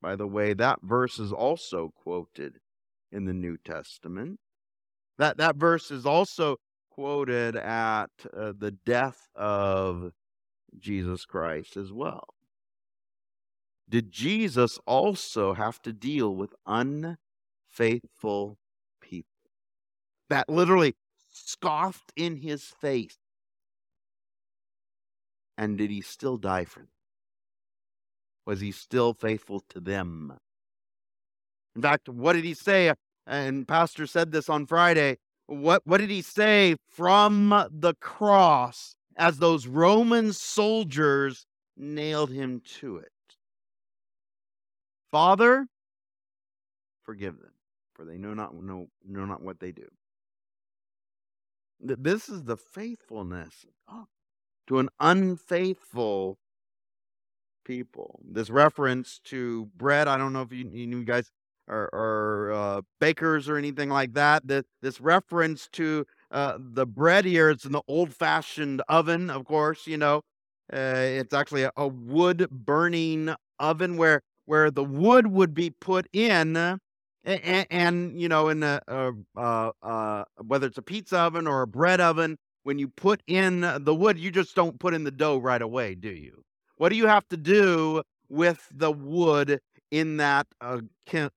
By 0.00 0.16
the 0.16 0.26
way, 0.26 0.52
that 0.54 0.80
verse 0.82 1.18
is 1.18 1.32
also 1.32 1.92
quoted 1.94 2.58
in 3.12 3.26
the 3.26 3.32
New 3.32 3.56
Testament. 3.56 4.40
That 5.18 5.36
that 5.36 5.56
verse 5.56 5.90
is 5.90 6.06
also 6.06 6.56
quoted 6.90 7.56
at 7.56 8.10
uh, 8.36 8.52
the 8.58 8.72
death 8.84 9.28
of 9.34 10.12
Jesus 10.78 11.24
Christ 11.24 11.76
as 11.76 11.92
well. 11.92 12.24
Did 13.88 14.10
Jesus 14.10 14.78
also 14.86 15.54
have 15.54 15.80
to 15.82 15.92
deal 15.92 16.34
with 16.34 16.54
unfaithful 16.66 18.58
people 19.00 19.28
that 20.30 20.48
literally 20.48 20.94
scoffed 21.30 22.12
in 22.16 22.36
his 22.36 22.64
face? 22.64 23.18
And 25.58 25.76
did 25.76 25.90
he 25.90 26.00
still 26.00 26.38
die 26.38 26.64
for 26.64 26.80
them? 26.80 26.88
Was 28.46 28.60
he 28.60 28.72
still 28.72 29.12
faithful 29.12 29.60
to 29.68 29.80
them? 29.80 30.38
In 31.74 31.82
fact, 31.82 32.08
what 32.08 32.34
did 32.34 32.44
he 32.44 32.54
say? 32.54 32.92
And 33.26 33.66
Pastor 33.66 34.06
said 34.06 34.32
this 34.32 34.48
on 34.48 34.66
Friday. 34.66 35.18
What, 35.46 35.82
what 35.84 35.98
did 35.98 36.10
he 36.10 36.22
say 36.22 36.76
from 36.88 37.50
the 37.70 37.94
cross 38.00 38.94
as 39.16 39.38
those 39.38 39.66
Roman 39.66 40.32
soldiers 40.32 41.46
nailed 41.76 42.30
him 42.30 42.62
to 42.80 42.96
it? 42.98 43.12
Father, 45.10 45.66
forgive 47.04 47.38
them, 47.38 47.52
for 47.94 48.04
they 48.04 48.16
know 48.16 48.34
not 48.34 48.54
know, 48.54 48.86
know 49.06 49.24
not 49.24 49.42
what 49.42 49.60
they 49.60 49.72
do. 49.72 49.86
This 51.80 52.28
is 52.28 52.44
the 52.44 52.56
faithfulness 52.56 53.66
oh, 53.90 54.06
to 54.68 54.78
an 54.78 54.88
unfaithful 55.00 56.38
people. 57.64 58.20
This 58.24 58.50
reference 58.50 59.20
to 59.24 59.68
bread, 59.76 60.08
I 60.08 60.16
don't 60.16 60.32
know 60.32 60.42
if 60.42 60.52
you, 60.52 60.68
you 60.72 61.04
guys 61.04 61.30
are, 61.68 61.90
are 61.92 62.52
uh, 62.52 62.80
bakers 63.00 63.48
or 63.48 63.56
anything 63.56 63.88
like 63.88 64.14
that. 64.14 64.46
This, 64.46 64.64
this 64.80 65.00
reference 65.00 65.68
to 65.72 66.06
uh, 66.30 66.58
the 66.58 66.86
bread 66.86 67.24
here, 67.24 67.50
it's 67.50 67.64
in 67.64 67.72
the 67.72 67.82
old 67.88 68.14
fashioned 68.14 68.82
oven, 68.88 69.30
of 69.30 69.44
course, 69.44 69.86
you 69.86 69.96
know. 69.96 70.22
Uh, 70.72 70.94
it's 70.96 71.34
actually 71.34 71.64
a, 71.64 71.72
a 71.76 71.86
wood 71.86 72.48
burning 72.50 73.34
oven 73.58 73.96
where 73.96 74.22
where 74.46 74.70
the 74.70 74.84
wood 74.84 75.26
would 75.26 75.54
be 75.54 75.70
put 75.70 76.06
in 76.12 76.56
and, 77.24 77.66
and, 77.70 78.20
you 78.20 78.28
know 78.28 78.48
in 78.48 78.62
a, 78.62 78.80
a, 78.88 79.12
uh, 79.36 79.70
uh, 79.82 80.24
whether 80.44 80.66
it's 80.66 80.78
a 80.78 80.82
pizza 80.82 81.18
oven 81.18 81.46
or 81.46 81.62
a 81.62 81.66
bread 81.66 82.00
oven 82.00 82.36
when 82.64 82.78
you 82.78 82.88
put 82.88 83.22
in 83.26 83.60
the 83.80 83.94
wood 83.94 84.18
you 84.18 84.30
just 84.30 84.54
don't 84.56 84.78
put 84.80 84.94
in 84.94 85.04
the 85.04 85.10
dough 85.10 85.38
right 85.38 85.62
away 85.62 85.94
do 85.94 86.10
you 86.10 86.42
what 86.76 86.88
do 86.88 86.96
you 86.96 87.06
have 87.06 87.28
to 87.28 87.36
do 87.36 88.02
with 88.28 88.66
the 88.72 88.90
wood 88.90 89.60
in 89.92 90.16
that 90.16 90.48
uh, 90.60 90.80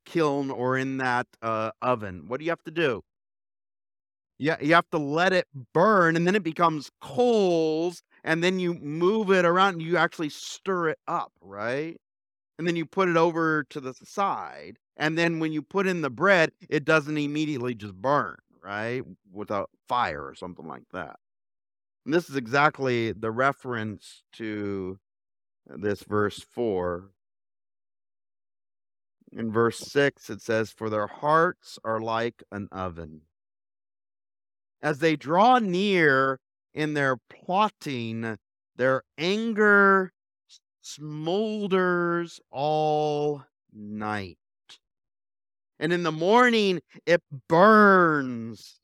kiln 0.06 0.50
or 0.50 0.78
in 0.78 0.98
that 0.98 1.28
uh, 1.44 1.70
oven 1.84 2.24
what 2.28 2.40
do 2.40 2.46
you 2.46 2.52
have 2.52 2.64
to 2.64 2.72
do 2.72 3.04
yeah 4.40 4.58
you 4.60 4.74
have 4.74 4.90
to 4.90 4.98
let 4.98 5.32
it 5.32 5.46
burn 5.74 6.16
and 6.16 6.26
then 6.26 6.36
it 6.36 6.44
becomes 6.44 6.90
coals 7.02 8.02
and 8.24 8.44
then 8.44 8.58
you 8.58 8.74
move 8.74 9.30
it 9.30 9.46
around 9.46 9.74
and 9.74 9.84
you 9.84 9.98
actually 9.98 10.30
stir 10.30 10.90
it 10.90 10.98
up 11.08 11.32
right 11.42 11.98
and 12.58 12.68
then 12.68 12.76
you 12.76 12.86
put 12.86 13.10
it 13.10 13.18
over 13.18 13.64
to 13.70 13.80
the 13.80 13.94
side. 13.94 14.78
And 14.98 15.18
then 15.18 15.40
when 15.40 15.52
you 15.52 15.62
put 15.62 15.88
in 15.88 16.02
the 16.02 16.10
bread, 16.10 16.52
it 16.70 16.86
doesn't 16.86 17.18
immediately 17.18 17.76
just 17.76 17.94
burn, 17.96 18.38
right? 18.64 19.04
without 19.32 19.70
fire 19.90 20.26
or 20.26 20.34
something 20.34 20.66
like 20.66 20.88
that. 20.94 21.18
And 22.06 22.14
this 22.14 22.30
is 22.30 22.38
exactly 22.38 23.12
the 23.12 23.32
reference 23.32 24.24
to 24.34 24.98
this 25.68 26.04
verse 26.04 26.40
4. 26.40 27.10
In 29.32 29.52
verse 29.52 29.80
6, 29.80 30.30
it 30.30 30.42
says, 30.42 30.72
For 30.72 30.90
their 30.90 31.08
hearts 31.08 31.78
are 31.84 32.00
like 32.00 32.44
an 32.52 32.68
oven. 32.72 33.22
As 34.82 35.00
they 35.00 35.16
draw 35.16 35.60
near 35.60 36.40
in 36.74 36.94
their 36.94 37.18
plotting, 37.18 38.38
their 38.76 39.04
anger 39.18 40.14
smolders 40.84 42.40
all 42.52 43.44
night. 43.74 44.38
And 45.80 45.92
in 45.92 46.04
the 46.04 46.12
morning, 46.12 46.82
it 47.06 47.22
burns 47.50 48.80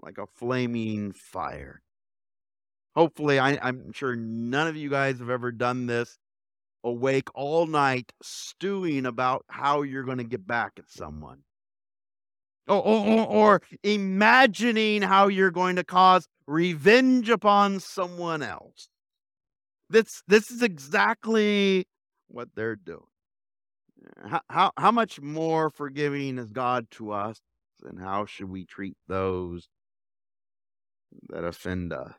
like 0.00 0.18
a 0.18 0.26
flaming 0.26 1.12
fire. 1.12 1.82
Hopefully, 2.94 3.38
I, 3.38 3.68
am 3.68 3.92
sure 3.92 4.14
none 4.14 4.68
of 4.68 4.76
you 4.76 4.90
guys 4.90 5.18
have 5.18 5.30
ever 5.30 5.52
done 5.52 5.86
this. 5.86 6.18
Awake 6.84 7.28
all 7.34 7.66
night 7.66 8.12
stewing 8.22 9.04
about 9.04 9.44
how 9.48 9.82
you're 9.82 10.04
going 10.04 10.18
to 10.18 10.24
get 10.24 10.46
back 10.46 10.72
at 10.78 10.88
someone. 10.88 11.38
Or, 12.68 12.82
or, 12.82 13.26
or 13.26 13.62
imagining 13.82 15.02
how 15.02 15.28
you're 15.28 15.50
going 15.50 15.76
to 15.76 15.84
cause 15.84 16.28
revenge 16.46 17.30
upon 17.30 17.80
someone 17.80 18.42
else. 18.42 18.88
This 19.90 20.22
this 20.28 20.50
is 20.50 20.62
exactly 20.62 21.86
what 22.28 22.48
they're 22.54 22.76
doing. 22.76 23.00
How, 24.22 24.40
how 24.48 24.72
how 24.76 24.90
much 24.90 25.20
more 25.20 25.70
forgiving 25.70 26.38
is 26.38 26.50
God 26.52 26.90
to 26.92 27.12
us, 27.12 27.40
and 27.84 27.98
how 27.98 28.26
should 28.26 28.50
we 28.50 28.66
treat 28.66 28.96
those 29.06 29.66
that 31.30 31.44
offend 31.44 31.92
us? 31.92 32.12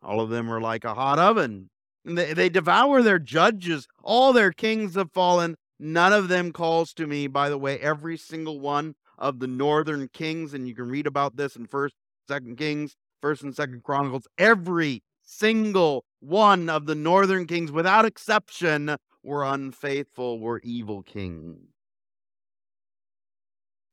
All 0.00 0.20
of 0.20 0.30
them 0.30 0.48
are 0.50 0.60
like 0.60 0.84
a 0.84 0.94
hot 0.94 1.18
oven. 1.18 1.70
They, 2.04 2.34
they 2.34 2.48
devour 2.48 3.02
their 3.02 3.18
judges. 3.18 3.88
All 4.02 4.32
their 4.32 4.52
kings 4.52 4.94
have 4.94 5.12
fallen. 5.12 5.56
None 5.78 6.12
of 6.12 6.28
them 6.28 6.52
calls 6.52 6.92
to 6.94 7.06
me. 7.06 7.26
By 7.26 7.48
the 7.48 7.58
way, 7.58 7.78
every 7.78 8.16
single 8.16 8.60
one 8.60 8.94
of 9.18 9.38
the 9.38 9.46
northern 9.46 10.08
kings, 10.08 10.54
and 10.54 10.68
you 10.68 10.74
can 10.74 10.88
read 10.88 11.06
about 11.06 11.36
this 11.36 11.56
in 11.56 11.66
First, 11.66 11.94
Second 12.28 12.58
Kings, 12.58 12.96
First 13.20 13.42
and 13.42 13.54
Second 13.54 13.82
Chronicles. 13.82 14.26
Every 14.38 15.02
single 15.22 16.04
one 16.20 16.68
of 16.68 16.86
the 16.86 16.94
northern 16.94 17.46
kings, 17.46 17.72
without 17.72 18.04
exception, 18.04 18.96
were 19.22 19.44
unfaithful, 19.44 20.38
were 20.38 20.60
evil 20.62 21.02
kings. 21.02 21.58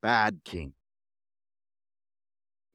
Bad 0.01 0.41
king. 0.43 0.73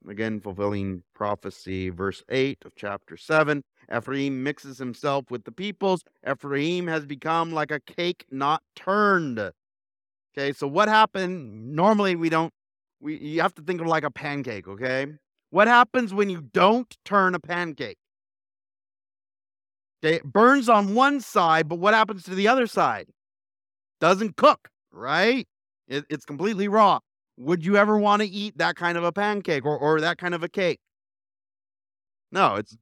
Again, 0.07 0.39
fulfilling 0.39 1.03
prophecy, 1.13 1.89
verse 1.89 2.23
8 2.29 2.59
of 2.65 2.71
chapter 2.75 3.17
7. 3.17 3.63
Ephraim 3.95 4.43
mixes 4.43 4.77
himself 4.77 5.31
with 5.31 5.43
the 5.43 5.51
peoples. 5.51 6.03
Ephraim 6.29 6.87
has 6.87 7.05
become 7.05 7.51
like 7.51 7.71
a 7.71 7.79
cake 7.79 8.25
not 8.29 8.61
turned. 8.75 9.39
Okay, 10.37 10.53
so 10.53 10.67
what 10.67 10.87
happened? 10.87 11.75
Normally, 11.75 12.15
we 12.15 12.29
don't, 12.29 12.53
we, 12.99 13.17
you 13.17 13.41
have 13.41 13.55
to 13.55 13.61
think 13.61 13.81
of 13.81 13.87
like 13.87 14.03
a 14.03 14.11
pancake, 14.11 14.67
okay? 14.67 15.07
What 15.49 15.67
happens 15.67 16.13
when 16.13 16.29
you 16.29 16.41
don't 16.41 16.95
turn 17.05 17.33
a 17.33 17.39
pancake? 17.39 17.97
Okay, 20.03 20.17
it 20.17 20.23
burns 20.23 20.69
on 20.69 20.93
one 20.93 21.21
side, 21.21 21.67
but 21.67 21.79
what 21.79 21.93
happens 21.93 22.23
to 22.23 22.35
the 22.35 22.47
other 22.47 22.67
side? 22.67 23.07
Doesn't 23.99 24.35
cook, 24.35 24.69
right? 24.91 25.47
It, 25.87 26.05
it's 26.09 26.25
completely 26.25 26.67
raw. 26.67 26.99
Would 27.37 27.65
you 27.65 27.77
ever 27.77 27.97
want 27.97 28.21
to 28.21 28.27
eat 28.27 28.57
that 28.57 28.75
kind 28.75 28.97
of 28.97 29.03
a 29.03 29.11
pancake 29.11 29.65
or, 29.65 29.77
or 29.77 30.01
that 30.01 30.17
kind 30.17 30.35
of 30.35 30.43
a 30.43 30.49
cake? 30.49 30.79
No, 32.31 32.55
it's 32.55 32.75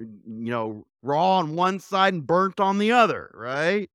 you 0.00 0.50
know 0.50 0.84
raw 1.02 1.38
on 1.38 1.54
one 1.56 1.78
side 1.78 2.14
and 2.14 2.26
burnt 2.26 2.60
on 2.60 2.78
the 2.78 2.92
other, 2.92 3.30
right? 3.34 3.90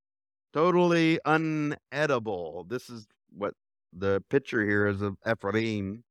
Totally 0.54 1.20
unedible. 1.26 2.70
This 2.70 2.90
is 2.90 3.08
what 3.32 3.54
the 3.92 4.24
picture 4.30 4.66
here 4.66 4.88
is 4.88 5.02
of 5.02 5.18
Ephraim. 5.30 6.04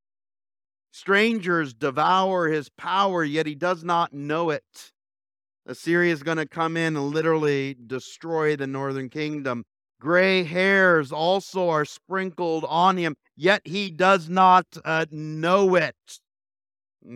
Strangers 0.93 1.75
devour 1.75 2.49
his 2.49 2.69
power, 2.69 3.25
yet 3.25 3.47
he 3.47 3.55
does 3.55 3.83
not 3.83 4.13
know 4.13 4.51
it. 4.51 4.93
Assyria 5.67 6.13
is 6.13 6.23
going 6.23 6.37
to 6.37 6.47
come 6.47 6.77
in 6.77 6.97
and 6.97 7.09
literally 7.09 7.77
destroy 7.87 8.55
the 8.55 8.67
northern 8.67 9.09
kingdom. 9.09 9.65
Gray 10.01 10.45
hairs 10.45 11.11
also 11.11 11.71
are 11.71 11.85
sprinkled 11.85 12.65
on 12.69 12.97
him, 12.99 13.17
yet 13.37 13.63
he 13.65 13.91
does 13.91 14.29
not 14.29 14.67
uh, 14.85 15.07
know 15.11 15.75
it. 15.75 15.97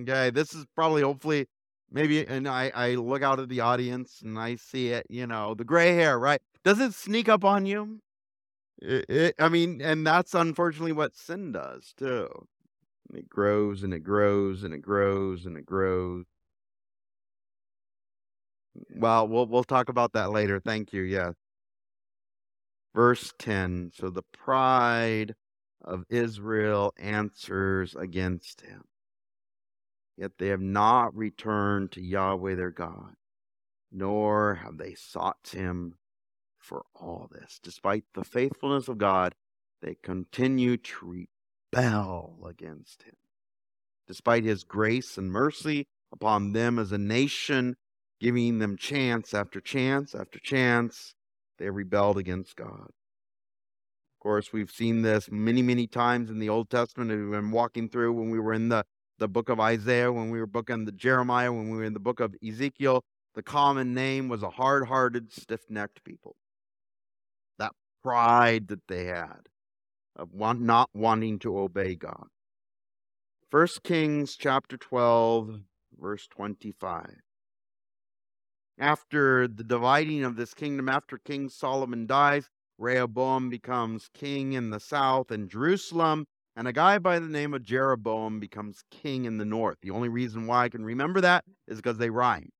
Okay, 0.01 0.31
this 0.31 0.55
is 0.55 0.65
probably 0.75 1.03
hopefully 1.03 1.47
maybe, 1.91 2.27
and 2.27 2.49
I, 2.49 2.71
I 2.75 2.95
look 2.95 3.23
out 3.23 3.41
at 3.41 3.49
the 3.49 3.61
audience 3.61 4.21
and 4.23 4.39
I 4.39 4.57
see 4.57 4.89
it, 4.89 5.07
you 5.09 5.27
know, 5.27 5.55
the 5.55 5.65
gray 5.65 5.95
hair, 5.95 6.19
right? 6.19 6.41
Does 6.65 6.81
it 6.81 6.95
sneak 6.95 7.29
up 7.29 7.45
on 7.45 7.67
you? 7.67 8.01
It, 8.81 9.07
it, 9.09 9.35
I 9.39 9.49
mean, 9.49 9.81
and 9.83 10.07
that's 10.07 10.35
unfortunately 10.35 10.93
what 10.93 11.17
sin 11.17 11.53
does 11.53 11.93
too. 11.97 12.29
It 13.15 13.29
grows 13.29 13.83
and 13.83 13.95
it 13.95 14.01
grows 14.01 14.63
and 14.65 14.75
it 14.75 14.83
grows 14.83 15.47
and 15.47 15.57
it 15.57 15.67
grows. 15.67 16.27
Well, 18.97 19.27
we'll 19.29 19.47
we'll 19.47 19.65
talk 19.65 19.89
about 19.89 20.13
that 20.13 20.31
later. 20.31 20.61
Thank 20.61 20.93
you. 20.93 21.03
Yeah. 21.03 21.33
Verse 22.95 23.33
10. 23.39 23.93
So 23.95 24.11
the 24.11 24.23
pride 24.23 25.35
of 25.83 26.05
Israel 26.11 26.93
answers 26.99 27.95
against 27.95 28.61
him. 28.61 28.85
Yet 30.19 30.33
they 30.39 30.49
have 30.49 30.61
not 30.61 31.17
returned 31.17 31.93
to 31.93 32.03
Yahweh 32.03 32.57
their 32.57 32.73
God, 32.73 33.15
nor 33.93 34.57
have 34.57 34.77
they 34.77 34.95
sought 34.95 35.53
him 35.53 35.95
for 36.59 36.85
all 36.95 37.31
this. 37.31 37.61
Despite 37.63 38.03
the 38.15 38.25
faithfulness 38.25 38.89
of 38.89 38.99
God, 38.99 39.37
they 39.81 39.95
continue 40.03 40.77
to 40.77 41.27
rebel 41.73 42.45
against 42.45 43.05
him. 43.05 43.15
Despite 44.09 44.43
his 44.43 44.65
grace 44.65 45.17
and 45.17 45.31
mercy 45.31 45.87
upon 46.13 46.53
them 46.53 46.81
as 46.81 46.91
a 46.91 46.99
nation, 46.99 47.77
giving 48.21 48.59
them 48.59 48.77
chance 48.77 49.33
after 49.33 49.61
chance 49.61 50.17
after 50.17 50.41
chance. 50.41 51.15
They 51.59 51.71
rebelled 51.71 52.19
against 52.19 52.57
God. 52.57 52.89
Of 52.89 54.21
course, 54.21 54.53
we've 54.53 54.71
seen 54.71 55.03
this 55.03 55.31
many, 55.31 55.63
many 55.63 55.87
times 55.87 56.29
in 56.29 56.41
the 56.41 56.49
Old 56.49 56.71
Testament. 56.71 57.11
We've 57.11 57.31
been 57.31 57.53
walking 57.53 57.89
through 57.89 58.15
when 58.15 58.31
we 58.31 58.41
were 58.41 58.53
in 58.53 58.69
the, 58.69 58.85
the 59.19 59.29
book 59.29 59.49
of 59.49 59.61
Isaiah, 59.61 60.13
when 60.13 60.31
we 60.31 60.39
were 60.39 60.47
booking 60.47 60.85
the 60.85 60.93
Jeremiah, 60.93 61.53
when 61.53 61.71
we 61.71 61.77
were 61.77 61.85
in 61.85 61.95
the 61.95 62.01
book 62.01 62.21
of 62.21 62.35
Ezekiel. 62.47 63.03
The 63.35 63.43
common 63.43 63.95
name 63.95 64.29
was 64.29 64.43
a 64.43 64.51
hard 64.51 64.89
hearted, 64.89 65.33
stiff 65.33 65.69
necked 65.69 66.03
people. 66.05 66.37
That 67.59 67.73
pride 68.03 68.69
that 68.69 68.87
they 68.89 69.05
had 69.05 69.49
of 70.17 70.35
not 70.35 70.91
wanting 70.95 71.39
to 71.41 71.59
obey 71.59 71.95
God. 71.95 72.27
First 73.51 73.83
Kings 73.83 74.37
chapter 74.37 74.77
12, 74.77 75.61
verse 76.01 76.27
25 76.29 77.23
after 78.79 79.49
the 79.49 79.65
dividing 79.65 80.25
of 80.25 80.37
this 80.37 80.55
kingdom, 80.55 80.89
after 80.89 81.19
King 81.19 81.49
Solomon 81.49 82.07
dies, 82.07 82.49
Rehoboam 82.79 83.51
becomes 83.51 84.09
king 84.15 84.53
in 84.53 84.71
the 84.71 84.79
south 84.79 85.33
and 85.33 85.51
Jerusalem, 85.51 86.27
and 86.59 86.67
a 86.67 86.73
guy 86.73 86.99
by 86.99 87.21
the 87.21 87.29
name 87.29 87.55
of 87.55 87.63
Jeroboam 87.63 88.41
becomes 88.41 88.83
king 88.91 89.27
in 89.27 89.39
the 89.39 89.45
north. 89.45 89.79
The 89.81 89.93
only 89.93 90.09
reason 90.09 90.49
why 90.49 90.65
I 90.65 90.69
can 90.69 90.85
remember 90.85 91.21
that 91.21 91.45
is 91.69 91.77
because 91.77 91.99
they 91.99 92.11
rhyme. 92.11 92.51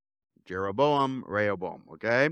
Jeroboam, 0.47 1.25
Rehoboam, 1.27 1.83
okay? 1.95 2.29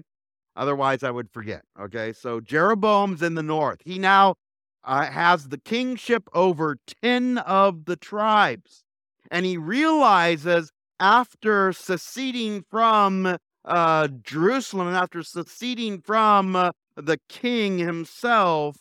Otherwise, 0.54 1.02
I 1.02 1.10
would 1.10 1.28
forget, 1.28 1.62
okay? 1.78 2.12
So 2.12 2.40
Jeroboam's 2.40 3.20
in 3.20 3.34
the 3.34 3.42
north. 3.42 3.80
He 3.84 3.98
now 3.98 4.36
uh, 4.84 5.06
has 5.06 5.48
the 5.48 5.58
kingship 5.58 6.28
over 6.32 6.76
10 7.02 7.38
of 7.38 7.86
the 7.86 7.96
tribes. 7.96 8.84
And 9.32 9.44
he 9.44 9.56
realizes 9.56 10.70
after 11.00 11.72
seceding 11.72 12.64
from 12.70 13.38
uh, 13.64 14.08
Jerusalem, 14.22 14.86
after 14.94 15.24
seceding 15.24 16.00
from 16.00 16.54
uh, 16.54 16.70
the 16.96 17.18
king 17.28 17.78
himself, 17.78 18.76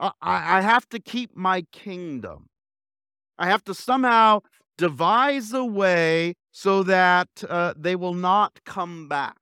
I, 0.00 0.12
I 0.22 0.60
have 0.60 0.88
to 0.90 1.00
keep 1.00 1.36
my 1.36 1.62
kingdom. 1.72 2.46
I 3.38 3.48
have 3.48 3.64
to 3.64 3.74
somehow 3.74 4.40
devise 4.76 5.52
a 5.52 5.64
way 5.64 6.34
so 6.52 6.82
that 6.84 7.28
uh, 7.48 7.74
they 7.76 7.96
will 7.96 8.14
not 8.14 8.60
come 8.64 9.08
back. 9.08 9.36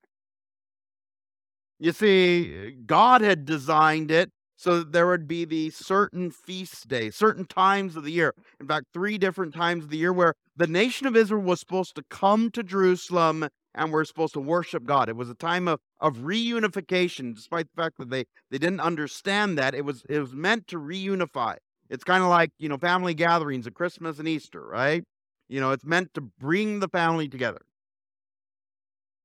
You 1.79 1.91
see, 1.91 2.71
God 2.85 3.21
had 3.21 3.45
designed 3.45 4.09
it 4.09 4.31
so 4.55 4.79
that 4.79 4.91
there 4.91 5.05
would 5.05 5.27
be 5.27 5.45
these 5.45 5.75
certain 5.75 6.31
feast 6.31 6.87
days, 6.87 7.15
certain 7.15 7.45
times 7.45 7.95
of 7.95 8.03
the 8.03 8.11
year. 8.11 8.33
In 8.59 8.67
fact, 8.67 8.87
three 8.91 9.19
different 9.19 9.53
times 9.53 9.83
of 9.83 9.91
the 9.91 9.97
year 9.97 10.11
where 10.11 10.33
the 10.55 10.65
nation 10.65 11.05
of 11.05 11.15
Israel 11.15 11.43
was 11.43 11.59
supposed 11.59 11.95
to 11.95 12.03
come 12.09 12.49
to 12.51 12.63
Jerusalem 12.63 13.47
and 13.77 13.93
we're 13.93 14.03
supposed 14.03 14.33
to 14.33 14.39
worship 14.39 14.83
God. 14.83 15.07
It 15.07 15.15
was 15.15 15.29
a 15.29 15.35
time 15.35 15.67
of, 15.67 15.79
of 16.01 16.17
reunification, 16.17 17.35
despite 17.35 17.67
the 17.67 17.81
fact 17.81 17.97
that 17.99 18.09
they, 18.09 18.25
they 18.49 18.57
didn't 18.57 18.81
understand 18.81 19.57
that. 19.57 19.75
It 19.75 19.85
was 19.85 20.03
it 20.09 20.19
was 20.19 20.33
meant 20.33 20.67
to 20.67 20.77
reunify. 20.77 21.55
It's 21.89 22.03
kind 22.03 22.23
of 22.23 22.29
like, 22.29 22.51
you 22.57 22.67
know, 22.67 22.77
family 22.77 23.13
gatherings 23.13 23.67
at 23.67 23.75
Christmas 23.75 24.19
and 24.19 24.27
Easter, 24.27 24.65
right? 24.65 25.03
You 25.47 25.61
know, 25.61 25.71
it's 25.71 25.85
meant 25.85 26.13
to 26.15 26.21
bring 26.21 26.81
the 26.81 26.89
family 26.89 27.29
together. 27.29 27.61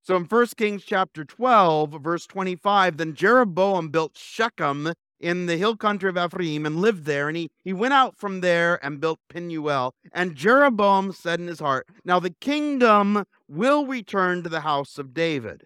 So 0.03 0.17
in 0.17 0.25
1 0.25 0.47
Kings 0.57 0.85
chapter 0.85 1.25
12, 1.25 1.91
verse 2.03 2.27
25, 2.27 2.97
then 2.97 3.15
Jeroboam 3.15 3.89
built 3.89 4.17
Shechem 4.17 4.93
in 5.23 5.47
the 5.47 5.57
hill 5.57 5.77
country 5.77 6.11
of 6.11 6.19
Ephraim 6.19 6.67
and 6.67 6.77
lived 6.77 7.05
there. 7.05 7.29
And 7.29 7.37
he, 7.37 7.51
he 7.65 7.73
went 7.73 7.95
out 7.95 8.17
from 8.19 8.41
there 8.41 8.85
and 8.85 9.01
built 9.01 9.21
Penuel. 9.31 9.95
And 10.13 10.35
Jeroboam 10.35 11.13
said 11.13 11.41
in 11.41 11.47
his 11.47 11.61
heart, 11.61 11.87
Now 12.05 12.19
the 12.19 12.35
kingdom 12.41 13.25
will 13.49 13.87
return 13.87 14.43
to 14.43 14.51
the 14.51 14.61
house 14.61 14.99
of 14.99 15.15
David. 15.15 15.63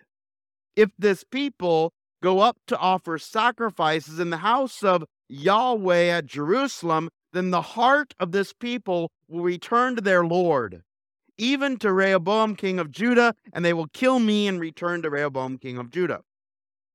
If 0.77 0.91
this 0.99 1.25
people 1.25 1.93
go 2.23 2.41
up 2.41 2.59
to 2.67 2.79
offer 2.79 3.19
sacrifices 3.19 4.21
in 4.21 4.31
the 4.31 4.39
house 4.39 4.83
of 4.83 5.05
Yahweh 5.29 6.09
at 6.09 6.27
Jerusalem, 6.27 7.09
then 7.33 7.51
the 7.51 7.63
heart 7.63 8.15
of 8.21 8.33
this 8.33 8.53
people 8.53 9.11
will 9.29 9.43
return 9.43 9.97
to 9.97 10.03
their 10.03 10.25
Lord, 10.25 10.83
even 11.39 11.79
to 11.79 11.93
Rehoboam, 11.93 12.57
king 12.57 12.79
of 12.79 12.91
Judah, 12.91 13.35
and 13.53 13.65
they 13.65 13.73
will 13.73 13.89
kill 13.89 14.19
me 14.19 14.47
and 14.47 14.61
return 14.61 15.03
to 15.03 15.11
Rehoboam, 15.11 15.59
king 15.59 15.79
of 15.79 15.91
Judah. 15.91 16.21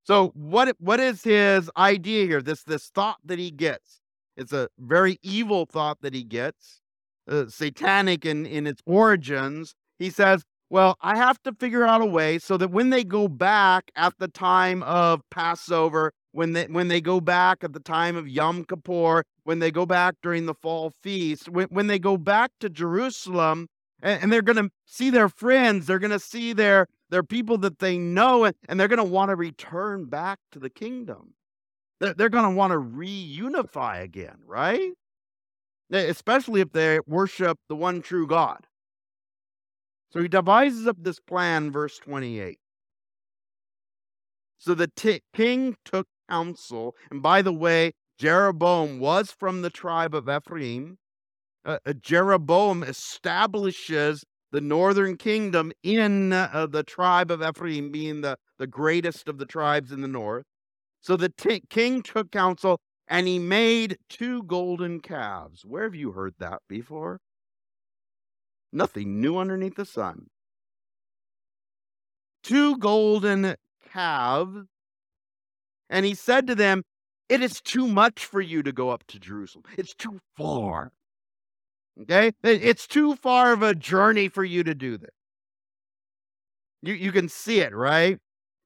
So 0.03 0.31
what 0.35 0.75
what 0.79 0.99
is 0.99 1.23
his 1.23 1.69
idea 1.77 2.25
here? 2.25 2.41
This 2.41 2.63
this 2.63 2.89
thought 2.89 3.17
that 3.25 3.39
he 3.39 3.51
gets. 3.51 4.01
It's 4.35 4.53
a 4.53 4.69
very 4.79 5.19
evil 5.21 5.65
thought 5.65 5.99
that 6.01 6.13
he 6.13 6.23
gets, 6.23 6.81
uh, 7.29 7.47
satanic 7.47 8.25
in 8.25 8.45
in 8.45 8.65
its 8.65 8.81
origins. 8.85 9.75
He 9.99 10.09
says, 10.09 10.43
"Well, 10.69 10.97
I 11.01 11.17
have 11.17 11.41
to 11.43 11.53
figure 11.53 11.85
out 11.85 12.01
a 12.01 12.05
way 12.05 12.39
so 12.39 12.57
that 12.57 12.71
when 12.71 12.89
they 12.89 13.03
go 13.03 13.27
back 13.27 13.91
at 13.95 14.13
the 14.17 14.27
time 14.27 14.81
of 14.83 15.21
Passover, 15.29 16.13
when 16.31 16.53
they 16.53 16.65
when 16.65 16.87
they 16.87 17.01
go 17.01 17.21
back 17.21 17.63
at 17.63 17.73
the 17.73 17.79
time 17.79 18.15
of 18.15 18.27
Yom 18.27 18.63
Kippur, 18.65 19.23
when 19.43 19.59
they 19.59 19.71
go 19.71 19.85
back 19.85 20.15
during 20.23 20.45
the 20.45 20.55
fall 20.55 20.91
feast, 21.03 21.49
when 21.49 21.67
when 21.67 21.87
they 21.87 21.99
go 21.99 22.17
back 22.17 22.51
to 22.59 22.69
Jerusalem, 22.69 23.67
and, 24.01 24.23
and 24.23 24.33
they're 24.33 24.41
going 24.41 24.63
to 24.63 24.71
see 24.85 25.09
their 25.09 25.29
friends, 25.29 25.85
they're 25.85 25.99
going 25.99 26.11
to 26.11 26.19
see 26.19 26.53
their 26.53 26.87
they're 27.11 27.23
people 27.23 27.57
that 27.59 27.79
they 27.79 27.97
know, 27.97 28.45
and, 28.45 28.79
they're 28.79 28.87
going 28.87 28.97
to 28.97 29.03
want 29.03 29.29
to 29.29 29.35
return 29.35 30.05
back 30.05 30.39
to 30.53 30.59
the 30.59 30.69
kingdom. 30.69 31.33
They're, 31.99 32.13
they're 32.13 32.29
going 32.29 32.49
to 32.49 32.55
want 32.55 32.71
to 32.71 32.79
reunify 32.79 34.01
again, 34.01 34.37
right? 34.47 34.93
Especially 35.91 36.61
if 36.61 36.71
they 36.71 36.99
worship 37.05 37.59
the 37.67 37.75
one 37.75 38.01
true 38.01 38.25
God. 38.25 38.65
So 40.11 40.21
he 40.21 40.29
devises 40.29 40.87
up 40.87 40.97
this 40.99 41.19
plan, 41.19 41.71
verse 41.71 41.99
28. 41.99 42.57
So 44.57 44.73
the 44.73 44.87
t- 44.87 45.21
king 45.33 45.75
took 45.83 46.07
counsel, 46.29 46.95
and 47.09 47.21
by 47.21 47.41
the 47.41 47.53
way, 47.53 47.93
Jeroboam 48.17 48.99
was 48.99 49.31
from 49.31 49.63
the 49.63 49.69
tribe 49.69 50.15
of 50.15 50.29
Ephraim. 50.29 50.97
Uh, 51.65 51.79
uh 51.85 51.93
Jeroboam 51.93 52.83
establishes 52.83 54.23
the 54.51 54.61
northern 54.61 55.17
kingdom 55.17 55.71
in 55.83 56.33
uh, 56.33 56.67
the 56.69 56.83
tribe 56.83 57.31
of 57.31 57.41
Ephraim, 57.41 57.91
being 57.91 58.21
the, 58.21 58.37
the 58.57 58.67
greatest 58.67 59.27
of 59.27 59.37
the 59.37 59.45
tribes 59.45 59.91
in 59.91 60.01
the 60.01 60.07
north. 60.07 60.45
So 60.99 61.17
the 61.17 61.29
t- 61.29 61.63
king 61.69 62.01
took 62.01 62.31
counsel 62.31 62.79
and 63.07 63.27
he 63.27 63.39
made 63.39 63.97
two 64.09 64.43
golden 64.43 64.99
calves. 64.99 65.65
Where 65.65 65.83
have 65.83 65.95
you 65.95 66.11
heard 66.11 66.35
that 66.39 66.59
before? 66.69 67.19
Nothing 68.71 69.19
new 69.19 69.37
underneath 69.37 69.75
the 69.75 69.85
sun. 69.85 70.27
Two 72.43 72.77
golden 72.77 73.55
calves. 73.91 74.65
And 75.89 76.05
he 76.05 76.15
said 76.15 76.47
to 76.47 76.55
them, 76.55 76.83
It 77.27 77.41
is 77.41 77.61
too 77.61 77.87
much 77.87 78.25
for 78.25 78.39
you 78.39 78.63
to 78.63 78.71
go 78.71 78.89
up 78.89 79.03
to 79.07 79.19
Jerusalem. 79.19 79.65
It's 79.77 79.93
too 79.93 80.19
far. 80.37 80.91
Okay? 82.01 82.31
It's 82.43 82.87
too 82.87 83.15
far 83.15 83.53
of 83.53 83.61
a 83.61 83.75
journey 83.75 84.29
for 84.29 84.43
you 84.43 84.63
to 84.63 84.73
do 84.73 84.97
this. 84.97 85.11
You, 86.81 86.93
you 86.93 87.11
can 87.11 87.29
see 87.29 87.59
it, 87.59 87.75
right? 87.75 88.17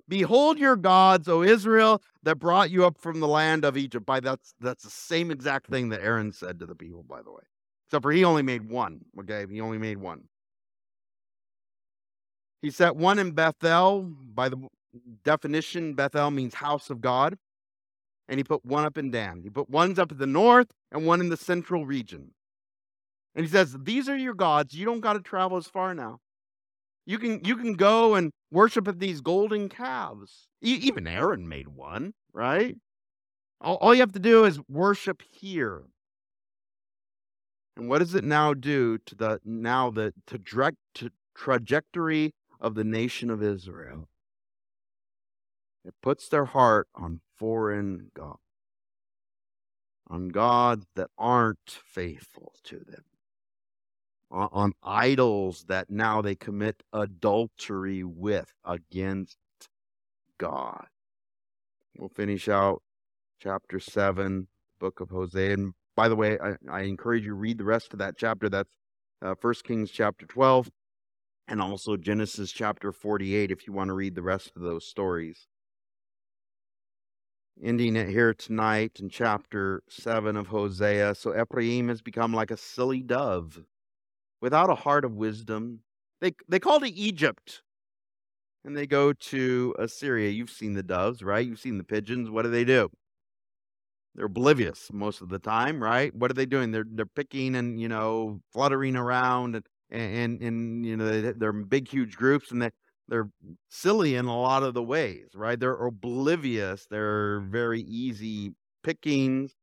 Behold 0.07 0.59
your 0.59 0.75
gods, 0.75 1.27
O 1.27 1.41
Israel, 1.41 2.01
that 2.23 2.37
brought 2.37 2.69
you 2.69 2.85
up 2.85 2.97
from 2.97 3.19
the 3.19 3.27
land 3.27 3.65
of 3.65 3.75
Egypt. 3.75 4.05
By 4.05 4.19
that's 4.19 4.53
that's 4.59 4.83
the 4.83 4.89
same 4.89 5.31
exact 5.31 5.67
thing 5.67 5.89
that 5.89 6.01
Aaron 6.01 6.31
said 6.31 6.59
to 6.59 6.65
the 6.65 6.75
people, 6.75 7.03
by 7.03 7.21
the 7.23 7.31
way. 7.31 7.41
Except 7.87 8.03
for 8.03 8.11
he 8.11 8.23
only 8.23 8.43
made 8.43 8.69
one. 8.69 9.01
Okay, 9.19 9.45
he 9.51 9.59
only 9.61 9.79
made 9.79 9.97
one. 9.97 10.25
He 12.61 12.69
set 12.69 12.95
one 12.95 13.19
in 13.19 13.31
Bethel. 13.31 14.03
By 14.03 14.49
the 14.49 14.67
definition, 15.23 15.93
Bethel 15.93 16.31
means 16.31 16.53
house 16.55 16.89
of 16.89 17.01
God. 17.01 17.37
And 18.27 18.39
he 18.39 18.43
put 18.43 18.65
one 18.65 18.85
up 18.85 18.97
in 18.97 19.11
Dan. 19.11 19.41
He 19.43 19.49
put 19.49 19.69
ones 19.69 19.99
up 19.99 20.11
in 20.11 20.17
the 20.17 20.25
north 20.25 20.71
and 20.91 21.05
one 21.05 21.19
in 21.19 21.29
the 21.29 21.37
central 21.37 21.85
region. 21.85 22.31
And 23.35 23.45
he 23.45 23.51
says, 23.51 23.75
These 23.83 24.07
are 24.07 24.17
your 24.17 24.33
gods. 24.33 24.73
You 24.73 24.85
don't 24.85 25.01
got 25.01 25.13
to 25.13 25.19
travel 25.19 25.57
as 25.57 25.67
far 25.67 25.93
now. 25.93 26.19
You 27.05 27.19
can 27.19 27.43
you 27.43 27.55
can 27.57 27.73
go 27.73 28.15
and 28.15 28.31
worship 28.49 28.87
at 28.87 28.99
these 28.99 29.21
golden 29.21 29.69
calves. 29.69 30.47
E- 30.63 30.79
even 30.81 31.05
Aaron 31.05 31.47
made 31.47 31.67
one, 31.67 32.13
right? 32.33 32.77
All, 33.61 33.75
all 33.75 33.93
you 33.93 33.99
have 33.99 34.13
to 34.13 34.19
do 34.19 34.45
is 34.45 34.59
worship 34.67 35.21
here. 35.29 35.83
And 37.77 37.89
what 37.89 37.99
does 37.99 38.15
it 38.15 38.23
now 38.23 38.53
do 38.53 38.97
to 39.05 39.15
the 39.15 39.39
now 39.43 39.91
the 39.91 40.13
to 40.27 40.37
direct 40.37 40.77
to 40.95 41.11
trajectory 41.35 42.33
of 42.59 42.73
the 42.73 42.85
nation 42.85 43.29
of 43.29 43.43
Israel? 43.43 44.07
It 45.83 45.93
puts 46.01 46.27
their 46.29 46.45
heart 46.45 46.87
on 46.95 47.19
foreign 47.37 48.09
gods, 48.15 48.39
on 50.07 50.29
gods 50.29 50.87
that 50.95 51.11
aren't 51.19 51.69
faithful 51.69 52.53
to 52.63 52.79
them 52.79 53.03
on, 54.31 54.49
on 54.51 54.73
idols 54.83 55.65
that 55.67 55.89
now 55.89 56.21
they 56.21 56.35
commit 56.35 56.83
adultery 56.93 58.03
with 58.03 58.51
against 58.63 59.37
God. 60.37 60.87
We'll 61.97 62.09
finish 62.09 62.49
out 62.49 62.81
chapter 63.39 63.79
7, 63.79 64.47
book 64.79 64.99
of 64.99 65.09
Hosea. 65.09 65.53
And 65.53 65.73
by 65.95 66.09
the 66.09 66.15
way, 66.15 66.37
I, 66.39 66.55
I 66.69 66.81
encourage 66.81 67.25
you 67.25 67.35
read 67.35 67.57
the 67.57 67.63
rest 67.63 67.93
of 67.93 67.99
that 67.99 68.15
chapter. 68.17 68.49
That's 68.49 68.69
uh, 69.21 69.35
1 69.41 69.53
Kings 69.63 69.91
chapter 69.91 70.25
12 70.25 70.69
and 71.47 71.61
also 71.61 71.95
Genesis 71.95 72.51
chapter 72.51 72.91
48 72.91 73.51
if 73.51 73.67
you 73.67 73.73
want 73.73 73.89
to 73.89 73.93
read 73.93 74.15
the 74.15 74.21
rest 74.21 74.51
of 74.55 74.61
those 74.61 74.85
stories. 74.85 75.47
Ending 77.63 77.95
it 77.95 78.09
here 78.09 78.33
tonight 78.33 78.99
in 78.99 79.09
chapter 79.09 79.81
7 79.87 80.35
of 80.35 80.47
Hosea. 80.47 81.15
So 81.15 81.39
Ephraim 81.39 81.87
has 81.87 82.01
become 82.01 82.33
like 82.33 82.51
a 82.51 82.57
silly 82.57 83.01
dove 83.01 83.63
without 84.45 84.69
a 84.69 84.75
heart 84.75 85.03
of 85.03 85.15
wisdom. 85.15 85.79
They, 86.21 86.33
they 86.47 86.59
call 86.59 86.79
to 86.79 86.87
Egypt 86.87 87.63
and 88.63 88.77
they 88.77 88.85
go 88.85 89.11
to 89.11 89.73
Assyria. 89.79 90.29
You've 90.29 90.51
seen 90.51 90.75
the 90.75 90.83
doves, 90.83 91.23
right? 91.23 91.43
You've 91.43 91.59
seen 91.59 91.79
the 91.79 91.83
pigeons. 91.83 92.29
What 92.29 92.43
do 92.43 92.51
they 92.51 92.63
do? 92.63 92.91
They're 94.13 94.27
oblivious 94.27 94.91
most 94.93 95.21
of 95.21 95.29
the 95.29 95.39
time, 95.39 95.81
right? 95.81 96.13
What 96.13 96.29
are 96.29 96.35
they 96.35 96.45
doing? 96.45 96.69
They're 96.69 96.85
they're 96.87 97.07
picking 97.07 97.55
and 97.55 97.81
you 97.81 97.87
know 97.87 98.39
fluttering 98.53 98.95
around 98.95 99.55
and 99.55 99.65
and 99.89 100.39
and 100.43 100.85
you 100.85 100.95
know 100.95 101.33
they're 101.33 101.51
big 101.51 101.87
huge 101.87 102.15
groups 102.15 102.51
and 102.51 102.61
they 102.61 102.69
they're 103.07 103.29
silly 103.69 104.13
in 104.13 104.25
a 104.25 104.39
lot 104.39 104.61
of 104.61 104.75
the 104.75 104.83
ways, 104.83 105.29
right? 105.33 105.59
They're 105.59 105.87
oblivious. 105.87 106.85
They're 106.87 107.39
very 107.39 107.81
easy 107.81 108.53
pickings. 108.83 109.55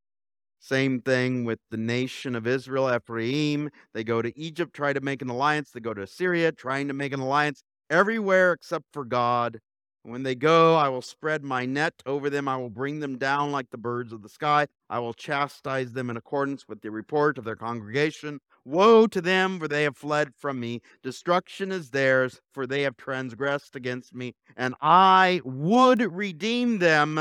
Same 0.65 1.01
thing 1.01 1.45
with 1.45 1.59
the 1.73 1.77
nation 1.77 2.37
of 2.37 2.47
Israel, 2.47 2.89
Ephraim. 2.95 3.69
They 3.95 4.05
go 4.05 4.23
to 4.23 4.39
Egypt, 4.39 4.73
try 4.73 4.93
to 4.93 5.01
make 5.01 5.21
an 5.21 5.29
alliance. 5.29 5.73
They 5.73 5.81
go 5.81 5.93
to 5.93 6.03
Assyria, 6.03 6.53
trying 6.53 6.87
to 6.87 6.95
make 6.95 7.13
an 7.13 7.19
alliance 7.19 7.65
everywhere 7.91 8.53
except 8.53 8.85
for 8.93 9.05
God. 9.05 9.59
When 10.05 10.23
they 10.23 10.37
go, 10.37 10.77
I 10.77 10.89
will 10.89 11.03
spread 11.03 11.43
my 11.43 11.67
net 11.67 11.95
over 12.07 12.31
them. 12.31 12.47
I 12.47 12.57
will 12.59 12.71
bring 12.71 13.01
them 13.01 13.19
down 13.19 13.51
like 13.51 13.71
the 13.71 13.77
birds 13.77 14.13
of 14.13 14.23
the 14.23 14.29
sky. 14.29 14.69
I 14.89 15.01
will 15.01 15.15
chastise 15.15 15.95
them 15.95 16.09
in 16.11 16.17
accordance 16.17 16.69
with 16.69 16.81
the 16.81 16.93
report 16.93 17.39
of 17.39 17.45
their 17.45 17.57
congregation. 17.57 18.39
Woe 18.65 19.09
to 19.09 19.21
them, 19.21 19.59
for 19.59 19.67
they 19.67 19.83
have 19.83 19.97
fled 19.97 20.31
from 20.39 20.61
me. 20.61 20.81
Destruction 21.03 21.73
is 21.73 21.91
theirs, 21.91 22.41
for 22.53 22.69
they 22.69 22.83
have 22.83 22.97
transgressed 22.97 23.75
against 23.75 24.15
me. 24.15 24.37
And 24.57 24.77
I 24.81 25.41
would 25.45 26.01
redeem 26.13 26.79
them, 26.79 27.17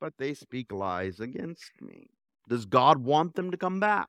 but 0.00 0.14
they 0.18 0.34
speak 0.34 0.70
lies 0.70 1.18
against 1.18 1.82
me. 1.82 2.10
Does 2.48 2.64
God 2.64 2.98
want 2.98 3.34
them 3.34 3.50
to 3.50 3.56
come 3.56 3.80
back? 3.80 4.08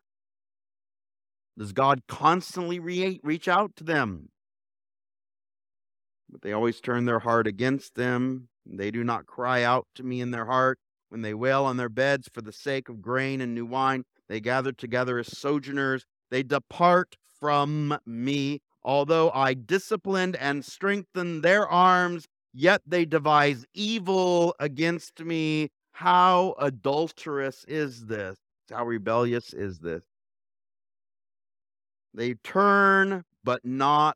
Does 1.57 1.73
God 1.73 2.01
constantly 2.07 2.79
re- 2.79 3.19
reach 3.23 3.47
out 3.47 3.75
to 3.77 3.83
them? 3.83 4.29
But 6.29 6.41
they 6.41 6.51
always 6.51 6.79
turn 6.81 7.05
their 7.05 7.19
heart 7.19 7.47
against 7.47 7.95
them. 7.95 8.49
They 8.65 8.91
do 8.91 9.03
not 9.03 9.25
cry 9.25 9.63
out 9.63 9.87
to 9.95 10.03
me 10.03 10.21
in 10.21 10.31
their 10.31 10.45
heart 10.45 10.77
when 11.09 11.21
they 11.21 11.33
wail 11.33 11.63
on 11.63 11.77
their 11.77 11.89
beds 11.89 12.29
for 12.31 12.41
the 12.41 12.51
sake 12.51 12.89
of 12.89 13.01
grain 13.01 13.41
and 13.41 13.55
new 13.55 13.65
wine. 13.65 14.03
They 14.27 14.39
gather 14.39 14.71
together 14.71 15.17
as 15.17 15.37
sojourners. 15.37 16.05
They 16.29 16.43
depart 16.43 17.15
from 17.39 17.97
me. 18.05 18.59
Although 18.83 19.31
I 19.31 19.53
disciplined 19.53 20.35
and 20.35 20.63
strengthened 20.63 21.43
their 21.43 21.67
arms, 21.67 22.27
yet 22.53 22.81
they 22.85 23.05
devise 23.05 23.65
evil 23.73 24.53
against 24.59 25.19
me. 25.23 25.69
How 25.97 26.53
adulterous 26.59 27.65
is 27.67 28.05
this? 28.05 28.37
How 28.69 28.85
rebellious 28.85 29.51
is 29.51 29.79
this? 29.79 30.03
They 32.13 32.35
turn, 32.43 33.23
but 33.43 33.65
not 33.65 34.15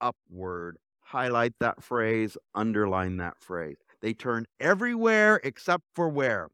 upward. 0.00 0.78
Highlight 1.00 1.52
that 1.60 1.82
phrase, 1.82 2.38
underline 2.54 3.18
that 3.18 3.34
phrase. 3.40 3.76
They 4.00 4.14
turn 4.14 4.46
everywhere 4.58 5.38
except 5.44 5.84
for 5.94 6.08
where? 6.08 6.48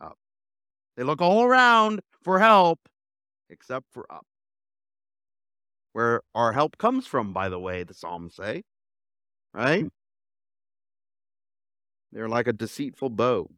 Up. 0.00 0.18
They 0.96 1.04
look 1.04 1.22
all 1.22 1.44
around 1.44 2.00
for 2.20 2.40
help 2.40 2.80
except 3.48 3.86
for 3.92 4.12
up. 4.12 4.26
Where 5.92 6.22
our 6.34 6.52
help 6.52 6.78
comes 6.78 7.06
from, 7.06 7.32
by 7.32 7.48
the 7.48 7.60
way, 7.60 7.84
the 7.84 7.94
Psalms 7.94 8.34
say. 8.34 8.64
Right? 9.54 9.86
They're 12.12 12.28
like 12.28 12.46
a 12.46 12.52
deceitful 12.52 13.10
bow. 13.10 13.50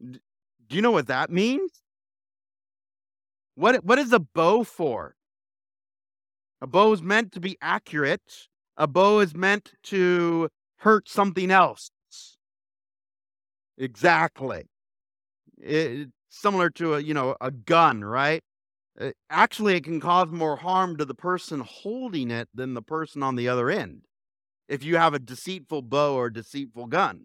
Do 0.00 0.76
you 0.76 0.82
know 0.82 0.90
what 0.90 1.08
that 1.08 1.30
means? 1.30 1.82
What 3.54 3.84
what 3.84 3.98
is 3.98 4.12
a 4.12 4.20
bow 4.20 4.64
for? 4.64 5.16
A 6.60 6.66
bow 6.66 6.92
is 6.92 7.02
meant 7.02 7.32
to 7.32 7.40
be 7.40 7.56
accurate. 7.60 8.48
A 8.76 8.86
bow 8.86 9.20
is 9.20 9.34
meant 9.34 9.72
to 9.84 10.48
hurt 10.78 11.08
something 11.08 11.50
else. 11.50 11.90
Exactly. 13.78 14.64
Similar 16.28 16.70
to 16.70 16.94
a 16.94 17.00
you 17.00 17.14
know 17.14 17.36
a 17.40 17.50
gun, 17.50 18.04
right? 18.04 18.42
It, 18.96 19.16
actually, 19.30 19.76
it 19.76 19.84
can 19.84 20.00
cause 20.00 20.30
more 20.30 20.56
harm 20.56 20.96
to 20.98 21.04
the 21.04 21.14
person 21.14 21.60
holding 21.60 22.30
it 22.30 22.48
than 22.54 22.74
the 22.74 22.82
person 22.82 23.22
on 23.22 23.36
the 23.36 23.48
other 23.48 23.70
end. 23.70 24.02
If 24.70 24.84
you 24.84 24.96
have 24.96 25.14
a 25.14 25.18
deceitful 25.18 25.82
bow 25.82 26.14
or 26.14 26.30
deceitful 26.30 26.86
gun, 26.86 27.24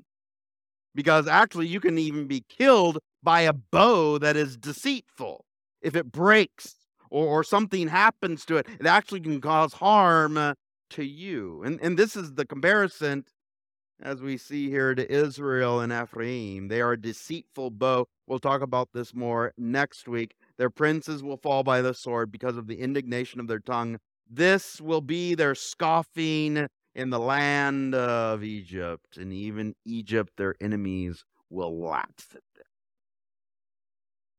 because 0.96 1.28
actually 1.28 1.68
you 1.68 1.80
can 1.80 1.98
even 2.00 2.26
be 2.28 2.44
killed 2.50 2.98
by 3.22 3.42
a 3.42 3.54
bow 3.54 4.18
that 4.18 4.36
is 4.36 4.58
deceitful 4.58 5.46
if 5.82 5.96
it 5.96 6.12
breaks 6.12 6.76
or, 7.12 7.28
or 7.28 7.44
something 7.44 7.88
happens 7.88 8.46
to 8.46 8.58
it, 8.58 8.68
it 8.80 8.88
actually 8.88 9.20
can 9.22 9.40
cause 9.40 9.74
harm 9.74 10.38
uh, 10.38 10.56
to 10.90 11.06
you. 11.06 11.62
And, 11.64 11.80
and 11.82 12.00
this 12.00 12.16
is 12.16 12.34
the 12.34 12.46
comparison 12.46 13.26
as 14.02 14.22
we 14.22 14.38
see 14.38 14.70
here 14.70 14.96
to 14.96 15.12
Israel 15.12 15.80
and 15.80 15.94
Ephraim. 15.94 16.68
They 16.68 16.82
are 16.82 16.94
a 16.94 17.02
deceitful 17.02 17.72
bow. 17.72 18.08
We'll 18.28 18.40
talk 18.40 18.62
about 18.62 18.90
this 18.92 19.14
more 19.14 19.54
next 19.58 20.08
week. 20.08 20.36
Their 20.58 20.72
princes 20.72 21.24
will 21.24 21.38
fall 21.38 21.64
by 21.64 21.82
the 21.82 21.94
sword 21.94 22.32
because 22.32 22.58
of 22.58 22.68
the 22.68 22.80
indignation 22.80 23.40
of 23.40 23.48
their 23.48 23.60
tongue. 23.60 24.00
This 24.30 24.82
will 24.82 25.02
be 25.02 25.36
their 25.36 25.54
scoffing 25.54 26.68
in 26.96 27.10
the 27.10 27.20
land 27.20 27.94
of 27.94 28.44
Egypt, 28.44 29.18
and 29.18 29.34
even 29.34 29.76
Egypt, 29.86 30.32
their 30.38 30.56
enemies, 30.62 31.26
will 31.50 31.78
laugh 31.78 32.06
at 32.32 32.42
them. 32.56 32.66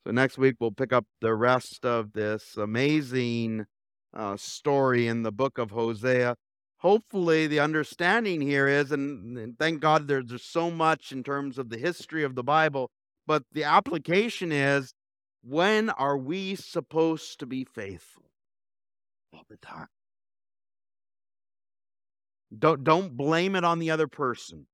So 0.06 0.12
next 0.12 0.38
week 0.38 0.56
we'll 0.58 0.72
pick 0.72 0.92
up 0.92 1.04
the 1.20 1.34
rest 1.34 1.84
of 1.84 2.12
this 2.12 2.56
amazing 2.56 3.66
uh, 4.14 4.36
story 4.36 5.06
in 5.06 5.22
the 5.22 5.32
book 5.32 5.58
of 5.58 5.70
Hosea. 5.70 6.36
Hopefully, 6.78 7.46
the 7.46 7.60
understanding 7.60 8.40
here 8.40 8.68
is, 8.68 8.92
and, 8.92 9.58
thank 9.58 9.80
God 9.80 10.08
there's, 10.08 10.26
there's 10.26 10.44
so 10.44 10.70
much 10.70 11.10
in 11.10 11.22
terms 11.22 11.58
of 11.58 11.70
the 11.70 11.78
history 11.78 12.22
of 12.22 12.34
the 12.34 12.44
Bible, 12.44 12.90
but 13.26 13.42
the 13.52 13.64
application 13.64 14.52
is 14.52 14.92
when 15.42 15.90
are 15.90 16.16
we 16.16 16.54
supposed 16.54 17.40
to 17.40 17.46
be 17.46 17.64
faithful? 17.64 18.30
All 19.32 19.44
the 19.48 19.56
time. 19.56 19.88
Don't 22.56 22.84
don't 22.84 23.16
blame 23.16 23.56
it 23.56 23.64
on 23.64 23.78
the 23.78 23.90
other 23.90 24.06
person. 24.06 24.66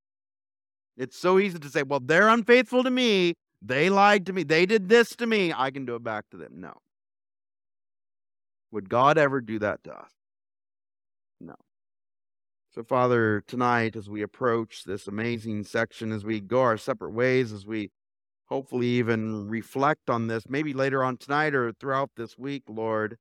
It's 0.97 1.18
so 1.18 1.39
easy 1.39 1.59
to 1.59 1.68
say, 1.68 1.83
well, 1.83 2.01
they're 2.01 2.29
unfaithful 2.29 2.85
to 2.85 2.91
me, 2.91 3.35
they 3.62 3.89
lied 3.89 4.27
to 4.27 4.33
me. 4.33 4.43
They 4.43 4.66
did 4.66 4.89
this 4.89 5.14
to 5.16 5.27
me. 5.27 5.53
I 5.57 5.70
can 5.70 5.87
do 5.87 5.95
it 5.95 6.03
back 6.03 6.25
to 6.31 6.37
them. 6.37 6.55
No. 6.57 6.75
Would 8.73 8.89
God 8.89 9.18
ever 9.18 9.41
do 9.41 9.59
that 9.61 9.85
to 9.85 9.93
us? 9.93 10.11
No. 11.41 11.55
So, 12.75 12.83
Father, 12.83 13.45
tonight, 13.47 13.97
as 13.97 14.09
we 14.09 14.23
approach 14.23 14.85
this 14.85 15.07
amazing 15.07 15.64
section, 15.64 16.11
as 16.11 16.25
we 16.25 16.41
go 16.41 16.61
our 16.62 16.77
separate 16.77 17.12
ways, 17.12 17.53
as 17.53 17.66
we 17.66 17.91
hopefully 18.47 18.87
even 18.87 19.49
reflect 19.49 20.11
on 20.11 20.27
this, 20.27 20.45
maybe 20.49 20.73
later 20.73 21.05
on 21.05 21.16
tonight 21.16 21.55
or 21.55 21.73
throughout 21.73 22.11
this 22.16 22.37
week, 22.37 22.64
Lord, 22.68 23.16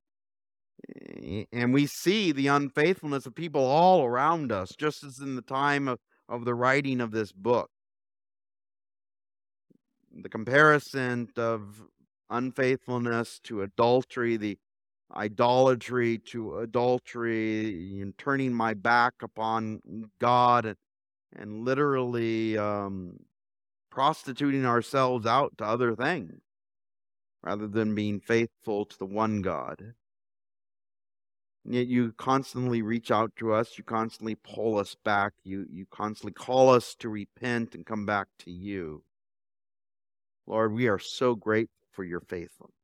and 1.52 1.72
we 1.72 1.86
see 1.86 2.32
the 2.32 2.48
unfaithfulness 2.48 3.26
of 3.26 3.34
people 3.34 3.64
all 3.64 4.04
around 4.04 4.52
us, 4.52 4.70
just 4.76 5.04
as 5.04 5.18
in 5.18 5.36
the 5.36 5.42
time 5.42 5.88
of, 5.88 5.98
of 6.28 6.44
the 6.44 6.54
writing 6.54 7.00
of 7.00 7.10
this 7.12 7.32
book 7.32 7.70
the 10.14 10.28
comparison 10.28 11.28
of 11.36 11.82
unfaithfulness 12.30 13.40
to 13.44 13.62
adultery, 13.62 14.36
the 14.36 14.58
idolatry 15.14 16.18
to 16.18 16.58
adultery, 16.58 18.00
and 18.00 18.16
turning 18.18 18.52
my 18.52 18.74
back 18.74 19.14
upon 19.22 19.80
God, 20.18 20.66
and, 20.66 20.76
and 21.34 21.64
literally 21.64 22.58
um, 22.58 23.18
prostituting 23.90 24.66
ourselves 24.66 25.26
out 25.26 25.56
to 25.58 25.64
other 25.64 25.94
things 25.94 26.40
rather 27.42 27.66
than 27.66 27.94
being 27.94 28.20
faithful 28.20 28.84
to 28.86 28.98
the 28.98 29.06
one 29.06 29.42
God. 29.42 29.94
You 31.64 32.12
constantly 32.18 32.82
reach 32.82 33.10
out 33.12 33.32
to 33.36 33.52
us, 33.52 33.78
you 33.78 33.84
constantly 33.84 34.34
pull 34.34 34.78
us 34.78 34.96
back, 35.04 35.32
you, 35.44 35.64
you 35.70 35.86
constantly 35.92 36.32
call 36.32 36.70
us 36.70 36.96
to 36.96 37.08
repent 37.08 37.74
and 37.74 37.86
come 37.86 38.04
back 38.04 38.26
to 38.40 38.50
you. 38.50 39.04
Lord, 40.46 40.72
we 40.72 40.88
are 40.88 40.98
so 40.98 41.36
grateful 41.36 41.86
for 41.92 42.02
your 42.02 42.20
faithfulness. 42.20 42.74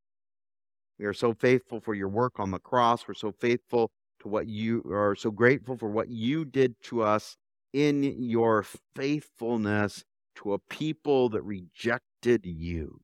We 0.98 1.06
are 1.06 1.12
so 1.12 1.34
faithful 1.34 1.80
for 1.80 1.94
your 1.94 2.08
work 2.08 2.38
on 2.38 2.50
the 2.52 2.60
cross. 2.60 3.06
We're 3.06 3.14
so 3.14 3.32
faithful 3.32 3.90
to 4.20 4.28
what 4.28 4.46
you 4.46 4.82
are 4.90 5.14
so 5.14 5.30
grateful 5.30 5.76
for 5.76 5.88
what 5.88 6.08
you 6.08 6.44
did 6.44 6.80
to 6.84 7.02
us 7.02 7.36
in 7.72 8.02
your 8.02 8.64
faithfulness 8.94 10.04
to 10.36 10.54
a 10.54 10.58
people 10.58 11.28
that 11.30 11.42
rejected 11.42 12.46
you. 12.46 13.00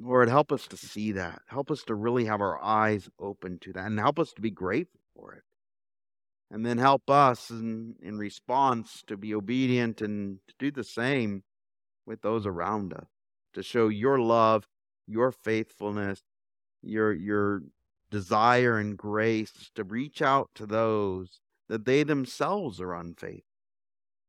Lord, 0.00 0.28
help 0.28 0.52
us 0.52 0.66
to 0.68 0.76
see 0.76 1.12
that. 1.12 1.42
Help 1.46 1.70
us 1.70 1.82
to 1.84 1.94
really 1.94 2.26
have 2.26 2.40
our 2.40 2.62
eyes 2.62 3.08
open 3.18 3.58
to 3.60 3.72
that 3.72 3.86
and 3.86 3.98
help 3.98 4.18
us 4.18 4.32
to 4.34 4.40
be 4.40 4.50
grateful 4.50 5.00
for 5.14 5.34
it. 5.34 5.42
And 6.50 6.64
then 6.64 6.78
help 6.78 7.10
us 7.10 7.50
in, 7.50 7.96
in 8.00 8.16
response 8.16 9.02
to 9.08 9.16
be 9.16 9.34
obedient 9.34 10.00
and 10.00 10.38
to 10.46 10.54
do 10.58 10.70
the 10.70 10.84
same 10.84 11.42
with 12.06 12.22
those 12.22 12.46
around 12.46 12.94
us 12.94 13.06
to 13.54 13.62
show 13.62 13.88
your 13.88 14.18
love, 14.18 14.66
your 15.06 15.32
faithfulness, 15.32 16.22
your 16.82 17.12
your 17.12 17.62
desire 18.10 18.78
and 18.78 18.96
grace 18.96 19.70
to 19.74 19.84
reach 19.84 20.22
out 20.22 20.48
to 20.54 20.64
those 20.64 21.40
that 21.68 21.84
they 21.84 22.02
themselves 22.02 22.80
are 22.80 22.94
unfaithful. 22.94 23.42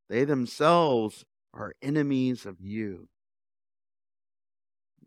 They 0.09 0.25
themselves 0.25 1.23
are 1.53 1.73
enemies 1.81 2.45
of 2.45 2.59
you. 2.59 3.07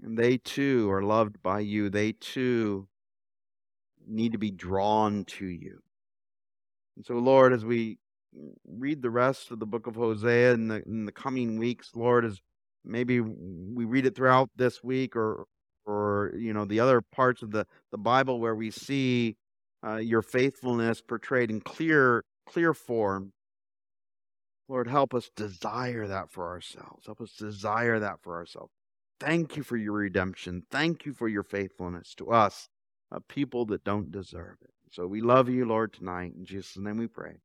And 0.03 0.18
they 0.18 0.38
too 0.38 0.90
are 0.90 1.03
loved 1.03 1.42
by 1.42 1.61
you. 1.61 1.88
They 1.88 2.12
too 2.12 2.88
need 4.07 4.32
to 4.32 4.38
be 4.38 4.50
drawn 4.50 5.24
to 5.24 5.46
you. 5.46 5.78
And 6.96 7.07
so, 7.07 7.14
Lord, 7.14 7.53
as 7.53 7.64
we 7.64 7.98
read 8.66 9.03
the 9.03 9.11
rest 9.11 9.50
of 9.50 9.61
the 9.61 9.66
book 9.66 9.86
of 9.86 9.94
Hosea 9.94 10.55
in 10.55 10.68
the, 10.68 10.82
in 10.84 11.05
the 11.05 11.12
coming 11.12 11.59
weeks, 11.59 11.90
Lord, 11.94 12.24
as 12.24 12.40
maybe 12.84 13.20
we 13.20 13.84
read 13.84 14.07
it 14.07 14.16
throughout 14.16 14.50
this 14.57 14.82
week 14.82 15.16
or 15.16 15.46
or 15.84 16.32
you 16.36 16.53
know 16.53 16.64
the 16.64 16.80
other 16.80 17.00
parts 17.00 17.42
of 17.42 17.50
the 17.50 17.66
the 17.90 17.98
bible 17.98 18.38
where 18.38 18.55
we 18.55 18.70
see 18.70 19.36
uh, 19.84 19.96
your 19.96 20.22
faithfulness 20.22 21.00
portrayed 21.00 21.50
in 21.50 21.61
clear 21.61 22.24
clear 22.46 22.74
form. 22.74 23.32
Lord, 24.68 24.88
help 24.88 25.12
us 25.12 25.30
desire 25.36 26.07
that 26.07 26.30
for 26.30 26.48
ourselves. 26.48 27.07
Help 27.07 27.20
us 27.20 27.32
desire 27.32 27.98
that 27.98 28.20
for 28.22 28.36
ourselves. 28.36 28.72
Thank 29.22 29.56
you 29.56 29.62
for 29.62 29.76
your 29.76 29.92
redemption. 29.92 30.64
Thank 30.70 31.06
you 31.06 31.12
for 31.12 31.28
your 31.28 31.44
faithfulness 31.44 32.14
to 32.16 32.30
us, 32.30 32.68
a 33.12 33.20
people 33.20 33.64
that 33.66 33.84
don't 33.84 34.10
deserve 34.10 34.56
it. 34.62 34.70
So 34.90 35.06
we 35.06 35.20
love 35.20 35.48
you, 35.48 35.64
Lord, 35.64 35.92
tonight. 35.92 36.34
In 36.36 36.44
Jesus' 36.44 36.76
name 36.76 36.98
we 36.98 37.06
pray. 37.06 37.36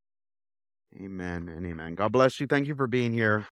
Amen 0.99 1.49
and 1.49 1.65
amen. 1.65 1.95
God 1.95 2.11
bless 2.11 2.39
you. 2.39 2.47
Thank 2.47 2.67
you 2.67 2.75
for 2.75 2.87
being 2.87 3.13
here. 3.13 3.45